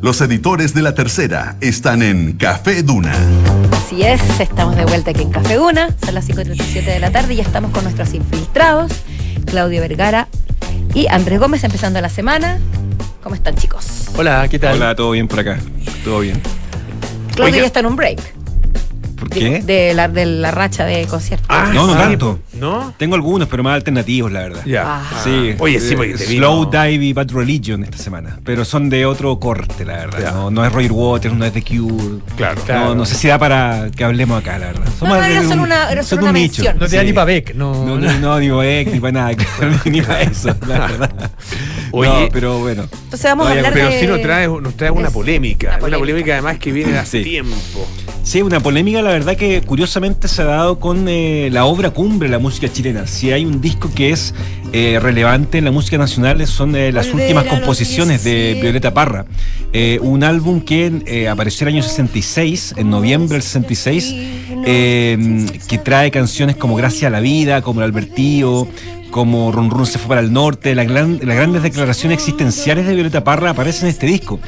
Los 0.00 0.20
editores 0.20 0.74
de 0.74 0.82
la 0.82 0.94
tercera 0.94 1.56
están 1.60 2.02
en 2.02 2.34
Café 2.34 2.82
Duna. 2.82 3.12
Así 3.72 4.02
es, 4.02 4.20
estamos 4.38 4.76
de 4.76 4.84
vuelta 4.84 5.10
aquí 5.10 5.22
en 5.22 5.30
Café 5.30 5.56
Duna, 5.56 5.88
son 6.04 6.14
las 6.14 6.28
5.37 6.28 6.84
de 6.84 7.00
la 7.00 7.10
tarde 7.10 7.34
y 7.34 7.38
ya 7.38 7.42
estamos 7.42 7.72
con 7.72 7.82
nuestros 7.82 8.14
infiltrados, 8.14 8.92
Claudio 9.46 9.80
Vergara 9.80 10.28
y 10.94 11.08
Andrés 11.08 11.40
Gómez 11.40 11.64
empezando 11.64 12.00
la 12.00 12.08
semana. 12.08 12.58
¿Cómo 13.22 13.34
están 13.34 13.56
chicos? 13.56 14.08
Hola, 14.16 14.46
¿qué 14.48 14.58
tal? 14.60 14.76
Hola, 14.76 14.94
todo 14.94 15.10
bien 15.10 15.26
por 15.26 15.40
acá. 15.40 15.58
Todo 16.04 16.20
bien. 16.20 16.40
Claudio 17.34 17.54
Oiga. 17.54 17.58
ya 17.58 17.66
está 17.66 17.80
en 17.80 17.86
un 17.86 17.96
break 17.96 18.20
¿Por 19.18 19.28
qué? 19.30 19.60
de 19.62 19.94
la, 19.94 20.08
de 20.08 20.26
la 20.26 20.52
racha 20.52 20.84
de 20.84 21.06
conciertos. 21.06 21.48
Ah, 21.50 21.70
no, 21.74 21.86
no 21.88 21.94
tanto. 21.96 22.38
¿No? 22.60 22.94
Tengo 22.96 23.14
algunos, 23.14 23.48
pero 23.48 23.62
más 23.62 23.74
alternativos, 23.74 24.30
la 24.32 24.40
verdad. 24.40 24.62
Ya. 24.66 24.82
Ah. 24.86 25.20
Sí. 25.24 25.54
Oye, 25.58 25.80
sí, 25.80 25.94
eh, 25.94 25.96
porque 25.96 26.12
te 26.14 26.26
Slow 26.26 26.66
vino- 26.70 26.82
Dive 26.84 27.04
y 27.04 27.12
Bad 27.12 27.30
Religion 27.30 27.84
esta 27.84 27.98
semana. 27.98 28.38
Pero 28.44 28.64
son 28.64 28.88
de 28.90 29.06
otro 29.06 29.38
corte, 29.38 29.84
la 29.84 29.94
verdad. 29.98 30.32
No, 30.34 30.50
no 30.50 30.64
es 30.64 30.72
Roger 30.72 30.92
Waters, 30.92 31.34
no 31.34 31.44
es 31.44 31.52
The 31.52 31.62
Cure. 31.62 32.18
Claro. 32.36 32.60
No, 32.68 32.94
no 32.94 33.06
sé 33.06 33.14
si 33.14 33.28
da 33.28 33.38
para 33.38 33.90
que 33.94 34.04
hablemos 34.04 34.40
acá, 34.40 34.58
la 34.58 34.66
verdad. 34.66 34.84
No, 35.00 35.08
no, 35.08 35.14
de 35.20 35.30
era 35.32 35.40
un- 35.42 35.48
solo 35.48 35.62
una- 35.62 35.90
era 35.90 36.02
solo 36.02 36.22
de 36.22 36.24
un 36.24 36.30
una 36.30 36.38
nicho. 36.40 36.62
mención. 36.62 36.78
No 36.78 36.86
te 36.86 36.96
da 36.96 37.02
Sí. 37.02 37.06
ni 37.08 37.12
para 37.12 37.24
Beck, 37.26 37.54
no. 37.54 37.84
No, 37.84 37.96
no, 37.98 38.12
no, 38.18 38.40
ni 38.40 38.48
para 38.48 38.60
Beck, 38.62 38.92
ni 38.92 39.00
para 39.00 39.12
nada, 39.12 39.34
claro, 39.34 39.76
ni 39.84 40.02
para 40.02 40.22
eso, 40.22 40.54
la 40.66 40.78
verdad. 40.80 41.30
Oye. 41.92 42.08
no, 42.24 42.28
pero 42.32 42.58
bueno. 42.58 42.82
Entonces 43.04 43.24
vamos 43.30 43.46
a 43.46 43.50
hablar 43.52 43.72
Pero 43.72 43.88
de... 43.88 44.00
sí 44.00 44.06
nos 44.06 44.20
trae, 44.20 44.46
nos 44.48 44.74
trae 44.76 44.90
una 44.90 45.10
polémica. 45.10 45.68
una 45.68 45.76
Una 45.76 45.80
polémica. 45.80 45.98
polémica 45.98 46.32
además 46.34 46.58
que 46.58 46.72
viene 46.72 46.92
de 46.92 46.98
hace 46.98 47.18
Sí. 47.22 47.24
tiempo. 47.30 47.56
Sí, 48.22 48.42
una 48.42 48.60
polémica, 48.60 49.00
la 49.00 49.10
verdad 49.10 49.36
que 49.36 49.62
curiosamente 49.62 50.28
se 50.28 50.42
ha 50.42 50.46
dado 50.46 50.78
con 50.78 51.06
eh, 51.08 51.48
la 51.50 51.64
obra 51.64 51.90
cumbre 51.90 52.28
la 52.28 52.38
música 52.38 52.47
chilena. 52.50 53.06
Si 53.06 53.30
hay 53.32 53.44
un 53.44 53.60
disco 53.60 53.90
que 53.94 54.10
es 54.10 54.34
eh, 54.72 54.98
relevante 55.00 55.58
en 55.58 55.64
la 55.64 55.70
música 55.70 55.98
nacional, 55.98 56.46
son 56.46 56.74
eh, 56.76 56.92
las 56.92 57.08
Volver 57.08 57.22
últimas 57.22 57.44
composiciones 57.44 58.24
de 58.24 58.30
17. 58.30 58.62
Violeta 58.62 58.94
Parra. 58.94 59.26
Eh, 59.72 59.98
un 60.02 60.24
álbum 60.24 60.60
que 60.60 61.28
apareció 61.30 61.66
el 61.66 61.74
año 61.74 61.82
66, 61.82 62.74
en 62.76 62.90
noviembre 62.90 63.34
del 63.34 63.42
66, 63.42 64.14
eh, 64.64 65.46
que 65.68 65.78
trae 65.78 66.10
canciones 66.10 66.56
como 66.56 66.76
Gracias 66.76 67.04
a 67.04 67.10
la 67.10 67.20
Vida, 67.20 67.62
como 67.62 67.80
El 67.80 67.84
Albertío, 67.84 68.68
como 69.10 69.50
Run 69.52 69.70
Run 69.70 69.86
se 69.86 69.98
fue 69.98 70.08
para 70.08 70.20
el 70.20 70.32
norte, 70.32 70.74
las 70.74 70.86
grandes 70.86 71.62
declaraciones 71.62 72.18
existenciales 72.18 72.86
de 72.86 72.94
Violeta 72.94 73.24
Parra 73.24 73.50
aparecen 73.50 73.84
en 73.84 73.90
este 73.90 74.06
disco. 74.06 74.40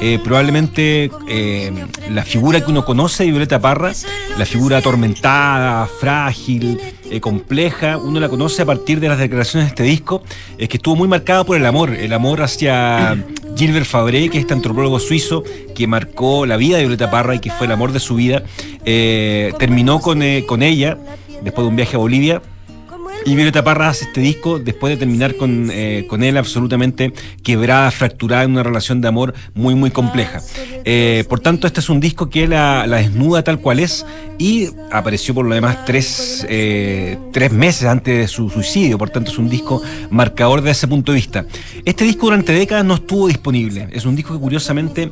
Eh, 0.00 0.20
probablemente 0.22 1.10
eh, 1.28 1.72
la 2.10 2.22
figura 2.22 2.60
que 2.64 2.70
uno 2.70 2.84
conoce 2.84 3.24
de 3.24 3.30
Violeta 3.30 3.60
Parra, 3.60 3.92
la 4.38 4.46
figura 4.46 4.78
atormentada, 4.78 5.86
frágil, 5.86 6.80
eh, 7.10 7.20
compleja, 7.20 7.96
uno 7.96 8.20
la 8.20 8.28
conoce 8.28 8.62
a 8.62 8.66
partir 8.66 9.00
de 9.00 9.08
las 9.08 9.18
declaraciones 9.18 9.66
de 9.66 9.70
este 9.70 9.82
disco, 9.82 10.22
eh, 10.56 10.68
que 10.68 10.76
estuvo 10.76 10.94
muy 10.94 11.08
marcada 11.08 11.44
por 11.44 11.56
el 11.56 11.66
amor, 11.66 11.90
el 11.90 12.12
amor 12.12 12.42
hacia 12.42 13.16
Gilbert 13.56 13.86
Fabré, 13.86 14.28
que 14.28 14.38
es 14.38 14.42
este 14.42 14.54
antropólogo 14.54 15.00
suizo 15.00 15.42
que 15.74 15.86
marcó 15.86 16.46
la 16.46 16.56
vida 16.56 16.76
de 16.76 16.84
Violeta 16.84 17.10
Parra 17.10 17.34
y 17.34 17.40
que 17.40 17.50
fue 17.50 17.66
el 17.66 17.72
amor 17.72 17.92
de 17.92 18.00
su 18.00 18.14
vida, 18.14 18.44
terminó 18.84 20.00
con 20.00 20.22
ella 20.22 20.98
después 21.42 21.64
de 21.64 21.68
un 21.68 21.76
viaje 21.76 21.96
a 21.96 21.98
Bolivia. 21.98 22.42
Y 23.28 23.34
Violeta 23.34 23.62
Parra 23.62 23.90
hace 23.90 24.06
este 24.06 24.22
disco 24.22 24.58
después 24.58 24.90
de 24.90 24.96
terminar 24.96 25.34
con, 25.34 25.68
eh, 25.70 26.06
con 26.08 26.22
él 26.22 26.38
absolutamente 26.38 27.12
quebrada, 27.42 27.90
fracturada 27.90 28.44
en 28.44 28.52
una 28.52 28.62
relación 28.62 29.02
de 29.02 29.08
amor 29.08 29.34
muy, 29.54 29.74
muy 29.74 29.90
compleja. 29.90 30.40
Eh, 30.86 31.26
por 31.28 31.38
tanto, 31.40 31.66
este 31.66 31.80
es 31.80 31.90
un 31.90 32.00
disco 32.00 32.30
que 32.30 32.48
la, 32.48 32.86
la 32.86 32.96
desnuda 32.96 33.44
tal 33.44 33.60
cual 33.60 33.80
es 33.80 34.06
y 34.38 34.68
apareció 34.90 35.34
por 35.34 35.44
lo 35.44 35.54
demás 35.54 35.84
tres, 35.84 36.46
eh, 36.48 37.18
tres 37.30 37.52
meses 37.52 37.86
antes 37.86 38.16
de 38.16 38.28
su 38.28 38.48
suicidio. 38.48 38.96
Por 38.96 39.10
tanto, 39.10 39.30
es 39.30 39.36
un 39.36 39.50
disco 39.50 39.82
marcador 40.08 40.62
de 40.62 40.70
ese 40.70 40.88
punto 40.88 41.12
de 41.12 41.16
vista. 41.16 41.44
Este 41.84 42.04
disco 42.04 42.28
durante 42.28 42.54
décadas 42.54 42.86
no 42.86 42.94
estuvo 42.94 43.28
disponible. 43.28 43.88
Es 43.92 44.06
un 44.06 44.16
disco 44.16 44.32
que 44.32 44.40
curiosamente 44.40 45.10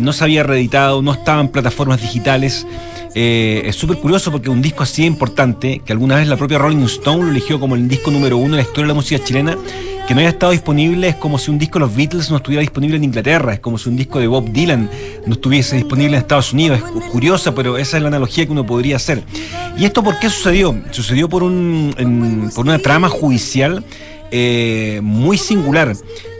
no 0.00 0.14
se 0.14 0.24
había 0.24 0.42
reeditado, 0.42 1.02
no 1.02 1.12
estaba 1.12 1.42
en 1.42 1.48
plataformas 1.48 2.00
digitales. 2.00 2.66
Es 3.14 3.74
súper 3.74 3.96
curioso 3.96 4.30
porque 4.30 4.48
un 4.48 4.62
disco 4.62 4.84
así 4.84 5.02
de 5.02 5.08
importante, 5.08 5.82
que 5.84 5.92
alguna 5.92 6.16
vez 6.16 6.28
la 6.28 6.36
propia 6.36 6.58
Rolling 6.58 6.84
Stone 6.84 7.24
lo 7.24 7.30
eligió 7.30 7.57
como 7.58 7.74
el 7.74 7.88
disco 7.88 8.10
número 8.10 8.36
uno 8.36 8.56
de 8.56 8.62
la 8.62 8.62
historia 8.62 8.82
de 8.84 8.88
la 8.88 8.94
música 8.94 9.22
chilena, 9.24 9.56
que 10.06 10.14
no 10.14 10.20
haya 10.20 10.30
estado 10.30 10.52
disponible 10.52 11.08
es 11.08 11.16
como 11.16 11.38
si 11.38 11.50
un 11.50 11.58
disco 11.58 11.78
de 11.78 11.84
los 11.84 11.94
Beatles 11.94 12.30
no 12.30 12.36
estuviera 12.38 12.62
disponible 12.62 12.96
en 12.96 13.04
Inglaterra, 13.04 13.52
es 13.52 13.60
como 13.60 13.76
si 13.76 13.90
un 13.90 13.96
disco 13.96 14.18
de 14.18 14.26
Bob 14.26 14.50
Dylan 14.50 14.88
no 15.26 15.34
estuviese 15.34 15.76
disponible 15.76 16.16
en 16.16 16.22
Estados 16.22 16.52
Unidos. 16.54 16.78
Es 16.78 16.84
cu- 16.84 17.00
curiosa, 17.10 17.54
pero 17.54 17.76
esa 17.76 17.96
es 17.98 18.02
la 18.02 18.08
analogía 18.08 18.46
que 18.46 18.52
uno 18.52 18.64
podría 18.64 18.96
hacer. 18.96 19.22
¿Y 19.76 19.84
esto 19.84 20.02
por 20.02 20.18
qué 20.18 20.30
sucedió? 20.30 20.74
Sucedió 20.92 21.28
por, 21.28 21.42
un, 21.42 21.94
en- 21.98 22.50
por 22.54 22.64
una 22.64 22.78
trama 22.78 23.08
judicial 23.10 23.84
eh, 24.30 25.00
muy 25.02 25.36
singular. 25.36 25.94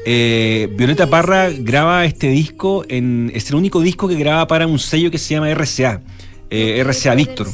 Eh, 0.07 0.71
Violeta 0.75 1.07
Parra 1.11 1.51
graba 1.51 2.07
este 2.07 2.29
disco, 2.29 2.85
en, 2.89 3.31
es 3.35 3.51
el 3.51 3.57
único 3.57 3.83
disco 3.83 4.09
que 4.09 4.15
graba 4.15 4.47
para 4.47 4.67
un 4.67 4.79
sello 4.79 5.11
que 5.11 5.19
se 5.19 5.35
llama 5.35 5.51
RCA, 5.53 6.01
eh, 6.49 6.83
RCA 6.87 7.15
Víctor. 7.15 7.49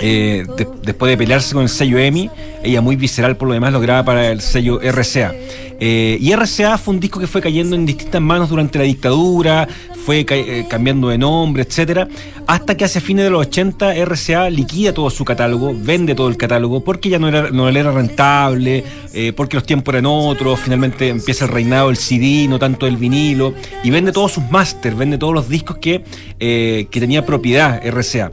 Eh, 0.00 0.44
de- 0.56 0.68
después 0.82 1.10
de 1.10 1.16
pelearse 1.16 1.54
con 1.54 1.62
el 1.62 1.68
sello 1.68 1.98
EMI, 1.98 2.30
ella 2.62 2.80
muy 2.80 2.96
visceral 2.96 3.36
por 3.36 3.48
lo 3.48 3.54
demás 3.54 3.72
lo 3.72 3.80
graba 3.80 4.04
para 4.04 4.30
el 4.30 4.40
sello 4.40 4.80
RCA. 4.82 5.32
Eh, 5.80 6.18
y 6.20 6.32
RCA 6.32 6.78
fue 6.78 6.94
un 6.94 7.00
disco 7.00 7.18
que 7.18 7.26
fue 7.26 7.40
cayendo 7.40 7.74
en 7.74 7.84
distintas 7.84 8.20
manos 8.22 8.48
durante 8.48 8.78
la 8.78 8.84
dictadura, 8.84 9.66
fue 10.06 10.24
eh, 10.28 10.66
cambiando 10.68 11.08
de 11.08 11.18
nombre, 11.18 11.62
etcétera, 11.64 12.06
hasta 12.46 12.76
que 12.76 12.84
hacia 12.84 13.00
fines 13.00 13.24
de 13.24 13.30
los 13.30 13.40
80 13.46 13.94
RCA 14.04 14.50
liquida 14.50 14.92
todo 14.94 15.10
su 15.10 15.24
catálogo, 15.24 15.74
vende 15.76 16.14
todo 16.14 16.28
el 16.28 16.36
catálogo, 16.36 16.84
porque 16.84 17.08
ya 17.08 17.18
no, 17.18 17.28
era, 17.28 17.50
no 17.50 17.70
le 17.70 17.80
era 17.80 17.90
rentable, 17.90 18.84
eh, 19.14 19.32
porque 19.34 19.56
los 19.56 19.64
tiempos 19.64 19.92
eran 19.94 20.06
otros, 20.06 20.60
finalmente 20.60 21.08
empieza 21.08 21.46
el 21.46 21.50
reinado 21.50 21.88
del 21.88 21.96
CD, 21.96 22.46
no 22.48 22.58
tanto 22.58 22.86
del 22.86 22.96
vinilo, 22.96 23.54
y 23.82 23.90
vende 23.90 24.12
todos 24.12 24.32
sus 24.32 24.44
masters, 24.50 24.96
vende 24.96 25.18
todos 25.18 25.34
los 25.34 25.48
discos 25.48 25.78
que, 25.78 26.04
que 26.38 26.86
tenía 27.00 27.24
propiedad 27.26 27.80
RCA. 27.84 28.30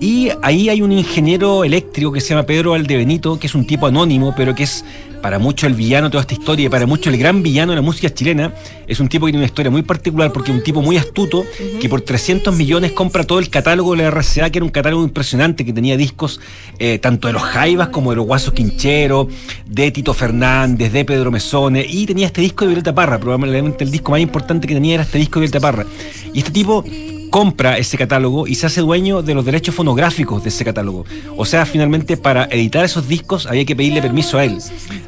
Y 0.00 0.30
ahí 0.42 0.68
hay 0.68 0.80
un 0.80 0.92
ingeniero 0.92 1.64
eléctrico 1.64 2.12
que 2.12 2.20
se 2.20 2.28
llama 2.28 2.44
Pedro 2.44 2.70
Valdebenito, 2.70 3.38
que 3.38 3.48
es 3.48 3.54
un 3.54 3.66
tipo 3.66 3.86
anónimo, 3.86 4.32
pero 4.36 4.54
que 4.54 4.62
es 4.62 4.84
para 5.20 5.40
mucho 5.40 5.66
el 5.66 5.74
villano 5.74 6.06
de 6.06 6.12
toda 6.12 6.20
esta 6.20 6.34
historia, 6.34 6.66
y 6.66 6.68
para 6.68 6.86
mucho 6.86 7.10
el 7.10 7.18
gran 7.18 7.42
villano 7.42 7.72
de 7.72 7.76
la 7.76 7.82
música 7.82 8.08
chilena. 8.08 8.54
Es 8.86 9.00
un 9.00 9.08
tipo 9.08 9.26
que 9.26 9.32
tiene 9.32 9.42
una 9.42 9.46
historia 9.46 9.72
muy 9.72 9.82
particular 9.82 10.32
porque 10.32 10.52
es 10.52 10.56
un 10.56 10.62
tipo 10.62 10.82
muy 10.82 10.96
astuto 10.96 11.44
que 11.80 11.88
por 11.88 12.00
300 12.00 12.54
millones 12.54 12.92
compra 12.92 13.24
todo 13.24 13.40
el 13.40 13.50
catálogo 13.50 13.96
de 13.96 14.04
la 14.04 14.10
RCA, 14.10 14.50
que 14.50 14.58
era 14.58 14.64
un 14.64 14.70
catálogo 14.70 15.02
impresionante, 15.02 15.64
que 15.64 15.72
tenía 15.72 15.96
discos 15.96 16.40
eh, 16.78 17.00
tanto 17.00 17.26
de 17.26 17.32
los 17.32 17.42
Jaivas 17.42 17.88
como 17.88 18.10
de 18.10 18.16
los 18.16 18.26
Guasos 18.26 18.54
Quincheros, 18.54 19.26
de 19.66 19.90
Tito 19.90 20.14
Fernández, 20.14 20.92
de 20.92 21.04
Pedro 21.04 21.32
Mesone, 21.32 21.84
y 21.88 22.06
tenía 22.06 22.26
este 22.26 22.40
disco 22.40 22.64
de 22.64 22.68
Violeta 22.68 22.94
Parra, 22.94 23.18
probablemente 23.18 23.82
el 23.82 23.90
disco 23.90 24.12
más 24.12 24.20
importante 24.20 24.68
que 24.68 24.74
tenía 24.74 24.94
era 24.94 25.02
este 25.02 25.18
disco 25.18 25.40
de 25.40 25.46
Violeta 25.46 25.60
Parra. 25.60 25.86
Y 26.32 26.38
este 26.38 26.52
tipo 26.52 26.84
compra 27.30 27.78
ese 27.78 27.96
catálogo 27.96 28.46
y 28.46 28.54
se 28.54 28.66
hace 28.66 28.80
dueño 28.80 29.22
de 29.22 29.34
los 29.34 29.44
derechos 29.44 29.74
fonográficos 29.74 30.42
de 30.42 30.48
ese 30.48 30.64
catálogo. 30.64 31.04
O 31.36 31.44
sea, 31.44 31.66
finalmente 31.66 32.16
para 32.16 32.44
editar 32.46 32.84
esos 32.84 33.08
discos 33.08 33.46
había 33.46 33.64
que 33.64 33.76
pedirle 33.76 34.00
permiso 34.02 34.38
a 34.38 34.44
él. 34.44 34.58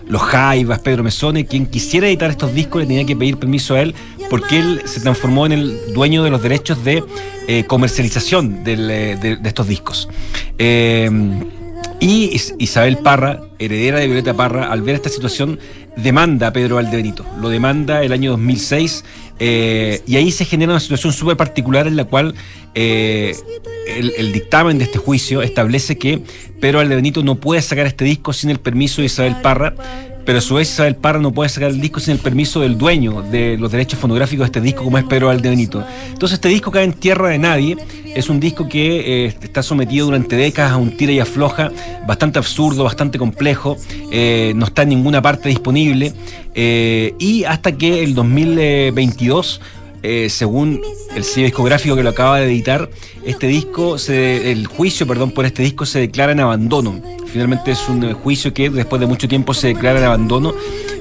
Los 0.08 0.22
Jaivas, 0.22 0.80
Pedro 0.80 1.02
Mesone, 1.02 1.46
quien 1.46 1.66
quisiera 1.66 2.08
editar 2.08 2.30
estos 2.30 2.54
discos 2.54 2.82
le 2.82 2.86
tenía 2.88 3.04
que 3.04 3.16
pedir 3.16 3.36
permiso 3.36 3.74
a 3.74 3.80
él 3.82 3.94
porque 4.28 4.58
él 4.58 4.82
se 4.84 5.00
transformó 5.00 5.46
en 5.46 5.52
el 5.52 5.92
dueño 5.94 6.22
de 6.22 6.30
los 6.30 6.42
derechos 6.42 6.84
de 6.84 7.02
eh, 7.48 7.64
comercialización 7.66 8.62
eh, 8.66 9.16
de, 9.20 9.38
estos 9.48 9.66
discos. 9.66 10.08
Eh, 10.58 11.10
y 12.00 12.30
Is- 12.34 12.54
Isabel 12.58 12.98
Parra, 12.98 13.40
heredera 13.58 13.98
de 13.98 14.06
Violeta 14.06 14.34
Parra, 14.34 14.70
al 14.72 14.82
ver 14.82 14.94
esta 14.94 15.08
situación, 15.08 15.58
demanda 15.96 16.46
a 16.48 16.52
Pedro 16.52 16.76
Valdebenito. 16.76 17.26
Lo 17.40 17.48
demanda 17.48 18.02
el 18.02 18.12
año 18.12 18.30
2006 18.32 19.04
eh, 19.40 20.02
y 20.06 20.16
ahí 20.16 20.30
se 20.30 20.44
genera 20.44 20.72
una 20.72 20.80
situación 20.80 21.14
súper 21.14 21.36
particular 21.36 21.86
en 21.86 21.96
la 21.96 22.04
cual 22.04 22.34
eh, 22.74 23.34
el, 23.86 24.32
dictamen 24.32 24.76
de 24.76 24.84
este 24.84 24.98
juicio 24.98 25.40
establece 25.40 25.96
que 25.96 26.22
Pedro 26.60 26.78
Valdebenito 26.78 27.22
no 27.22 27.36
puede 27.36 27.62
sacar 27.62 27.86
este 27.86 28.04
disco 28.04 28.34
sin 28.34 28.50
el 28.50 28.60
permiso 28.60 29.00
de 29.00 29.06
Isabel 29.06 29.36
Parra, 29.42 29.74
pero 30.30 30.38
a 30.38 30.42
su 30.42 30.54
vez 30.54 30.70
Isabel 30.70 30.94
Parra 30.94 31.18
no 31.18 31.32
puede 31.32 31.48
sacar 31.48 31.70
el 31.70 31.80
disco 31.80 31.98
sin 31.98 32.12
el 32.12 32.20
permiso 32.20 32.60
del 32.60 32.78
dueño 32.78 33.20
de 33.20 33.58
los 33.58 33.72
derechos 33.72 33.98
fonográficos 33.98 34.44
de 34.44 34.46
este 34.46 34.60
disco, 34.60 34.84
como 34.84 34.96
es 34.96 35.02
Pedro 35.02 35.26
Valdebenito. 35.26 35.84
Entonces 36.06 36.34
este 36.34 36.48
disco 36.48 36.70
cae 36.70 36.84
en 36.84 36.92
tierra 36.92 37.30
de 37.30 37.38
nadie, 37.40 37.76
es 38.14 38.28
un 38.28 38.38
disco 38.38 38.68
que 38.68 39.24
eh, 39.24 39.34
está 39.42 39.64
sometido 39.64 40.06
durante 40.06 40.36
décadas 40.36 40.70
a 40.70 40.76
un 40.76 40.96
tira 40.96 41.10
y 41.10 41.18
afloja, 41.18 41.72
bastante 42.06 42.38
absurdo, 42.38 42.84
bastante 42.84 43.18
complejo, 43.18 43.76
eh, 44.12 44.52
no 44.54 44.66
está 44.66 44.82
en 44.82 44.90
ninguna 44.90 45.20
parte 45.20 45.48
disponible, 45.48 46.12
eh, 46.54 47.12
y 47.18 47.42
hasta 47.42 47.72
que 47.72 48.04
el 48.04 48.14
2022 48.14 49.60
eh, 50.02 50.28
según 50.30 50.80
el 51.14 51.24
sello 51.24 51.46
discográfico 51.46 51.96
que 51.96 52.02
lo 52.02 52.10
acaba 52.10 52.38
de 52.38 52.46
editar, 52.46 52.90
este 53.24 53.46
disco, 53.46 53.98
se, 53.98 54.50
el 54.50 54.66
juicio, 54.66 55.06
perdón, 55.06 55.32
por 55.32 55.44
este 55.44 55.62
disco 55.62 55.84
se 55.84 55.98
declara 55.98 56.32
en 56.32 56.40
abandono. 56.40 57.00
Finalmente 57.26 57.70
es 57.72 57.88
un 57.88 58.02
eh, 58.04 58.12
juicio 58.14 58.54
que 58.54 58.70
después 58.70 59.00
de 59.00 59.06
mucho 59.06 59.28
tiempo 59.28 59.54
se 59.54 59.68
declara 59.68 59.98
en 59.98 60.04
abandono 60.06 60.54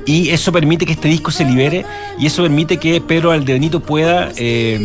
y 0.06 0.30
eso 0.30 0.52
permite 0.52 0.86
que 0.86 0.93
este 0.93 1.08
disco 1.08 1.32
se 1.32 1.45
libere 1.45 1.86
y 2.18 2.26
eso 2.26 2.43
permite 2.43 2.78
que 2.78 3.00
Pedro 3.00 3.32
Aldebenito 3.32 3.80
pueda 3.80 4.32
eh, 4.38 4.80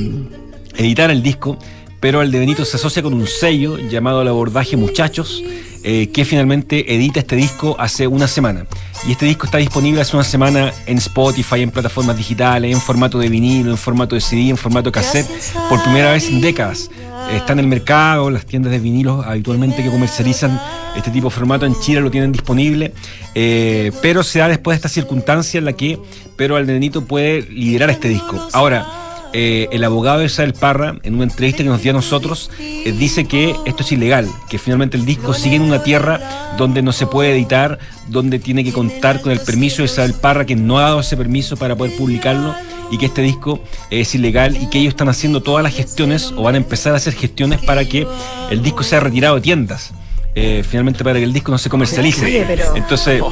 editar 0.76 1.10
el 1.10 1.22
disco. 1.22 1.58
Pero 2.00 2.20
Aldebenito 2.20 2.66
se 2.66 2.76
asocia 2.76 3.02
con 3.02 3.14
un 3.14 3.26
sello 3.26 3.78
llamado 3.78 4.20
El 4.20 4.28
Abordaje 4.28 4.76
Muchachos, 4.76 5.42
eh, 5.84 6.08
que 6.08 6.24
finalmente 6.24 6.94
edita 6.94 7.20
este 7.20 7.36
disco 7.36 7.76
hace 7.78 8.06
una 8.06 8.26
semana. 8.26 8.66
Y 9.06 9.12
este 9.12 9.26
disco 9.26 9.44
está 9.44 9.58
disponible 9.58 10.00
hace 10.00 10.16
una 10.16 10.24
semana 10.24 10.72
en 10.86 10.96
Spotify, 10.96 11.60
en 11.60 11.70
plataformas 11.70 12.16
digitales, 12.16 12.72
en 12.72 12.80
formato 12.80 13.18
de 13.18 13.28
vinilo, 13.28 13.70
en 13.70 13.76
formato 13.76 14.14
de 14.14 14.22
CD, 14.22 14.48
en 14.48 14.56
formato 14.56 14.90
cassette, 14.90 15.28
por 15.68 15.82
primera 15.82 16.10
vez 16.10 16.28
en 16.28 16.40
décadas. 16.40 16.90
Está 17.30 17.52
en 17.52 17.58
el 17.58 17.66
mercado, 17.66 18.30
las 18.30 18.46
tiendas 18.46 18.72
de 18.72 18.78
vinilos 18.78 19.26
habitualmente 19.26 19.82
que 19.82 19.90
comercializan 19.90 20.58
este 20.96 21.10
tipo 21.10 21.28
de 21.28 21.34
formato 21.34 21.66
en 21.66 21.78
Chile 21.80 22.00
lo 22.00 22.10
tienen 22.10 22.32
disponible, 22.32 22.94
eh, 23.34 23.92
pero 24.00 24.22
se 24.22 24.38
da 24.38 24.48
después 24.48 24.74
de 24.74 24.76
esta 24.76 24.88
circunstancia 24.88 25.58
en 25.58 25.64
la 25.64 25.74
que 25.74 25.98
Pedro 26.36 26.56
Aldenito 26.56 27.04
puede 27.04 27.42
liderar 27.42 27.90
este 27.90 28.08
disco. 28.08 28.48
Ahora, 28.52 29.03
eh, 29.34 29.68
el 29.72 29.82
abogado 29.84 30.20
de 30.20 30.26
Isabel 30.26 30.54
Parra, 30.54 30.96
en 31.02 31.16
una 31.16 31.24
entrevista 31.24 31.62
que 31.62 31.68
nos 31.68 31.82
dio 31.82 31.90
a 31.90 31.94
nosotros, 31.94 32.50
eh, 32.58 32.94
dice 32.96 33.26
que 33.26 33.54
esto 33.66 33.82
es 33.82 33.92
ilegal, 33.92 34.30
que 34.48 34.58
finalmente 34.58 34.96
el 34.96 35.04
disco 35.04 35.34
sigue 35.34 35.56
en 35.56 35.62
una 35.62 35.82
tierra 35.82 36.54
donde 36.56 36.82
no 36.82 36.92
se 36.92 37.06
puede 37.06 37.32
editar, 37.32 37.78
donde 38.08 38.38
tiene 38.38 38.62
que 38.62 38.72
contar 38.72 39.20
con 39.20 39.32
el 39.32 39.40
permiso 39.40 39.78
de 39.78 39.86
Isabel 39.86 40.14
Parra, 40.14 40.46
que 40.46 40.54
no 40.56 40.78
ha 40.78 40.82
dado 40.82 41.00
ese 41.00 41.16
permiso 41.16 41.56
para 41.56 41.74
poder 41.76 41.96
publicarlo, 41.96 42.54
y 42.90 42.98
que 42.98 43.06
este 43.06 43.22
disco 43.22 43.60
es 43.90 44.14
ilegal 44.14 44.56
y 44.56 44.68
que 44.70 44.78
ellos 44.78 44.92
están 44.92 45.08
haciendo 45.08 45.42
todas 45.42 45.62
las 45.64 45.74
gestiones 45.74 46.32
o 46.36 46.42
van 46.42 46.54
a 46.54 46.58
empezar 46.58 46.92
a 46.92 46.96
hacer 46.96 47.14
gestiones 47.14 47.60
para 47.64 47.84
que 47.84 48.06
el 48.50 48.62
disco 48.62 48.84
sea 48.84 49.00
retirado 49.00 49.34
de 49.34 49.40
tiendas. 49.40 49.92
eh, 50.36 50.64
finalmente 50.68 51.04
para 51.04 51.18
que 51.18 51.24
el 51.24 51.32
disco 51.32 51.52
no 51.52 51.58
se 51.58 51.70
comercialice. 51.70 52.46
Entonces, 52.74 53.22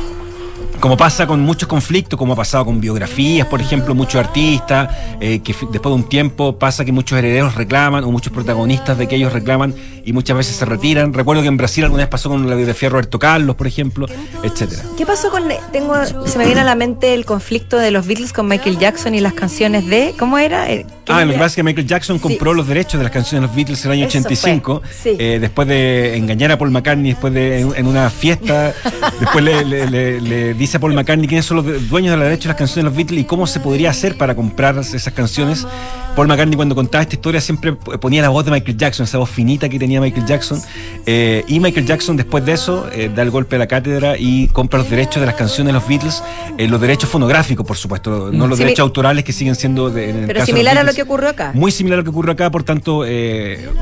como 0.83 0.97
pasa 0.97 1.29
con 1.29 1.39
muchos 1.43 1.69
conflictos, 1.69 2.19
como 2.19 2.33
ha 2.33 2.37
pasado 2.37 2.65
con 2.65 2.81
biografías, 2.81 3.47
por 3.47 3.61
ejemplo, 3.61 3.95
muchos 3.95 4.17
artistas, 4.17 4.89
eh, 5.21 5.39
que 5.39 5.53
después 5.71 5.83
de 5.95 6.03
un 6.03 6.09
tiempo 6.09 6.59
pasa 6.59 6.85
que 6.85 6.91
muchos 6.91 7.17
herederos 7.17 7.55
reclaman, 7.55 8.03
o 8.03 8.11
muchos 8.11 8.33
protagonistas 8.33 8.99
de 8.99 9.07
que 9.07 9.15
ellos 9.15 9.33
reclaman 9.33 9.73
y 10.05 10.13
muchas 10.13 10.37
veces 10.37 10.57
se 10.57 10.65
retiran. 10.65 11.15
Recuerdo 11.15 11.43
que 11.43 11.47
en 11.49 11.57
Brasil 11.57 11.85
alguna 11.85 12.03
vez 12.03 12.09
pasó 12.11 12.29
con 12.31 12.51
la 12.51 12.57
biografía 12.57 12.89
de 12.89 12.91
Roberto 12.95 13.21
Carlos, 13.21 13.55
por 13.55 13.69
ejemplo, 13.69 14.07
etcétera. 14.43 14.83
¿Qué 14.99 15.07
pasó 15.07 15.31
con.? 15.31 15.45
Tengo, 15.71 15.95
se 16.27 16.37
me 16.37 16.47
viene 16.47 16.63
a 16.63 16.65
la 16.65 16.75
mente 16.75 17.15
el 17.15 17.25
conflicto 17.25 17.77
de 17.79 17.93
los 17.93 18.05
Beatles 18.05 18.33
con 18.33 18.49
Michael 18.49 18.77
Jackson 18.79 19.15
y 19.15 19.21
las 19.21 19.35
canciones 19.35 19.87
de. 19.87 20.15
¿Cómo 20.19 20.37
era? 20.37 20.69
Eh, 20.69 20.85
¿qué 21.05 21.13
Ah, 21.13 21.25
lo 21.25 21.31
que 21.33 21.39
pasa 21.39 21.47
es 21.47 21.55
que 21.57 21.63
Michael 21.63 21.87
Jackson 21.87 22.19
compró 22.19 22.55
los 22.55 22.67
derechos 22.67 22.99
de 22.99 23.05
las 23.05 23.13
canciones 23.13 23.43
de 23.43 23.47
los 23.47 23.55
Beatles 23.57 23.85
en 23.85 23.91
el 23.93 23.99
año 23.99 24.07
Eso 24.09 24.19
85, 24.19 24.83
fue, 24.85 25.13
sí. 25.13 25.17
eh, 25.21 25.39
después 25.41 25.69
de 25.69 26.17
engañar 26.17 26.51
a 26.51 26.59
Paul 26.59 26.73
McCartney, 26.73 27.13
después 27.13 27.33
de 27.33 27.61
en, 27.61 27.73
en 27.77 27.87
una 27.87 28.11
fiesta, 28.11 28.73
después 29.21 29.45
le, 29.45 29.65
le- 29.65 29.87
le- 29.89 30.21
le 30.21 30.55
dice 30.55 30.72
a 30.77 30.81
Paul 30.81 30.95
McCartney 30.95 31.27
quiénes 31.29 31.47
son 31.47 31.59
los 31.59 31.89
dueños 31.89 32.11
de 32.13 32.17
los 32.17 32.25
derechos 32.25 32.45
de 32.45 32.49
las 32.49 32.57
canciones 32.57 32.85
de 32.85 32.91
los 32.91 32.97
Beatles 32.97 33.21
y 33.21 33.25
cómo 33.25 33.47
se 33.47 33.61
podría 33.61 33.91
hacer 33.91 34.17
para 34.17 34.35
comprar 34.35 34.79
esas 34.79 35.13
canciones. 35.13 35.67
Paul 36.15 36.29
McCartney 36.29 36.57
cuando 36.57 36.75
contaba 36.75 37.03
esta 37.03 37.15
historia 37.15 37.41
siempre 37.41 37.73
ponía 37.73 38.21
la 38.21 38.29
voz 38.29 38.45
de 38.45 38.51
Michael 38.51 38.77
Jackson, 38.77 39.05
esa 39.05 39.19
voz 39.19 39.31
finita 39.31 39.69
que 39.69 39.79
tenía 39.79 40.01
Michael 40.01 40.27
Jackson, 40.27 40.61
eh, 41.07 41.43
y 41.49 41.59
Michael 41.59 41.87
Jackson 41.87 42.17
después 42.17 42.45
de 42.45 42.53
eso 42.53 42.87
eh, 42.93 43.11
da 43.15 43.23
el 43.23 43.31
golpe 43.31 43.57
a 43.57 43.59
la 43.59 43.67
cátedra 43.67 44.19
y 44.19 44.49
compra 44.49 44.79
los 44.79 44.91
derechos 44.91 45.21
de 45.21 45.27
las 45.27 45.37
canciones 45.37 45.69
de 45.69 45.73
los 45.73 45.89
Beatles, 45.89 46.23
eh, 46.59 46.69
los 46.69 46.81
derechos 46.81 47.09
fonográficos, 47.09 47.67
por 47.67 47.79
supuesto, 47.79 48.31
no 48.31 48.47
los 48.47 48.59
Simi- 48.59 48.65
derechos 48.65 48.83
autorales 48.83 49.25
que 49.25 49.33
siguen 49.33 49.55
siendo 49.55 49.89
de, 49.89 50.11
en 50.11 50.17
el 50.17 50.27
Pero 50.27 50.41
caso 50.41 50.47
de 50.47 50.53
los 50.53 50.59
similar 50.59 50.79
a 50.79 50.83
lo 50.83 50.93
que 50.93 51.03
ocurrió 51.03 51.31
acá. 51.31 51.53
Muy 51.55 51.73
similar 51.73 51.99
a 51.99 52.01
lo 52.01 52.05
que 52.05 52.11
ocurre 52.11 52.33
acá, 52.33 52.51
por 52.51 52.63
tanto, 52.63 53.05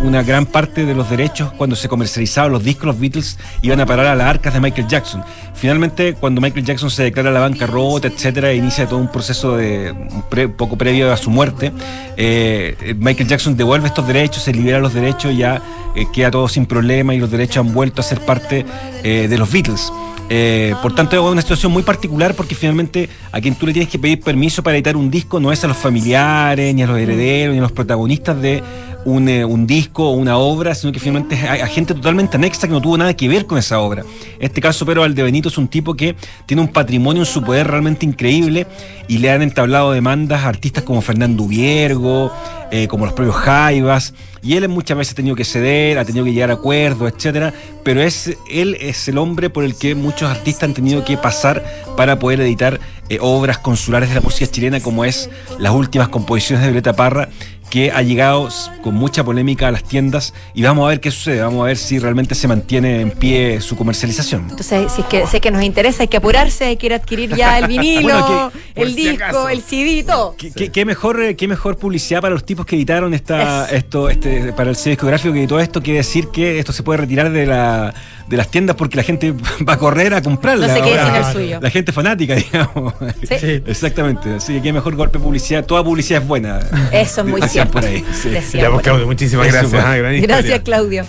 una 0.03 0.23
gran 0.23 0.47
parte 0.47 0.87
de 0.87 0.95
los 0.95 1.11
derechos 1.11 1.53
cuando 1.55 1.75
se 1.75 1.89
comercializaban 1.89 2.53
los 2.53 2.63
discos, 2.63 2.87
los 2.87 3.01
Beatles, 3.01 3.39
iban 3.63 3.81
a 3.81 3.87
parar 3.87 4.07
a 4.07 4.15
las 4.15 4.29
arcas 4.29 4.55
de 4.55 4.61
Michael 4.61 4.87
Jackson. 4.87 5.25
Finalmente, 5.55 6.15
cuando 6.15 6.41
Michael 6.41 6.65
Jackson 6.65 6.80
se 6.89 7.03
declara 7.03 7.31
la 7.31 7.41
bancarrota, 7.41 8.09
etcétera, 8.09 8.51
e 8.51 8.57
inicia 8.57 8.89
todo 8.89 8.99
un 9.01 9.11
proceso 9.11 9.57
de 9.57 9.95
pre- 10.31 10.49
poco 10.49 10.79
previo 10.79 11.13
a 11.13 11.17
su 11.17 11.31
muerte, 11.31 11.73
eh, 12.17 12.95
Michael 12.99 13.29
Jackson 13.29 13.57
devuelve 13.57 13.89
estos 13.89 14.07
derechos, 14.07 14.45
se 14.45 14.53
libera 14.53 14.79
los 14.79 14.95
derechos, 14.95 15.37
ya 15.37 15.61
eh, 15.95 16.07
queda 16.13 16.31
todo 16.31 16.49
sin 16.49 16.65
problema 16.67 17.15
y 17.15 17.19
los 17.19 17.31
derechos 17.31 17.67
han 17.67 17.75
vuelto 17.75 18.01
a 18.01 18.05
ser 18.05 18.21
parte 18.21 18.65
eh, 19.03 19.27
de 19.29 19.39
los 19.39 19.51
Beatles. 19.51 19.93
Eh, 20.33 20.77
por 20.81 20.95
tanto, 20.95 21.17
es 21.17 21.33
una 21.33 21.43
situación 21.43 21.73
muy 21.73 21.83
particular 21.83 22.37
porque 22.37 22.55
finalmente 22.55 23.09
a 23.33 23.41
quien 23.41 23.57
tú 23.57 23.67
le 23.67 23.73
tienes 23.73 23.91
que 23.91 23.99
pedir 23.99 24.21
permiso 24.21 24.63
para 24.63 24.77
editar 24.77 24.97
un 24.97 25.11
disco 25.11 25.41
no 25.41 25.51
es 25.51 25.65
a 25.65 25.67
los 25.67 25.77
familiares, 25.77 26.73
ni 26.73 26.85
a 26.85 26.87
los 26.87 26.97
herederos, 26.99 27.53
ni 27.53 27.59
a 27.59 27.63
los 27.63 27.73
protagonistas 27.73 28.41
de 28.41 28.63
un, 29.05 29.29
eh, 29.29 29.45
disco 29.67 30.09
o 30.09 30.13
una 30.13 30.39
obra, 30.39 30.77
sino 30.77 30.93
que 30.93 31.01
finalmente 31.01 31.35
es 31.35 31.43
a, 31.43 31.65
a 31.65 31.67
gente 31.67 31.95
totalmente 31.95 32.37
anexa 32.37 32.69
que 32.69 32.73
no 32.73 32.81
tuvo 32.81 32.97
nada 32.97 33.15
que 33.15 33.29
ver 33.29 33.47
con 33.47 33.59
esa 33.59 33.81
obra. 33.81 34.03
En 34.39 34.47
este 34.47 34.61
caso, 34.61 34.87
pero 34.87 35.03
Aldebenito 35.03 35.49
es 35.49 35.59
un 35.59 35.67
tipo 35.67 35.95
que 35.95 36.15
tiene 36.47 36.63
un 36.63 36.69
patrimonio 36.69 37.23
en 37.23 37.27
su 37.27 37.43
poder 37.43 37.67
realmente 37.67 38.07
increíble 38.07 38.69
y 39.09 39.19
le 39.19 39.33
han 39.33 39.43
entablado 39.43 39.91
demandas 39.91 40.45
a 40.45 40.49
artistas 40.49 40.85
como 40.85 41.01
Fernando 41.01 41.49
Viergo, 41.49 42.33
eh, 42.71 42.89
como 42.89 43.05
los 43.05 43.15
propios 43.15 43.37
Jaivas, 43.37 44.15
y 44.43 44.57
él 44.57 44.69
muchas 44.69 44.97
veces 44.97 45.13
ha 45.13 45.17
tenido 45.17 45.37
que 45.37 45.45
ceder, 45.45 45.99
ha 45.99 46.05
tenido 46.05 46.25
que 46.25 46.33
llegar 46.33 46.51
a 46.51 46.55
acuerdos, 46.55 47.13
etcétera, 47.13 47.53
pero 47.83 48.01
es, 48.03 48.37
él 48.49 48.77
es 48.81 49.09
el 49.09 49.19
hombre 49.19 49.51
por 49.51 49.65
el 49.65 49.77
que 49.77 49.95
muchos 49.95 50.31
artistas 50.31 50.65
han 50.65 50.75
tenido 50.75 51.05
que 51.05 51.17
pasar 51.17 51.65
para 51.97 52.19
poder 52.19 52.41
editar 52.41 52.81
eh, 53.11 53.19
obras 53.21 53.59
consulares 53.59 54.09
de 54.09 54.15
la 54.15 54.21
música 54.23 54.51
chilena, 54.51 54.81
como 54.81 55.05
es 55.05 55.29
las 55.59 55.73
últimas 55.75 56.09
composiciones 56.09 56.63
de 56.65 56.71
Violeta 56.71 56.95
Parra, 56.95 57.29
que 57.69 57.93
ha 57.93 58.03
llegado 58.03 58.49
con 58.83 58.95
mucha 58.97 59.23
polémica 59.23 59.69
a 59.69 59.71
las 59.71 59.85
tiendas, 59.85 60.35
y 60.55 60.63
vamos 60.63 60.85
a 60.87 60.89
ver 60.89 60.99
qué 61.01 61.13
sucede, 61.13 61.41
vamos 61.41 61.63
a 61.63 61.67
ver 61.67 61.77
si 61.77 62.01
realmente 62.01 62.35
se 62.35 62.49
mantiene 62.49 63.01
en 63.01 63.13
pie 63.13 63.61
su 63.61 63.77
comercialización. 63.77 64.47
Entonces, 64.51 64.91
si 64.91 65.03
es 65.03 65.07
que 65.07 65.25
sé 65.29 65.41
que 65.41 65.53
nos 65.53 65.63
interesa, 65.63 66.03
hay 66.03 66.09
que 66.09 66.17
apurarse, 66.17 66.65
hay 66.65 66.77
que 66.77 66.87
ir 66.87 66.93
a 66.95 66.97
adquirir 66.97 67.33
ya 67.37 67.61
el 67.61 67.69
vinilo, 67.69 68.03
Bueno, 68.03 68.51
que, 68.51 68.59
por 68.75 68.87
el 68.89 68.95
si 68.97 69.09
disco, 69.11 69.25
acaso. 69.25 69.49
el 69.51 69.63
CD, 69.63 70.03
todo. 70.03 70.35
¿Qué, 70.37 70.51
qué- 70.51 70.71
qué 70.73 70.85
mejor, 70.85 71.23
eh, 71.23 71.37
qué 71.37 71.47
mejor 71.47 71.77
publicidad 71.79 72.21
para 72.21 72.35
los 72.35 72.45
tipos 72.45 72.67
que 72.67 72.75
editaron 72.75 73.15
esta, 73.15 73.71
esto, 73.71 74.09
este, 74.11 74.53
para 74.53 74.71
el 74.71 74.75
sello 74.77 74.91
discográfico 74.97 75.33
que 75.33 75.39
editó 75.39 75.61
esto, 75.61 75.81
quiere 75.81 75.99
decir 75.99 76.27
que 76.33 76.59
esto 76.59 76.73
se 76.73 76.83
puede 76.83 76.97
retirar 77.03 77.31
de, 77.31 77.47
la, 77.47 77.95
de 78.31 78.37
las 78.37 78.49
tiendas 78.49 78.77
porque 78.77 78.97
la 78.97 79.03
gente 79.03 79.33
va 79.69 79.73
a 79.73 79.77
correr 79.79 80.15
a 80.15 80.23
comprarla. 80.23 80.69
No 80.69 80.75
se 80.75 80.81
quede 80.83 80.99
ahora. 81.01 81.17
sin 81.17 81.27
el 81.27 81.33
suyo. 81.33 81.61
La 81.61 81.69
gente 81.71 81.91
fanática, 81.93 82.35
digamos. 82.37 82.95
Sí. 83.29 83.63
Exactamente. 83.67 84.35
Así 84.35 84.55
que 84.55 84.63
qué 84.63 84.73
mejor 84.73 84.95
golpe 84.95 85.19
de 85.19 85.25
publicidad. 85.25 85.65
Toda 85.65 85.83
publicidad 85.83 86.23
es 86.23 86.29
buena. 86.29 86.61
Eso 86.93 87.23
es 87.23 87.27
muy 87.27 87.41
Decían 87.41 87.69
cierto. 87.69 87.73
por 87.73 87.85
ahí. 87.85 88.05
sí. 88.15 88.31
Ya, 88.59 88.71
pues, 88.71 88.83
Claudio, 88.83 89.07
muchísimas 89.07 89.49
Eso, 89.49 89.57
gracias. 89.57 89.85
ah, 89.85 89.97
historia. 89.99 90.21
Gracias, 90.23 90.61
Claudio. 90.61 91.05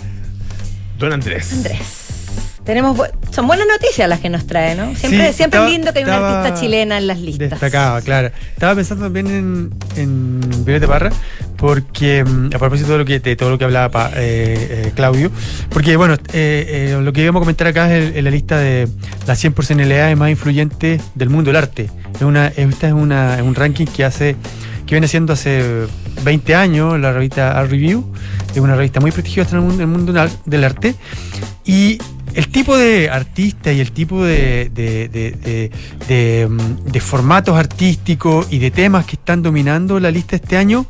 Don 0.98 1.12
Andrés. 1.12 1.52
Andrés. 1.52 2.01
Tenemos 2.64 2.96
bu- 2.96 3.10
son 3.32 3.46
buenas 3.48 3.66
noticias 3.66 4.08
las 4.08 4.20
que 4.20 4.28
nos 4.30 4.46
trae, 4.46 4.74
¿no? 4.76 4.94
Siempre, 4.94 5.28
Sí, 5.28 5.34
siempre 5.34 5.58
estaba- 5.58 5.66
es 5.66 5.72
lindo 5.72 5.92
que 5.92 5.98
hay 5.98 6.04
una 6.04 6.38
artista 6.38 6.60
chilena 6.60 6.98
en 6.98 7.06
las 7.08 7.18
listas. 7.18 7.50
Destacaba, 7.50 8.00
claro. 8.02 8.30
Estaba 8.54 8.74
pensando 8.76 9.04
también 9.04 9.26
en, 9.26 9.74
en 9.96 10.64
Violeta 10.64 10.86
Parra, 10.86 11.10
porque 11.56 12.22
mm, 12.24 12.50
a 12.54 12.58
propósito 12.60 12.92
de, 12.92 12.98
lo 12.98 13.04
que, 13.04 13.18
de 13.18 13.34
todo 13.34 13.50
lo 13.50 13.58
que 13.58 13.64
hablaba 13.64 13.88
pa- 13.90 14.10
eh, 14.14 14.84
eh, 14.86 14.92
Claudio, 14.94 15.32
porque 15.70 15.96
bueno, 15.96 16.16
eh, 16.32 16.96
lo 17.02 17.12
que 17.12 17.22
íbamos 17.22 17.40
a 17.40 17.42
comentar 17.42 17.66
acá 17.66 17.92
es 17.92 18.10
el- 18.10 18.16
en 18.16 18.24
la 18.24 18.30
lista 18.30 18.58
de 18.58 18.88
las 19.26 19.38
100 19.40 19.52
personalidades 19.54 20.16
más 20.16 20.30
influyentes 20.30 21.00
del 21.16 21.30
mundo 21.30 21.48
del 21.50 21.56
arte. 21.56 21.90
Es 22.14 22.22
una, 22.22 22.46
esta 22.46 22.86
es, 22.86 22.92
una, 22.92 23.36
es 23.36 23.42
un 23.42 23.54
ranking 23.56 23.86
que 23.86 24.04
hace 24.04 24.36
que 24.86 24.94
viene 24.96 25.08
siendo 25.08 25.32
hace 25.32 25.86
20 26.22 26.54
años 26.54 26.98
la 27.00 27.12
revista 27.12 27.58
Art 27.58 27.70
Review, 27.70 28.04
es 28.54 28.58
una 28.60 28.74
revista 28.76 29.00
muy 29.00 29.10
prestigiosa 29.10 29.50
en 29.52 29.56
el 29.56 29.62
mundo, 29.62 29.82
en 29.82 29.88
el 29.88 29.96
mundo 29.96 30.28
del 30.44 30.64
arte, 30.64 30.94
y 31.64 31.98
el 32.34 32.48
tipo 32.48 32.76
de 32.76 33.10
artista 33.10 33.72
y 33.72 33.80
el 33.80 33.92
tipo 33.92 34.24
de, 34.24 34.70
de- 34.74 35.08
de- 35.08 35.30
de- 35.32 35.70
de, 36.08 36.48
mm, 36.48 36.90
de 36.90 37.00
formatos 37.00 37.56
artísticos 37.56 38.46
y 38.50 38.58
de 38.58 38.70
temas 38.70 39.06
que 39.06 39.16
están 39.16 39.42
dominando 39.42 39.98
la 40.00 40.10
lista 40.10 40.36
este 40.36 40.56
año 40.56 40.86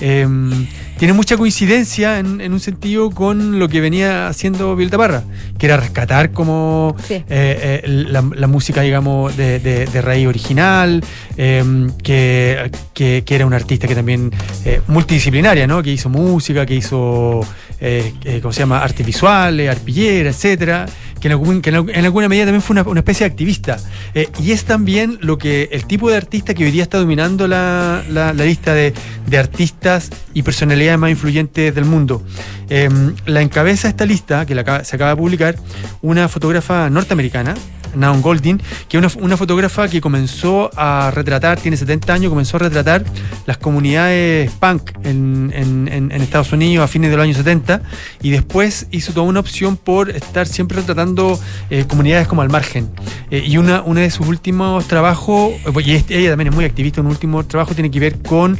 em, 0.00 0.66
tiene 0.98 1.12
mucha 1.14 1.36
coincidencia 1.36 2.18
en, 2.18 2.40
en 2.40 2.52
un 2.52 2.60
sentido 2.60 3.10
con 3.10 3.58
lo 3.58 3.68
que 3.68 3.80
venía 3.80 4.28
haciendo 4.28 4.74
Violeta 4.76 4.96
Parra, 4.98 5.24
que 5.58 5.66
era 5.66 5.76
rescatar 5.76 6.32
como 6.32 6.96
Sí. 7.06 7.14
eh, 7.14 7.24
eh, 7.28 7.82
la, 7.86 8.24
la 8.34 8.46
música, 8.46 8.80
digamos, 8.80 9.36
de, 9.36 9.86
raíz 10.02 10.26
original, 10.26 11.02
em, 11.36 11.90
que, 12.02 12.70
que- 12.94 13.22
que 13.26 13.34
era 13.34 13.44
una 13.46 13.56
artista 13.56 13.86
que 13.86 13.94
también 13.94 14.30
eh, 14.64 14.80
multidisciplinaria, 14.88 15.66
¿no? 15.66 15.82
Que 15.82 15.90
hizo 15.92 16.08
música, 16.08 16.64
que 16.64 16.74
hizo, 16.76 17.40
eh, 17.80 18.12
eh, 18.24 18.38
¿cómo 18.40 18.52
se 18.52 18.60
llama? 18.60 18.78
Artes 18.82 19.04
visuales, 19.04 19.68
arpillera, 19.70 20.30
etcétera. 20.30 20.85
Que 21.20 21.28
en, 21.28 21.32
algún- 21.32 21.62
que 21.62 21.70
en 21.70 21.76
al- 21.76 21.90
en 21.90 22.04
alguna 22.04 22.28
medida 22.28 22.44
también 22.44 22.62
fue 22.62 22.74
una, 22.80 22.98
especie 23.00 23.26
de 23.26 23.32
activista. 23.32 23.78
Eh, 24.14 24.28
y 24.42 24.52
es 24.52 24.64
también 24.64 25.18
lo 25.22 25.38
que 25.38 25.68
el 25.72 25.86
tipo 25.86 26.10
de 26.10 26.16
artista 26.16 26.52
que 26.54 26.64
hoy 26.64 26.70
día 26.70 26.82
está 26.82 26.98
dominando 26.98 27.48
la, 27.48 28.02
la- 28.10 28.32
lista 28.34 28.74
de, 28.74 28.92
de 29.26 29.38
artistas 29.38 30.10
y 30.34 30.42
personalidades 30.42 30.98
más 30.98 31.10
influyentes 31.10 31.74
del 31.74 31.84
mundo. 31.86 32.22
Em, 32.68 33.14
la 33.26 33.40
encabeza 33.42 33.88
esta 33.88 34.04
lista, 34.04 34.44
que 34.46 34.54
la 34.54 34.84
se 34.84 34.96
acaba 34.96 35.10
de 35.10 35.16
publicar, 35.16 35.56
una 36.02 36.28
fotógrafa 36.28 36.90
norteamericana, 36.90 37.54
Naon 37.96 38.22
Goldin, 38.22 38.60
que 38.88 38.98
es 38.98 39.14
una, 39.16 39.24
una 39.24 39.36
fotógrafa 39.36 39.88
que 39.88 40.00
comenzó 40.00 40.70
a 40.76 41.10
retratar, 41.14 41.58
tiene 41.60 41.76
70 41.76 42.12
años, 42.12 42.30
comenzó 42.30 42.56
a 42.58 42.60
retratar 42.60 43.04
las 43.46 43.58
comunidades 43.58 44.50
punk 44.52 44.90
en, 45.04 45.52
en- 45.54 46.12
Estados 46.26 46.52
Unidos 46.52 46.84
a 46.84 46.88
fines 46.88 47.10
de 47.10 47.16
los 47.16 47.24
años 47.24 47.36
70 47.36 47.82
y 48.20 48.30
después 48.30 48.88
hizo 48.90 49.12
toda 49.12 49.26
una 49.26 49.38
opción 49.40 49.76
por 49.76 50.10
estar 50.10 50.46
siempre 50.46 50.78
retratando 50.78 51.38
eh, 51.70 51.84
comunidades 51.86 52.26
como 52.26 52.42
al 52.42 52.48
margen. 52.50 52.90
Eh, 53.30 53.44
y 53.46 53.56
una, 53.58 53.82
uno 53.82 54.00
de 54.00 54.10
sus 54.10 54.26
últimos 54.26 54.86
trabajos, 54.88 55.52
eh, 55.52 55.82
y 55.84 55.92
este- 55.92 56.18
ella 56.18 56.30
también 56.30 56.48
es 56.48 56.54
muy 56.54 56.64
activista, 56.64 57.00
un 57.00 57.06
último 57.08 57.44
trabajo 57.46 57.74
tiene 57.74 57.90
que 57.90 58.00
ver 58.00 58.20
con 58.22 58.58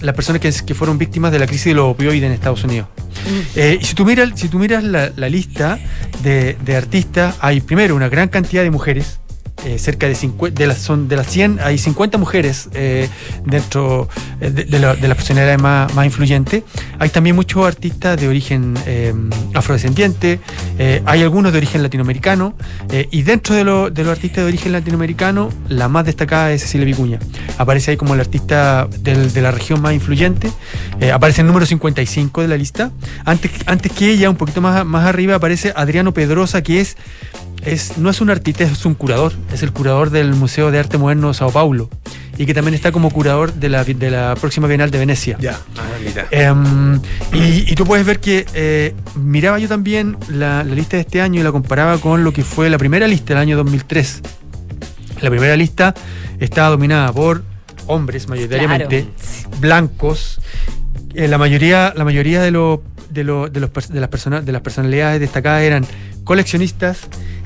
las 0.00 0.14
personas 0.14 0.40
que, 0.40 0.52
que 0.66 0.74
fueron 0.74 0.98
víctimas 0.98 1.32
de 1.32 1.38
la 1.38 1.46
crisis 1.46 1.66
de 1.66 1.74
los 1.74 1.92
opioides 1.92 2.24
en 2.24 2.32
Estados 2.32 2.64
Unidos. 2.64 2.88
Eh, 3.56 3.78
y 3.80 3.84
si 3.84 3.94
tú 3.94 4.04
miras, 4.04 4.30
si 4.34 4.48
tú 4.48 4.58
miras 4.58 4.84
la, 4.84 5.12
la 5.16 5.28
lista 5.28 5.78
de, 6.22 6.56
de 6.64 6.76
artistas, 6.76 7.36
hay 7.40 7.60
primero 7.60 7.94
una 7.94 8.08
gran 8.08 8.28
cantidad 8.28 8.62
de 8.62 8.70
mujeres. 8.70 9.20
Eh, 9.64 9.78
cerca 9.78 10.06
de 10.08 10.14
50, 10.14 10.58
de 10.60 10.66
las, 10.66 10.78
son 10.78 11.08
de 11.08 11.16
las 11.16 11.26
100, 11.28 11.58
hay 11.62 11.78
50 11.78 12.18
mujeres 12.18 12.68
eh, 12.74 13.08
dentro 13.44 14.08
eh, 14.40 14.50
de, 14.50 14.64
de 14.64 14.78
la- 14.78 14.94
las 14.94 15.16
personalidades 15.16 15.60
más, 15.60 15.94
más 15.94 16.04
influyentes. 16.06 16.62
Hay 16.98 17.08
también 17.10 17.36
muchos 17.36 17.66
artistas 17.66 18.20
de 18.20 18.28
origen 18.28 18.74
afrodescendiente, 19.54 20.40
hay 21.06 21.22
algunos 21.22 21.52
de 21.52 21.58
origen 21.58 21.82
latinoamericano, 21.82 22.54
y 23.10 23.22
dentro 23.22 23.54
de, 23.54 23.64
lo- 23.64 23.90
de 23.90 24.02
los 24.04 24.12
artistas 24.12 24.44
de 24.44 24.48
origen 24.48 24.72
latinoamericano, 24.72 25.50
la 25.68 25.88
más 25.88 26.04
destacada 26.06 26.52
es 26.52 26.62
Cecilia 26.62 26.86
Vicuña. 26.86 27.18
Aparece 27.58 27.92
ahí 27.92 27.96
como 27.96 28.14
el 28.14 28.20
artista 28.20 28.88
de 29.00 29.40
la 29.42 29.50
región 29.50 29.80
más 29.80 29.92
influyente, 29.94 30.50
aparece 31.12 31.40
el 31.42 31.46
número 31.46 31.66
55 31.66 32.42
de 32.42 32.48
la 32.48 32.56
lista. 32.56 32.90
Antes, 33.24 33.50
antes 33.66 33.92
que 33.92 34.10
ella, 34.10 34.30
un 34.30 34.36
poquito 34.36 34.60
más, 34.60 34.84
más 34.84 35.06
arriba, 35.06 35.36
aparece 35.36 35.72
Adriano 35.76 36.12
Pedrosa, 36.14 36.62
que 36.62 36.80
es, 36.80 36.96
es, 37.64 37.98
no 37.98 38.10
es 38.10 38.20
un 38.20 38.30
artista, 38.30 38.64
es 38.64 38.84
un 38.84 38.94
curador, 38.94 39.32
es 39.52 39.62
el 39.62 39.72
curador 39.72 40.10
del 40.10 40.34
Museo 40.34 40.70
de 40.70 40.78
Arte 40.78 40.98
Moderno 40.98 41.28
de 41.28 41.34
Sao 41.34 41.50
Paulo, 41.50 41.88
y 42.36 42.46
que 42.46 42.54
también 42.54 42.74
está 42.74 42.90
como 42.92 43.10
curador 43.10 43.52
de 43.54 43.68
la, 43.68 43.84
de 43.84 44.10
la 44.10 44.34
próxima 44.40 44.66
Bienal 44.66 44.90
de 44.90 44.98
Venecia. 44.98 45.36
Ya, 45.40 45.58
ah, 45.76 45.82
mira. 46.04 46.26
Em, 46.30 47.00
y, 47.32 47.70
y 47.70 47.74
tú 47.74 47.84
puedes 47.84 48.04
ver 48.04 48.20
que 48.20 48.44
eh, 48.54 48.94
miraba 49.14 49.58
yo 49.58 49.68
también 49.68 50.16
la, 50.28 50.64
la 50.64 50.74
lista 50.74 50.96
de 50.96 51.02
este 51.02 51.20
año 51.20 51.40
y 51.40 51.42
la 51.44 51.52
comparaba 51.52 51.98
con 51.98 52.24
lo 52.24 52.32
que 52.32 52.42
fue 52.44 52.68
la 52.70 52.78
primera 52.78 53.06
lista 53.06 53.34
del 53.34 53.38
año 53.42 53.56
2003. 53.56 54.20
La 55.20 55.30
primera 55.30 55.56
lista 55.56 55.94
estaba 56.40 56.70
dominada 56.70 57.12
por 57.12 57.44
hombres 57.86 58.28
mayoritariamente 58.28 59.06
blancos. 59.60 60.40
Eh, 61.14 61.28
la 61.28 61.38
mayoría, 61.38 61.92
la 61.96 62.04
mayoría 62.04 62.42
de, 62.42 62.50
los 62.50 62.80
de, 63.10 63.22
los- 63.24 63.52
de, 63.52 63.60
los 63.60 63.70
de 63.88 64.00
las 64.00 64.08
personas 64.08 64.44
de 64.44 64.52
las 64.52 64.60
personalidades 64.62 65.20
destacadas 65.20 65.62
eran 65.62 65.86
coleccionistas, 66.24 67.00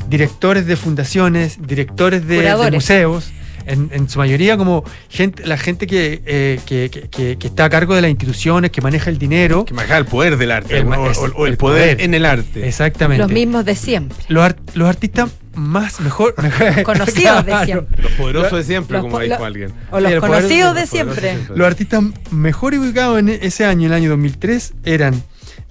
directores 0.08 0.66
de 0.66 0.76
fundaciones, 0.76 1.58
directores 1.66 2.26
de, 2.26 2.70
museos. 2.72 3.30
En, 3.66 3.90
en 3.92 4.08
su 4.08 4.18
mayoría 4.18 4.56
como 4.56 4.82
gente, 5.10 5.44
la 5.46 5.58
gente 5.58 5.86
que, 5.86 6.22
eh, 6.24 6.58
que, 6.64 6.88
que- 6.90 7.10
que- 7.10 7.36
que 7.36 7.46
está 7.48 7.66
a 7.66 7.68
cargo 7.68 7.94
de 7.94 8.00
las 8.00 8.10
instituciones, 8.10 8.70
que 8.70 8.80
maneja 8.80 9.10
el 9.10 9.18
dinero. 9.18 9.66
Que 9.66 9.74
maneja 9.74 9.98
el 9.98 10.06
poder 10.06 10.38
del 10.38 10.52
arte, 10.52 10.78
El 10.78 10.86
o, 10.86 11.04
el 11.04 11.10
el 11.10 11.32
poder, 11.34 11.56
poder. 11.58 12.00
en 12.00 12.14
el 12.14 12.24
arte. 12.24 12.66
Exactamente. 12.66 13.22
Los 13.22 13.30
mismos 13.30 13.66
de 13.66 13.74
siempre. 13.74 14.16
Los, 14.28 14.42
ar- 14.42 14.56
los 14.72 14.88
artistas 14.88 15.28
más, 15.54 16.00
mejor. 16.00 16.34
Conocidos 16.82 17.44
de 17.44 17.64
siempre. 17.66 18.02
Los 18.02 18.12
poderosos 18.12 18.52
de 18.58 18.64
siempre, 18.64 18.94
Los 18.96 19.02
como 19.02 19.16
po- 19.16 19.22
dijo 19.22 19.36
lo- 19.38 19.44
alguien. 19.44 19.72
O 19.90 20.00
los 20.00 20.08
Sí, 20.08 20.14
los 20.14 20.24
conocidos 20.24 20.74
de 20.74 20.86
siempre. 20.86 21.38
Los 21.54 21.66
artistas 21.66 22.02
mejor 22.30 22.72
ubicados 22.72 23.18
en 23.18 23.28
ese 23.28 23.66
año, 23.66 23.88
el 23.88 23.92
año 23.92 24.08
2003, 24.08 24.72
eran 24.86 25.22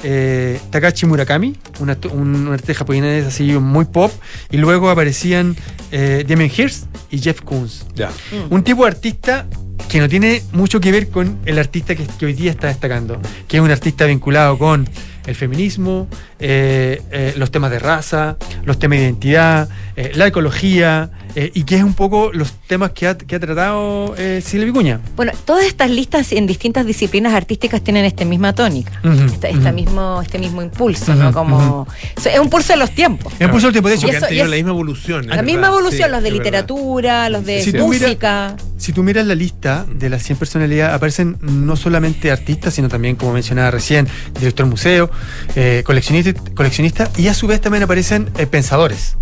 eh, 0.03 0.59
Takashi 0.69 1.05
Murakami, 1.05 1.55
un, 1.79 2.49
artista 2.51 2.73
japonés 2.73 3.25
así 3.25 3.51
muy 3.53 3.85
pop, 3.85 4.11
y 4.51 4.57
luego 4.57 4.89
aparecían 4.89 5.55
eh, 5.91 6.25
Damien 6.27 6.51
Hirst 6.55 6.85
y 7.11 7.19
Jeff 7.19 7.41
Koons. 7.41 7.85
Ya. 7.95 8.09
Un 8.49 8.63
tipo 8.63 8.83
de 8.83 8.91
artista 8.91 9.47
que 9.89 9.99
no 9.99 10.09
tiene 10.09 10.43
mucho 10.51 10.79
que 10.79 10.91
ver 10.91 11.09
con 11.09 11.39
el 11.45 11.59
artista 11.59 11.95
que, 11.95 12.05
que 12.05 12.25
hoy 12.25 12.33
día 12.33 12.51
está 12.51 12.67
destacando, 12.67 13.19
que 13.47 13.57
es 13.57 13.63
un 13.63 13.71
artista 13.71 14.05
vinculado 14.05 14.57
con 14.57 14.87
el 15.27 15.35
feminismo, 15.35 16.07
eh, 16.39 17.01
eh, 17.11 17.33
los 17.37 17.51
temas 17.51 17.69
de 17.69 17.79
raza, 17.79 18.37
los 18.65 18.79
temas 18.79 18.97
de 18.97 19.03
identidad, 19.05 19.69
eh, 19.95 20.11
la 20.15 20.25
ecología, 20.27 21.09
eh, 21.35 21.51
y 21.53 21.63
que 21.63 21.75
es 21.75 21.83
un 21.83 21.93
poco 21.93 22.31
los 22.33 22.53
temas 22.65 22.91
que 22.91 23.07
ha, 23.07 23.15
que 23.17 23.35
ha 23.35 23.39
tratado 23.39 24.15
eh, 24.17 24.41
Silvia 24.43 24.65
Vicuña. 24.65 24.99
Bueno, 25.15 25.33
todas 25.45 25.65
estas 25.65 25.91
listas 25.91 26.31
en 26.31 26.47
distintas 26.47 26.85
disciplinas 26.85 27.33
artísticas 27.33 27.83
tienen 27.83 28.05
esta 28.05 28.25
misma 28.25 28.53
tónica, 28.55 28.99
Ujú, 29.03 29.23
esta, 29.25 29.49
esta 29.49 29.67
ujú. 29.69 29.73
mismo, 29.75 30.21
este 30.21 30.39
mismo 30.39 30.61
impulso, 30.63 31.13
¿no? 31.13 31.31
Como 31.31 31.57
ujú. 31.57 31.87
o 32.17 32.21
sea, 32.21 32.33
es 32.33 32.39
un 32.39 32.49
pulso 32.49 32.73
de 32.73 32.79
los 32.79 32.91
tiempos. 32.91 33.33
Es 33.37 33.45
un 33.45 33.51
pulso 33.51 33.67
del 33.67 33.73
tiempo, 33.73 33.89
de 33.89 33.95
hecho, 33.95 34.07
eso- 34.07 34.17
han 34.17 34.23
tenido 34.29 34.45
es- 34.45 34.49
la 34.49 34.55
misma 34.55 34.71
evolución. 34.71 35.21
la 35.27 35.35
verdad. 35.35 35.43
misma 35.43 35.67
evolución, 35.67 36.07
Sí, 36.07 36.11
los 36.11 36.23
de 36.23 36.31
literatura, 36.31 37.29
los 37.29 37.45
de 37.45 37.61
Si 37.61 37.71
tú 37.73 37.87
miras- 37.87 38.01
música. 38.09 38.55
Si 38.77 38.93
tú 38.93 39.03
miras 39.03 39.25
la 39.25 39.33
lista 39.35 39.85
de 39.91 40.09
las 40.09 40.21
100 40.23 40.37
personalidades, 40.37 40.93
aparecen 40.95 41.37
no 41.41 41.75
solamente 41.75 42.31
artistas, 42.31 42.75
sino 42.75 42.87
también, 42.89 43.15
como 43.15 43.33
mencionaba 43.33 43.71
recién, 43.71 44.07
director 44.39 44.65
de 44.67 44.69
museo, 44.69 45.09
eh, 45.55 45.83
coleccionista, 45.85 46.33
coleccionista, 46.55 47.09
y 47.17 47.27
a 47.27 47.33
su 47.33 47.47
vez 47.47 47.61
también 47.61 47.83
aparecen 47.83 48.29
eh, 48.37 48.45
pensadores. 48.45 49.17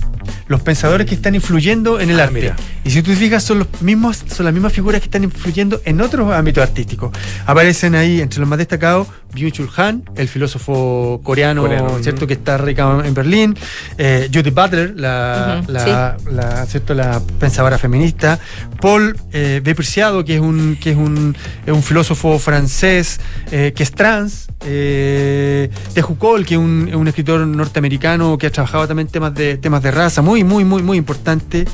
Los 0.47 0.61
pensadores 0.61 1.07
que 1.07 1.15
están 1.15 1.35
influyendo 1.35 1.99
en 1.99 2.09
el 2.09 2.19
Ah, 2.19 2.23
arte. 2.23 2.33
mira. 2.35 2.55
Y 2.83 2.91
si 2.91 3.01
tú 3.01 3.11
te 3.11 3.17
fijas, 3.17 3.43
son, 3.43 3.59
los 3.59 3.67
mismos, 3.81 4.23
son 4.27 4.45
las 4.45 4.53
mismas 4.53 4.73
figuras 4.73 5.01
que 5.01 5.05
están 5.05 5.23
influyendo 5.23 5.81
en 5.85 6.01
otros 6.01 6.31
ámbitos 6.33 6.61
artísticos. 6.63 7.11
Aparecen 7.45 7.95
ahí, 7.95 8.21
entre 8.21 8.39
los 8.39 8.47
más 8.49 8.57
destacados, 8.57 9.07
Byung-Chul 9.33 9.69
Han, 9.77 10.03
el 10.15 10.27
filósofo 10.29 11.19
coreano, 11.23 11.61
Coreano, 11.63 11.97
¿cierto? 12.01 12.25
que 12.27 12.33
está 12.33 12.57
radicado 12.57 13.03
en 13.03 13.13
Berlín. 13.13 13.57
eh, 13.97 14.29
Judith 14.33 14.53
Butler, 14.53 14.93
la, 14.95 15.59
Ujú, 15.63 15.71
la, 15.73 16.17
la, 16.31 16.65
¿cierto? 16.67 16.93
la 16.93 17.21
pensadora 17.39 17.77
feminista. 17.77 18.39
Paul 18.79 19.17
eh, 19.33 19.61
B. 19.63 19.75
Preciado, 19.75 20.23
que 20.23 20.35
es 20.35 20.41
un, 20.41 20.77
que 20.79 20.91
es 20.91 20.97
un, 20.97 21.35
es 21.65 21.73
un 21.73 21.83
filósofo 21.83 22.39
francés 22.39 23.19
eh, 23.51 23.73
que 23.75 23.83
es 23.83 23.91
trans. 23.91 24.47
Eh, 24.65 25.69
Teju 25.93 26.17
Cole, 26.17 26.45
que 26.45 26.53
es 26.55 26.59
un, 26.59 26.87
es 26.89 26.95
un 26.95 27.07
escritor 27.07 27.45
norteamericano 27.45 28.37
que 28.37 28.47
ha 28.47 28.51
trabajado 28.51 28.87
también 28.87 29.07
temas 29.07 29.33
de, 29.33 29.57
temas 29.57 29.81
de 29.83 29.91
raza, 29.91 30.14
muy, 30.21 30.43
muy, 30.43 30.63
muy, 30.63 30.81
muy 30.83 30.97
importante. 30.97 31.65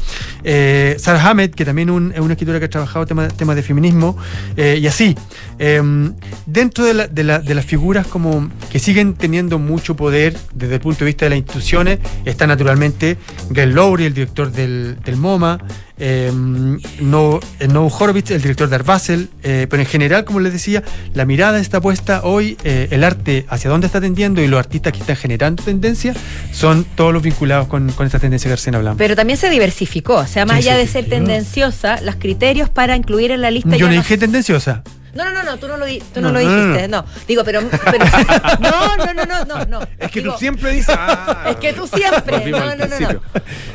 Eh, 0.43 0.95
Sarah 0.99 1.29
Hammett, 1.29 1.53
que 1.53 1.65
también 1.65 2.11
es 2.13 2.19
una 2.19 2.33
escritora 2.33 2.59
que 2.59 2.65
ha 2.65 2.69
trabajado 2.69 3.05
temas, 3.05 3.33
temas 3.35 3.55
de 3.55 3.63
feminismo. 3.63 4.17
eh, 4.57 4.79
y 4.81 4.87
así. 4.87 5.15
Em, 5.59 6.13
dentro 6.45 6.83
de, 6.85 6.93
la- 6.93 7.07
de 7.07 7.23
la- 7.23 7.39
de 7.39 7.53
las 7.55 7.65
figuras 7.65 8.07
como 8.07 8.49
que 8.71 8.79
siguen 8.79 9.13
teniendo 9.13 9.59
mucho 9.59 9.95
poder 9.95 10.35
desde 10.53 10.75
el 10.75 10.81
punto 10.81 10.99
de 10.99 11.05
vista 11.05 11.25
de 11.25 11.29
las 11.31 11.37
instituciones, 11.39 11.99
está 12.25 12.47
naturalmente 12.47 13.17
Glenn 13.49 13.75
Lowry, 13.75 14.05
el 14.05 14.13
director 14.13 14.51
del, 14.51 14.97
del 15.03 15.17
MoMA, 15.17 15.59
em, 16.01 16.79
no, 16.99 17.39
eh, 17.59 17.67
Noah 17.67 17.91
Horowitz, 17.97 18.31
el 18.31 18.41
director 18.41 18.67
de 18.67 18.75
Art 18.75 18.85
Basel, 18.85 19.29
eh, 19.43 19.67
pero 19.69 19.81
en 19.83 19.87
general, 19.87 20.25
como 20.25 20.39
les 20.39 20.51
decía, 20.51 20.83
la 21.13 21.25
mirada 21.25 21.59
está 21.59 21.79
puesta 21.79 22.21
hoy, 22.23 22.57
eh, 22.63 22.87
el 22.91 23.03
arte 23.03 23.45
hacia 23.49 23.69
dónde 23.69 23.85
está 23.87 24.01
tendiendo 24.01 24.41
y 24.41 24.47
los 24.47 24.59
artistas 24.59 24.93
que 24.93 24.99
están 24.99 25.15
generando 25.15 25.63
tendencia 25.63 26.13
son 26.51 26.83
todos 26.95 27.13
los 27.13 27.21
vinculados 27.21 27.67
con, 27.67 27.91
con 27.91 28.05
esta 28.05 28.19
tendencia 28.19 28.49
que 28.49 28.55
recién 28.55 28.75
hablamos. 28.75 28.97
Pero 28.97 29.15
también 29.15 29.37
se 29.37 29.49
diversificó, 29.49 30.15
o 30.15 30.27
sea, 30.27 30.45
más 30.45 30.57
Sí, 30.63 30.69
allá 30.69 30.79
sí, 30.79 30.85
de 30.85 30.91
ser 30.91 31.03
sí. 31.05 31.09
tendenciosa, 31.11 32.01
los 32.01 32.15
criterios 32.15 32.69
para 32.69 32.95
incluir 32.95 33.31
en 33.31 33.41
la 33.41 33.51
lista 33.51 33.69
Yo 33.69 33.77
ya 33.77 33.85
no 33.85 33.91
no 33.91 34.01
dije 34.01 34.17
tendenciosa. 34.17 34.83
No, 35.13 35.25
no, 35.25 35.31
no, 35.31 35.43
no, 35.43 35.57
tú 35.57 35.67
no 35.67 35.77
lo, 35.77 35.85
di- 35.85 36.01
tú 36.13 36.21
no 36.21 36.31
No, 36.31 36.39
lo 36.39 36.45
no, 36.45 36.49
no, 36.49 36.65
dijiste, 36.67 36.87
no, 36.87 37.05
Digo, 37.27 37.43
pero, 37.43 37.61
pero- 37.91 38.05
no, 38.59 38.95
no, 38.97 39.13
no, 39.13 39.25
no, 39.25 39.45
no, 39.45 39.65
no. 39.65 39.79
Es 39.99 40.11
que 40.11 40.21
Digo, 40.21 40.33
tú 40.33 40.39
siempre 40.39 40.71
dices. 40.71 40.95
Ah, 40.97 41.47
Es 41.49 41.55
que 41.57 41.73
tú 41.73 41.87
siempre, 41.87 42.45
no, 42.51 42.59
no, 42.59 42.75
no, 42.75 42.99
no. 42.99 43.21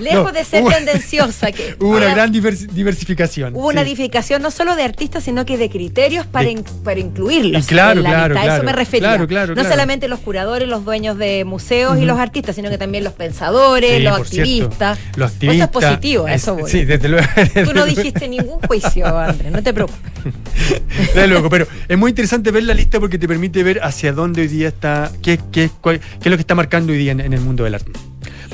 Lejos 0.01 0.33
de 0.33 0.45
ser 0.45 0.63
hubo- 0.63 0.71
tendenciosa, 0.71 1.53
que 1.53 1.77
Hubo 1.81 1.91
una 1.97 2.11
gran 2.15 2.33
divers- 2.33 2.67
diversificación. 2.69 3.55
hubo 3.55 3.69
una 3.69 3.83
sí. 3.83 3.89
edificación 3.89 4.43
no 4.43 4.51
solo 4.51 4.77
de 4.77 4.83
artistas, 4.85 5.25
sino 5.25 5.45
que 5.45 5.57
de 5.59 5.69
criterios 5.71 6.27
para, 6.27 6.47
De- 6.47 6.53
in- 6.53 6.65
para 6.85 7.01
incluirlos 7.01 7.65
Y 7.65 7.67
claro, 7.67 7.99
en 7.99 8.05
la 8.05 8.11
claro, 8.11 8.35
lista. 8.35 8.41
A 8.41 8.45
claro, 8.45 8.57
eso 8.57 8.65
me 8.65 8.73
refería. 8.73 9.09
claro, 9.09 9.27
claro, 9.29 9.55
no 9.55 9.63
solamente 9.65 10.09
los 10.09 10.21
curadores, 10.21 10.69
los 10.69 10.85
dueños 10.85 11.19
de 11.19 11.45
museos 11.45 11.99
y 11.99 12.05
los 12.05 12.19
artistas, 12.19 12.55
sino 12.57 12.71
que 12.71 12.79
también 12.79 13.05
los 13.05 13.13
pensadores, 13.13 13.97
Sí, 13.97 14.03
los 14.03 14.29
cierto. 14.29 14.43
activistas. 14.43 14.99
Los 15.17 15.17
Eso 15.17 15.25
es 15.25 15.33
activistas. 15.35 15.69
positivo, 15.71 16.29
eso 16.29 16.55
es- 16.57 16.61
voy. 16.63 16.71
Sí, 16.71 16.85
desde 16.85 17.09
luego. 17.09 17.27
Tú 17.65 17.75
no 17.75 17.85
dijiste 17.85 18.29
ningún 18.29 18.61
juicio, 18.61 19.07
Andrés, 19.19 19.53
no 19.53 19.63
te 19.63 19.73
preocupes. 19.75 20.01
Desde 21.27 21.35
luego, 21.35 21.51
pero 21.51 21.67
es 21.89 21.99
muy 21.99 22.11
interesante 22.11 22.51
ver 22.51 22.63
la 22.63 22.75
lista 22.75 23.01
porque 23.01 23.19
te 23.19 23.27
permite 23.27 23.63
ver 23.63 23.81
hacia 23.83 24.13
dónde 24.13 24.43
hoy 24.43 24.49
día 24.49 24.69
está, 24.69 25.11
qué, 25.23 25.41
qué, 25.53 25.71
cuál- 25.81 25.99
qué 26.01 26.29
es 26.29 26.31
lo 26.31 26.37
que 26.37 26.41
está 26.43 26.55
marcando 26.55 26.93
hoy 26.93 26.99
día 26.99 27.13
en, 27.13 27.21
en 27.21 27.33
el 27.33 27.41
mundo 27.41 27.65
del 27.65 27.75
arte. 27.75 27.91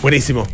Buenísimo. 0.00 0.46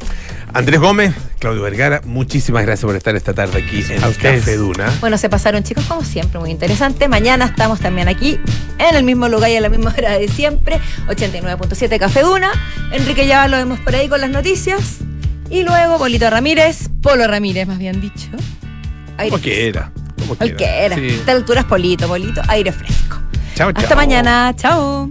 Andrés 0.52 0.80
Gómez, 0.80 1.14
Claudio 1.38 1.62
Vergara, 1.62 2.00
muchísimas 2.04 2.62
gracias 2.64 2.84
por 2.86 2.96
estar 2.96 3.14
esta 3.14 3.34
tarde 3.34 3.62
aquí 3.62 3.84
en 3.92 4.02
A. 4.02 4.08
Café 4.12 4.56
Duna. 4.56 4.90
Bueno, 5.00 5.16
se 5.18 5.28
pasaron 5.28 5.62
chicos 5.62 5.84
como 5.84 6.02
siempre, 6.02 6.40
muy 6.40 6.50
interesante. 6.50 7.06
Mañana 7.06 7.44
estamos 7.44 7.80
también 7.80 8.08
aquí, 8.08 8.38
en 8.78 8.96
el 8.96 9.04
mismo 9.04 9.28
lugar 9.28 9.50
y 9.50 9.56
a 9.56 9.60
la 9.60 9.68
misma 9.68 9.94
hora 9.96 10.18
de 10.18 10.26
siempre, 10.28 10.80
89.7 11.08 11.98
Café 11.98 12.22
Duna. 12.22 12.50
Enrique 12.92 13.26
ya 13.26 13.46
lo 13.46 13.58
vemos 13.58 13.78
por 13.80 13.94
ahí 13.94 14.08
con 14.08 14.20
las 14.20 14.30
noticias. 14.30 14.98
Y 15.50 15.62
luego 15.62 15.98
Polito 15.98 16.28
Ramírez, 16.30 16.88
Polo 17.02 17.26
Ramírez 17.26 17.68
más 17.68 17.78
bien 17.78 18.00
dicho. 18.00 18.28
Aire 19.18 19.36
Como 20.28 20.36
fresco. 20.36 20.56
quiera. 20.56 20.88
Cualquiera. 20.88 20.96
Sí. 20.96 21.02
A 21.16 21.20
esta 21.20 21.32
altura 21.32 21.60
es 21.60 21.66
Polito, 21.66 22.08
Polito, 22.08 22.42
aire 22.48 22.72
fresco. 22.72 23.18
Chao, 23.54 23.68
Hasta 23.70 23.88
chao. 23.88 23.96
mañana, 23.96 24.54
chao. 24.56 25.10